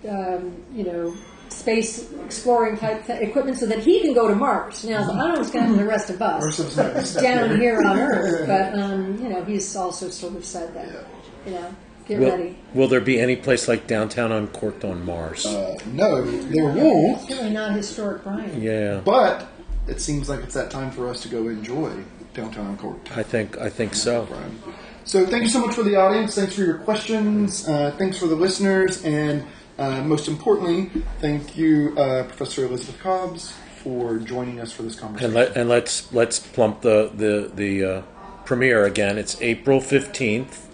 um, 0.09 0.53
you 0.73 0.85
know, 0.85 1.17
space 1.57 2.11
exploring 2.25 2.77
type 2.77 3.07
th- 3.07 3.21
equipment 3.23 3.59
so 3.59 3.67
that 3.67 3.79
he 3.79 4.01
can 4.01 4.13
go 4.15 4.29
to 4.29 4.35
Mars. 4.35 4.85
Now, 4.85 5.03
I 5.03 5.07
don't 5.07 5.17
know 5.17 5.35
what's 5.39 5.51
going 5.51 5.65
to 5.65 5.69
happen 5.71 5.79
to 5.79 5.85
the 5.85 5.89
rest 5.89 6.11
of 6.11 6.21
us 6.23 6.45
Rest 6.45 6.59
of 6.61 6.67
us 6.67 6.77
might 6.77 6.95
be 6.95 7.05
stuck 7.05 7.23
down 7.23 7.49
here. 7.51 7.59
here 7.59 7.83
on 7.83 7.99
Earth, 7.99 8.47
but 8.47 8.79
um, 8.79 9.19
you 9.23 9.29
know, 9.29 9.43
he's 9.45 9.75
also 9.77 10.09
sort 10.11 10.37
of 10.37 10.45
said 10.45 10.75
that, 10.75 11.07
you 11.47 11.53
know, 11.53 11.75
get 12.07 12.21
Will, 12.21 12.31
ready. 12.31 12.59
will 12.75 12.89
there 12.89 13.01
be 13.01 13.19
any 13.21 13.37
place 13.37 13.69
like 13.69 13.87
downtown 13.87 14.33
Uncorked 14.33 14.85
on 14.85 15.05
Mars? 15.05 15.47
Uh, 15.47 15.77
no, 15.93 16.23
there 16.23 16.65
won't. 16.65 17.23
It's 17.23 17.31
really 17.31 17.51
not 17.51 17.73
historic, 17.75 18.23
Brian. 18.23 18.61
yeah, 18.63 19.01
But 19.05 19.49
it 19.89 20.01
seems 20.01 20.29
like 20.29 20.41
it's 20.41 20.55
that 20.55 20.71
time 20.71 20.91
for 20.91 21.09
us 21.09 21.21
to 21.23 21.29
go 21.29 21.49
enjoy 21.49 21.93
downtown 22.35 22.77
Court. 22.77 22.99
I 23.17 23.23
think 23.23 23.57
I 23.59 23.71
think 23.71 23.95
so. 23.95 24.27
Brian. 24.27 24.61
So 25.05 25.25
thank 25.25 25.45
you 25.45 25.49
so 25.49 25.65
much 25.65 25.75
for 25.75 25.85
the 25.85 25.95
audience. 25.97 26.35
Thanks 26.35 26.55
for 26.57 26.63
your 26.65 26.79
questions. 26.79 27.67
Uh, 27.69 27.95
thanks 27.97 28.19
for 28.19 28.27
the 28.27 28.35
listeners, 28.35 29.03
and 29.05 29.45
uh, 29.79 30.03
most 30.03 30.29
importantly, 30.29 30.91
thank 31.21 31.57
you, 31.57 31.95
uh, 31.99 32.25
Professor 32.25 32.65
Elizabeth 32.67 32.99
Cobbs, 33.01 33.53
for 33.83 34.19
joining 34.19 34.61
us 34.61 34.73
for 34.73 34.83
this 34.83 34.95
And 34.95 35.03
conversation. 35.03 35.35
let 35.35 35.57
and 35.57 35.69
let's 35.69 36.13
let's 36.13 36.39
plump 36.39 36.81
the 36.83 37.11
the 37.15 37.51
the 37.55 37.85
uh, 37.85 38.03
premiere 38.45 38.85
again. 38.85 39.19
It's 39.19 39.41
April 39.41 39.81
fifteenth 39.81 40.69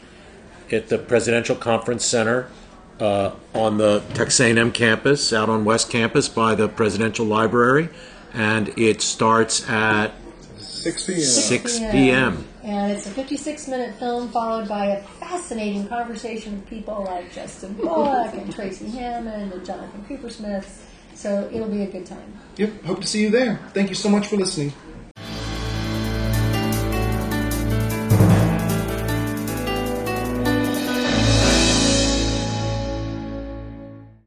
at 0.71 0.89
the 0.89 0.99
Presidential 0.99 1.57
Conference 1.57 2.05
Center 2.05 2.49
uh, 3.01 3.33
on 3.55 3.79
the 3.79 4.03
Texas 4.15 4.41
A&M 4.41 4.73
campus, 4.73 5.33
out 5.33 5.49
on 5.49 5.65
West 5.65 5.91
Campus 5.91 6.29
by 6.29 6.55
the 6.55 6.69
Presidential 6.69 7.27
Library, 7.27 7.89
and 8.33 8.69
it 8.79 9.03
starts 9.03 9.69
at 9.69 10.13
6 10.59 11.07
p.m. 11.07 11.21
six 11.21 11.79
p.m. 11.79 12.47
And 12.63 12.93
it's 12.93 13.07
a 13.07 13.11
56 13.11 13.69
minute 13.69 13.95
film 13.97 14.29
followed 14.31 14.69
by 14.69 14.87
a 14.87 15.03
fascinating 15.03 15.89
conversation 15.89 16.55
with 16.55 16.67
people 16.69 17.05
like 17.05 17.33
Justin 17.33 17.73
Bullock 17.75 18.35
and 18.35 18.55
Tracy 18.55 18.89
Hammond 18.89 19.53
and 19.53 19.67
Jonathan 19.67 20.05
Coopersmith. 20.09 20.67
So 21.15 21.49
it'll 21.53 21.69
be 21.69 21.83
a 21.83 21.87
good 21.87 22.07
time. 22.07 22.33
Yep. 22.57 22.85
Hope 22.85 23.01
to 23.01 23.07
see 23.07 23.23
you 23.23 23.31
there. 23.31 23.57
Thank 23.75 23.89
you 23.89 23.95
so 23.95 24.09
much 24.09 24.29
for 24.29 24.37
listening. 24.37 24.73